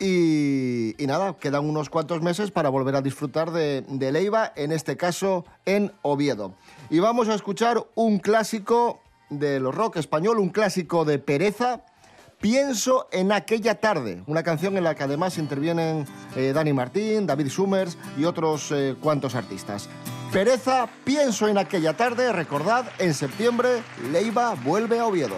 Y, 0.00 0.94
nada, 1.00 1.36
quedan 1.38 1.68
unos 1.68 1.88
cuantos 1.88 2.20
meses 2.20 2.50
para 2.50 2.68
volver 2.68 2.96
a 2.96 3.02
disfrutar 3.02 3.52
de, 3.52 3.84
de 3.88 4.12
Leiva, 4.12 4.52
en 4.56 4.72
este 4.72 4.96
caso 4.96 5.44
en 5.64 5.92
Oviedo. 6.02 6.54
Y 6.90 6.98
vamos 6.98 7.28
a 7.28 7.34
escuchar 7.34 7.86
un 7.94 8.18
clásico 8.18 9.00
del 9.30 9.70
rock 9.70 9.96
español, 9.96 10.38
un 10.38 10.50
clásico 10.50 11.04
de 11.04 11.18
pereza. 11.18 11.84
Pienso 12.40 13.08
en 13.12 13.32
aquella 13.32 13.76
tarde, 13.76 14.22
una 14.26 14.42
canción 14.42 14.76
en 14.76 14.84
la 14.84 14.94
que 14.94 15.04
además 15.04 15.38
intervienen 15.38 16.06
eh, 16.36 16.52
Dani 16.54 16.72
Martín, 16.72 17.26
David 17.26 17.48
Summers 17.48 17.96
y 18.18 18.24
otros 18.24 18.70
eh, 18.70 18.96
cuantos 19.00 19.34
artistas. 19.34 19.88
Pereza, 20.32 20.88
pienso 21.04 21.48
en 21.48 21.58
aquella 21.58 21.96
tarde, 21.96 22.32
recordad, 22.32 22.86
en 22.98 23.14
septiembre 23.14 23.82
Leiva 24.10 24.54
vuelve 24.54 24.98
a 24.98 25.06
Oviedo. 25.06 25.36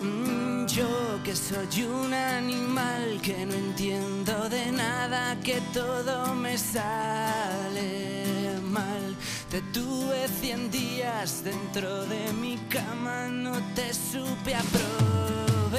Mm, 0.00 0.66
Yo 0.66 0.86
que 1.24 1.34
soy 1.34 1.82
un 1.82 2.14
animal 2.14 3.20
que 3.22 3.44
no 3.46 3.54
entiendo 3.54 4.48
de 4.48 4.70
nada, 4.72 5.38
que 5.40 5.60
todo 5.72 6.34
me 6.34 6.56
sale 6.56 8.24
mal. 8.62 9.16
Te 9.54 9.62
tuve 9.62 10.26
cien 10.40 10.68
días 10.68 11.44
dentro 11.44 12.06
de 12.06 12.32
mi 12.32 12.56
cama, 12.68 13.28
no 13.28 13.52
te 13.76 13.94
supe 13.94 14.52
aprovechar. 14.52 15.78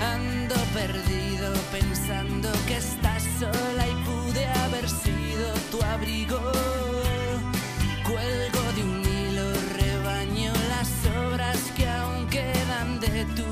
Ando 0.00 0.54
perdido 0.72 1.52
pensando 1.72 2.52
que 2.68 2.76
estás 2.76 3.24
sola 3.40 3.88
y 3.88 3.94
pude 4.04 4.46
haber 4.46 4.88
sido 4.88 5.52
tu 5.72 5.82
abrigo. 5.82 6.38
Cuelgo 8.04 8.62
de 8.76 8.84
un 8.84 9.02
hilo, 9.04 9.52
rebaño 9.76 10.52
las 10.68 10.88
obras 11.26 11.58
que 11.76 11.88
aún 11.88 12.28
quedan 12.28 13.00
de 13.00 13.24
tu 13.34 13.51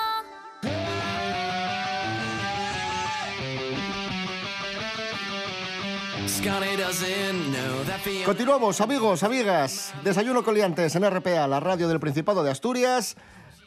Continuamos, 8.25 8.81
amigos, 8.81 9.21
amigas. 9.21 9.93
Desayuno 10.03 10.43
coliantes 10.43 10.95
en 10.95 11.07
RPA, 11.07 11.47
la 11.47 11.59
radio 11.59 11.87
del 11.87 11.99
Principado 11.99 12.43
de 12.43 12.49
Asturias. 12.49 13.15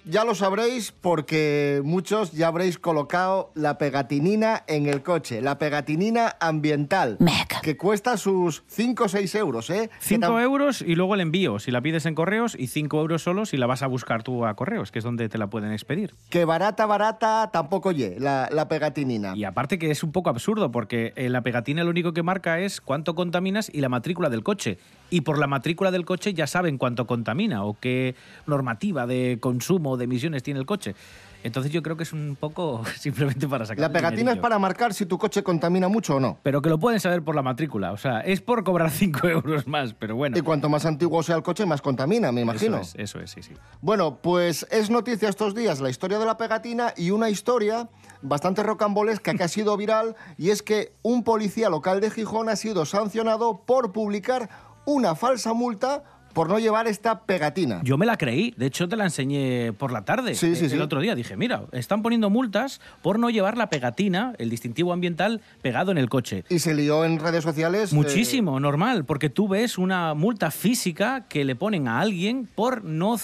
Ya 0.05 0.25
lo 0.25 0.35
sabréis 0.35 0.93
porque 0.93 1.81
muchos 1.85 2.33
ya 2.33 2.49
habréis 2.49 2.79
colocado 2.79 3.51
la 3.55 3.79
pegatinina 3.79 4.63
en 4.67 4.87
el 4.87 5.03
coche, 5.03 5.41
la 5.41 5.59
pegatinina 5.59 6.37
ambiental, 6.41 7.19
que 7.63 7.77
cuesta 7.77 8.17
sus 8.17 8.63
5 8.69 9.05
o 9.05 9.09
6 9.09 9.35
euros, 9.37 9.71
¿eh? 9.71 9.89
Que 10.01 10.05
5 10.07 10.27
tam- 10.27 10.43
euros 10.43 10.83
y 10.83 10.95
luego 10.95 11.15
el 11.15 11.21
envío, 11.21 11.59
si 11.59 11.71
la 11.71 11.81
pides 11.81 12.07
en 12.07 12.15
correos, 12.15 12.57
y 12.59 12.67
5 12.67 13.01
euros 13.01 13.23
solo 13.23 13.47
si 13.47 13.57
la 13.57 13.67
vas 13.67 13.83
a 13.83 13.87
buscar 13.87 14.23
tú 14.23 14.45
a 14.45 14.55
correos, 14.55 14.91
que 14.91 14.99
es 14.99 15.05
donde 15.05 15.29
te 15.29 15.39
la 15.39 15.49
pueden 15.49 15.73
expedir. 15.73 16.15
Que 16.31 16.45
barata, 16.45 16.87
barata 16.87 17.51
tampoco 17.53 17.93
ye, 17.93 18.17
la, 18.19 18.49
la 18.53 18.69
pegatinina. 18.69 19.35
Y 19.37 19.45
aparte 19.45 19.79
que 19.79 19.91
es 19.91 20.03
un 20.03 20.13
poco 20.13 20.31
absurdo, 20.31 20.71
porque 20.71 21.13
eh, 21.17 21.29
la 21.31 21.43
pegatina 21.43 21.85
lo 21.85 21.91
único 21.91 22.13
que 22.13 22.23
marca 22.23 22.61
es 22.61 22.81
cuánto 22.81 23.15
contaminas 23.15 23.71
y 23.73 23.81
la 23.81 23.89
matrícula 23.89 24.29
del 24.29 24.43
coche. 24.43 24.79
Y 25.11 25.21
por 25.21 25.39
la 25.39 25.47
matrícula 25.47 25.91
del 25.91 26.05
coche 26.05 26.35
ya 26.35 26.47
saben 26.47 26.77
cuánto 26.79 27.07
contamina 27.07 27.65
o 27.65 27.77
qué 27.79 28.15
normativa 28.47 29.07
de 29.07 29.39
consumo 29.41 29.94
o 29.95 29.97
de 29.97 30.05
emisiones 30.05 30.43
tiene 30.43 30.61
el 30.61 30.67
coche. 30.67 30.95
Entonces 31.43 31.71
yo 31.71 31.83
creo 31.83 31.97
que 31.97 32.05
es 32.05 32.13
un 32.13 32.37
poco 32.41 32.83
simplemente 32.99 33.47
para 33.47 33.67
sacar 33.67 33.81
La 33.81 33.93
pegatina 33.93 34.33
es 34.33 34.39
para 34.39 34.59
marcar 34.59 34.95
si 34.95 35.05
tu 35.07 35.19
coche 35.19 35.43
contamina 35.43 35.89
mucho 35.89 36.17
o 36.17 36.21
no. 36.21 36.39
Pero 36.43 36.63
que 36.63 36.71
lo 36.71 36.79
pueden 36.79 37.01
saber 37.01 37.23
por 37.23 37.35
la 37.35 37.43
matrícula. 37.43 37.93
O 37.93 37.97
sea, 37.99 38.21
es 38.21 38.41
por 38.41 38.65
cobrar 38.65 38.91
5 38.91 39.29
euros 39.29 39.67
más, 39.67 39.95
pero 39.95 40.17
bueno. 40.17 40.37
Y 40.39 40.41
cuanto 40.41 40.69
más 40.69 40.87
antiguo 40.87 41.23
sea 41.23 41.37
el 41.37 41.43
coche, 41.43 41.67
más 41.67 41.83
contamina, 41.83 42.33
me 42.33 42.41
imagino. 42.41 42.79
Eso 42.79 42.97
es, 42.97 43.19
eso 43.19 43.21
es, 43.21 43.31
sí, 43.31 43.43
sí. 43.43 43.53
Bueno, 43.83 44.19
pues 44.23 44.67
es 44.71 44.91
noticia 44.91 45.29
estos 45.29 45.55
días 45.55 45.81
la 45.81 45.91
historia 45.91 46.19
de 46.19 46.25
la 46.25 46.37
pegatina 46.37 46.95
y 46.97 47.11
una 47.11 47.29
historia 47.29 47.89
bastante 48.23 48.63
rocambolesca 48.63 49.35
que 49.35 49.45
ha 49.45 49.49
sido 49.49 49.77
viral 49.77 50.17
y 50.39 50.51
es 50.51 50.63
que 50.63 50.95
un 51.03 51.25
policía 51.25 51.69
local 51.69 52.01
de 52.01 52.11
Gijón 52.11 52.49
ha 52.49 52.57
sido 52.57 52.87
sancionado 52.87 53.65
por 53.67 53.93
publicar 53.93 54.49
una 54.87 55.15
falsa 55.15 55.53
multa 55.53 56.05
por 56.35 56.49
no 56.49 56.59
llevar 56.59 56.87
esta 56.87 57.21
pegatina. 57.21 57.81
Yo 57.85 57.97
me 57.97 58.05
la 58.05 58.17
creí, 58.19 58.53
de 58.57 58.67
hecho 58.67 58.89
te 58.89 58.97
la 58.97 59.05
enseñé 59.05 59.73
por 59.73 59.93
la 59.93 60.05
tarde, 60.05 60.35
Sí, 60.35 60.55
sí, 60.57 60.67
eh, 60.67 60.69
sí. 60.69 60.75
el 60.75 60.83
otro 60.83 61.01
día. 61.01 61.15
Dije, 61.15 61.37
mira, 61.37 61.63
están 61.73 62.03
poniendo 62.03 62.29
multas 62.29 62.81
por 63.03 63.19
no 63.19 63.31
llevar 63.31 63.57
la 63.57 63.71
pegatina, 63.71 64.35
el 64.39 64.51
distintivo 64.51 64.93
ambiental, 64.93 65.41
pegado 65.63 65.93
en 65.93 65.99
el 65.99 66.09
coche. 66.11 66.45
Y 66.51 66.59
se 66.59 66.75
lió 66.75 67.05
en 67.05 67.19
redes 67.21 67.45
sociales. 67.45 67.93
eh, 67.93 67.95
Muchísimo, 67.95 68.59
normal, 68.61 69.05
porque 69.05 69.31
tú 69.31 69.49
ves 69.49 69.79
una 69.79 70.13
multa 70.15 70.51
física 70.51 71.27
que 71.29 71.45
le 71.45 71.55
ponen 71.57 71.89
a 71.89 72.01
alguien 72.01 72.49
por 72.55 72.85
no 72.85 73.17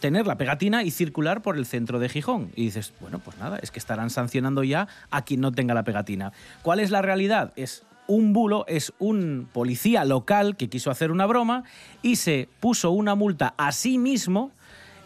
tener 0.00 0.26
la 0.26 0.36
pegatina 0.36 0.82
y 0.82 0.90
circular 0.90 1.40
por 1.40 1.56
el 1.56 1.64
centro 1.64 1.98
de 1.98 2.08
Gijón. 2.08 2.50
Y 2.54 2.64
dices, 2.64 2.92
bueno, 3.00 3.18
pues 3.18 3.38
nada, 3.38 3.58
es 3.62 3.70
que 3.70 3.78
estarán 3.78 4.10
sancionando 4.10 4.62
ya 4.62 4.88
a 5.10 5.22
quien 5.24 5.40
no 5.40 5.52
tenga 5.52 5.72
la 5.72 5.84
pegatina. 5.84 6.32
¿Cuál 6.62 6.80
es 6.80 6.90
la 6.90 7.00
realidad? 7.00 7.52
Es 7.56 7.84
un 8.06 8.32
bulo, 8.32 8.64
es 8.68 8.92
un 8.98 9.48
policía 9.52 10.04
local 10.04 10.56
que 10.56 10.68
quiso 10.68 10.90
hacer 10.90 11.10
una 11.10 11.26
broma 11.26 11.64
y 12.02 12.16
se 12.16 12.48
puso 12.60 12.90
una 12.90 13.14
multa 13.14 13.54
a 13.56 13.72
sí 13.72 13.98
mismo 13.98 14.52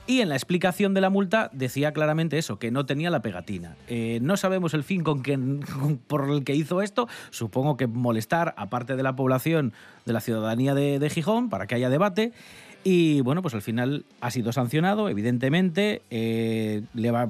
y 0.06 0.22
en 0.22 0.28
la 0.28 0.34
explicación 0.34 0.92
de 0.92 1.00
la 1.00 1.08
multa 1.08 1.50
decía 1.52 1.92
claramente 1.92 2.36
eso, 2.36 2.58
que 2.58 2.72
no 2.72 2.84
tenía 2.84 3.10
la 3.10 3.22
pegatina. 3.22 3.76
Eh, 3.86 4.18
no 4.20 4.36
sabemos 4.36 4.74
el 4.74 4.82
fin 4.82 5.04
con 5.04 5.22
que, 5.22 5.38
por 6.08 6.28
el 6.28 6.42
que 6.42 6.54
hizo 6.54 6.82
esto. 6.82 7.06
Supongo 7.30 7.76
que 7.76 7.86
molestar 7.86 8.52
a 8.56 8.70
parte 8.70 8.96
de 8.96 9.04
la 9.04 9.14
población, 9.14 9.72
de 10.06 10.12
la 10.12 10.20
ciudadanía 10.20 10.74
de 10.74 11.10
Gijón, 11.10 11.48
para 11.48 11.68
que 11.68 11.76
haya 11.76 11.90
debate. 11.90 12.32
Y 12.82 13.20
bueno, 13.20 13.42
pues 13.42 13.52
al 13.54 13.60
final 13.62 14.04
ha 14.20 14.30
sido 14.30 14.52
sancionado, 14.52 15.08
evidentemente. 15.10 16.00
eh, 16.10 16.82
le, 16.94 17.10
va- 17.10 17.28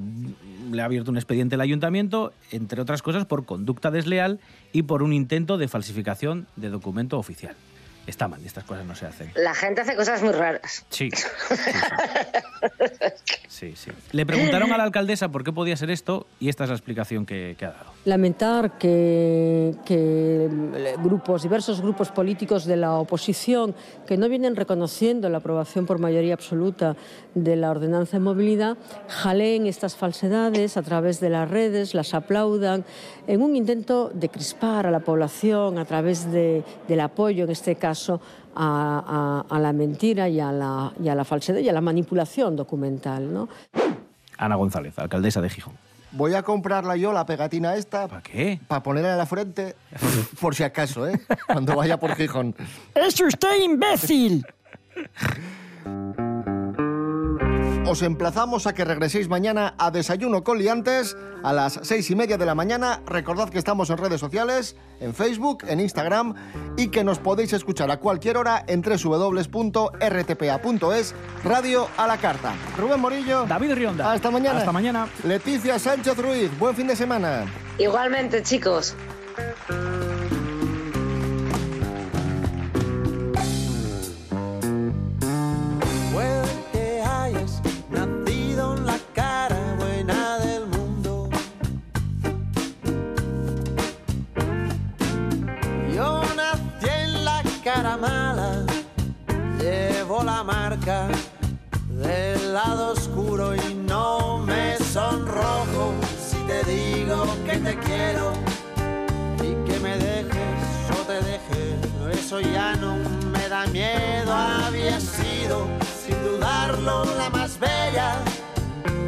le 0.71 0.81
ha 0.81 0.85
abierto 0.85 1.11
un 1.11 1.17
expediente 1.17 1.55
el 1.55 1.61
ayuntamiento, 1.61 2.31
entre 2.51 2.81
otras 2.81 3.01
cosas, 3.01 3.25
por 3.25 3.45
conducta 3.45 3.91
desleal 3.91 4.39
y 4.71 4.83
por 4.83 5.03
un 5.03 5.11
intento 5.11 5.57
de 5.57 5.67
falsificación 5.67 6.47
de 6.55 6.69
documento 6.69 7.17
oficial. 7.19 7.55
Está 8.07 8.27
mal, 8.27 8.43
estas 8.45 8.63
cosas 8.63 8.83
no 8.85 8.95
se 8.95 9.05
hacen. 9.05 9.31
La 9.35 9.53
gente 9.53 9.81
hace 9.81 9.95
cosas 9.95 10.21
muy 10.23 10.31
raras. 10.33 10.85
Sí. 10.89 11.09
Sí, 13.47 13.73
sí. 13.75 13.91
Le 14.11 14.25
preguntaron 14.25 14.71
a 14.71 14.77
la 14.77 14.83
alcaldesa 14.83 15.29
por 15.29 15.43
qué 15.43 15.51
podía 15.53 15.75
ser 15.77 15.91
esto 15.91 16.25
y 16.39 16.49
esta 16.49 16.63
es 16.63 16.69
la 16.71 16.75
explicación 16.75 17.25
que, 17.25 17.55
que 17.59 17.65
ha 17.65 17.71
dado. 17.71 17.91
Lamentar 18.05 18.77
que, 18.79 19.75
que 19.85 20.49
grupos, 21.03 21.43
diversos 21.43 21.81
grupos 21.81 22.09
políticos 22.11 22.65
de 22.65 22.77
la 22.77 22.93
oposición 22.93 23.75
que 24.07 24.17
no 24.17 24.27
vienen 24.29 24.55
reconociendo 24.55 25.29
la 25.29 25.37
aprobación 25.39 25.85
por 25.85 25.99
mayoría 25.99 26.33
absoluta 26.33 26.95
de 27.35 27.55
la 27.55 27.69
ordenanza 27.69 28.17
de 28.17 28.21
movilidad 28.23 28.77
jaleen 29.07 29.67
estas 29.67 29.95
falsedades 29.95 30.75
a 30.77 30.81
través 30.81 31.19
de 31.19 31.29
las 31.29 31.49
redes, 31.49 31.93
las 31.93 32.13
aplaudan 32.15 32.83
en 33.27 33.41
un 33.41 33.55
intento 33.55 34.09
de 34.13 34.29
crispar 34.29 34.87
a 34.87 34.91
la 34.91 35.01
población 35.01 35.77
a 35.77 35.85
través 35.85 36.31
de- 36.31 36.63
del 36.87 36.99
apoyo, 37.01 37.43
en 37.43 37.51
este 37.51 37.75
caso, 37.75 37.90
a, 38.09 38.15
a- 38.55 39.45
a 39.55 39.59
la 39.59 39.73
mentira 39.73 40.27
y 40.29 40.39
a 40.39 40.51
la, 40.51 40.91
y 41.03 41.09
a 41.09 41.15
la 41.15 41.23
falsedad 41.25 41.59
y 41.59 41.69
a 41.69 41.73
la 41.73 41.81
manipulación 41.81 42.55
documental. 42.55 43.33
¿no? 43.33 43.49
Ana 44.37 44.55
González, 44.55 44.97
alcaldesa 44.99 45.41
de 45.41 45.49
Gijón. 45.49 45.73
Voy 46.13 46.33
a 46.33 46.43
comprarla 46.43 46.97
yo, 46.97 47.13
la 47.13 47.25
pegatina 47.25 47.75
esta. 47.75 48.07
¿Para 48.07 48.21
qué? 48.21 48.59
Para 48.67 48.83
ponerla 48.83 49.11
en 49.13 49.17
la 49.17 49.25
frente, 49.25 49.75
por 50.41 50.53
si 50.55 50.63
acaso, 50.63 51.07
¿eh? 51.07 51.21
Cuando 51.47 51.73
vaya 51.75 51.97
por 51.97 52.15
Gijón. 52.15 52.53
¡Es 52.93 53.21
usted 53.21 53.61
imbécil! 53.63 54.45
Os 57.85 58.03
emplazamos 58.03 58.67
a 58.67 58.73
que 58.73 58.85
regreséis 58.85 59.27
mañana 59.27 59.73
a 59.77 59.89
Desayuno 59.89 60.43
con 60.43 60.59
Liantes 60.59 61.17
a 61.43 61.51
las 61.51 61.79
seis 61.81 62.09
y 62.11 62.15
media 62.15 62.37
de 62.37 62.45
la 62.45 62.53
mañana. 62.53 63.01
Recordad 63.07 63.49
que 63.49 63.57
estamos 63.57 63.89
en 63.89 63.97
redes 63.97 64.19
sociales, 64.19 64.75
en 64.99 65.15
Facebook, 65.15 65.65
en 65.67 65.79
Instagram 65.79 66.35
y 66.77 66.89
que 66.89 67.03
nos 67.03 67.17
podéis 67.17 67.53
escuchar 67.53 67.89
a 67.89 67.97
cualquier 67.97 68.37
hora 68.37 68.63
en 68.67 68.81
www.rtpa.es, 68.83 69.55
Radio 71.43 71.87
a 71.97 72.07
la 72.07 72.17
Carta. 72.17 72.53
Rubén 72.77 72.99
Morillo. 72.99 73.45
David 73.47 73.73
Rionda. 73.73 74.11
Hasta 74.11 74.29
mañana. 74.29 74.59
Hasta 74.59 74.71
mañana. 74.71 75.07
Leticia 75.23 75.79
Sánchez 75.79 76.17
Ruiz. 76.17 76.51
Buen 76.59 76.75
fin 76.75 76.85
de 76.87 76.95
semana. 76.95 77.45
Igualmente, 77.79 78.43
chicos. 78.43 78.95
Del 100.81 102.53
lado 102.53 102.93
oscuro 102.93 103.53
y 103.55 103.75
no 103.87 104.39
me 104.39 104.77
sonrojo 104.77 105.93
si 106.19 106.37
te 106.47 106.63
digo 106.63 107.23
que 107.45 107.57
te 107.57 107.77
quiero 107.77 108.33
y 109.43 109.69
que 109.69 109.79
me 109.79 109.95
dejes 109.97 110.89
o 110.99 111.05
te 111.05 111.21
deje. 111.21 111.77
Eso 112.11 112.39
ya 112.41 112.73
no 112.75 112.95
me 113.31 113.47
da 113.47 113.67
miedo, 113.67 114.33
había 114.33 114.99
sido 114.99 115.67
sin 116.03 116.19
dudarlo 116.23 117.05
la 117.15 117.29
más 117.29 117.59
bella 117.59 118.15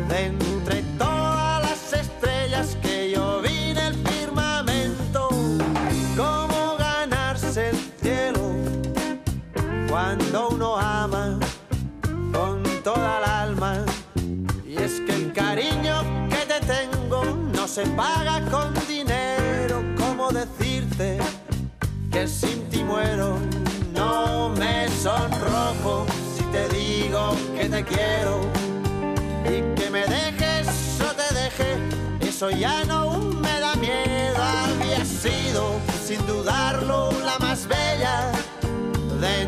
de 0.10 0.32
se 17.74 17.88
paga 17.98 18.40
con 18.52 18.72
dinero. 18.88 19.82
¿Cómo 19.98 20.30
decirte 20.30 21.18
que 22.12 22.28
sin 22.28 22.70
ti 22.70 22.84
muero? 22.84 23.40
No 23.96 24.50
me 24.50 24.88
sonrojo 24.90 26.06
si 26.36 26.44
te 26.52 26.70
digo 26.70 27.36
que 27.58 27.70
te 27.70 27.84
quiero 27.84 28.42
y 29.46 29.74
que 29.74 29.90
me 29.90 30.06
dejes 30.06 30.68
o 31.02 31.16
te 31.16 31.34
deje. 31.34 32.30
Eso 32.30 32.52
ya 32.52 32.84
no 32.84 33.18
me 33.18 33.60
da 33.60 33.74
miedo. 33.74 34.38
Había 34.38 35.04
sido 35.04 35.80
sin 36.06 36.24
dudarlo 36.28 37.12
la 37.26 37.40
más 37.40 37.68
bella 37.68 38.32
de 39.20 39.48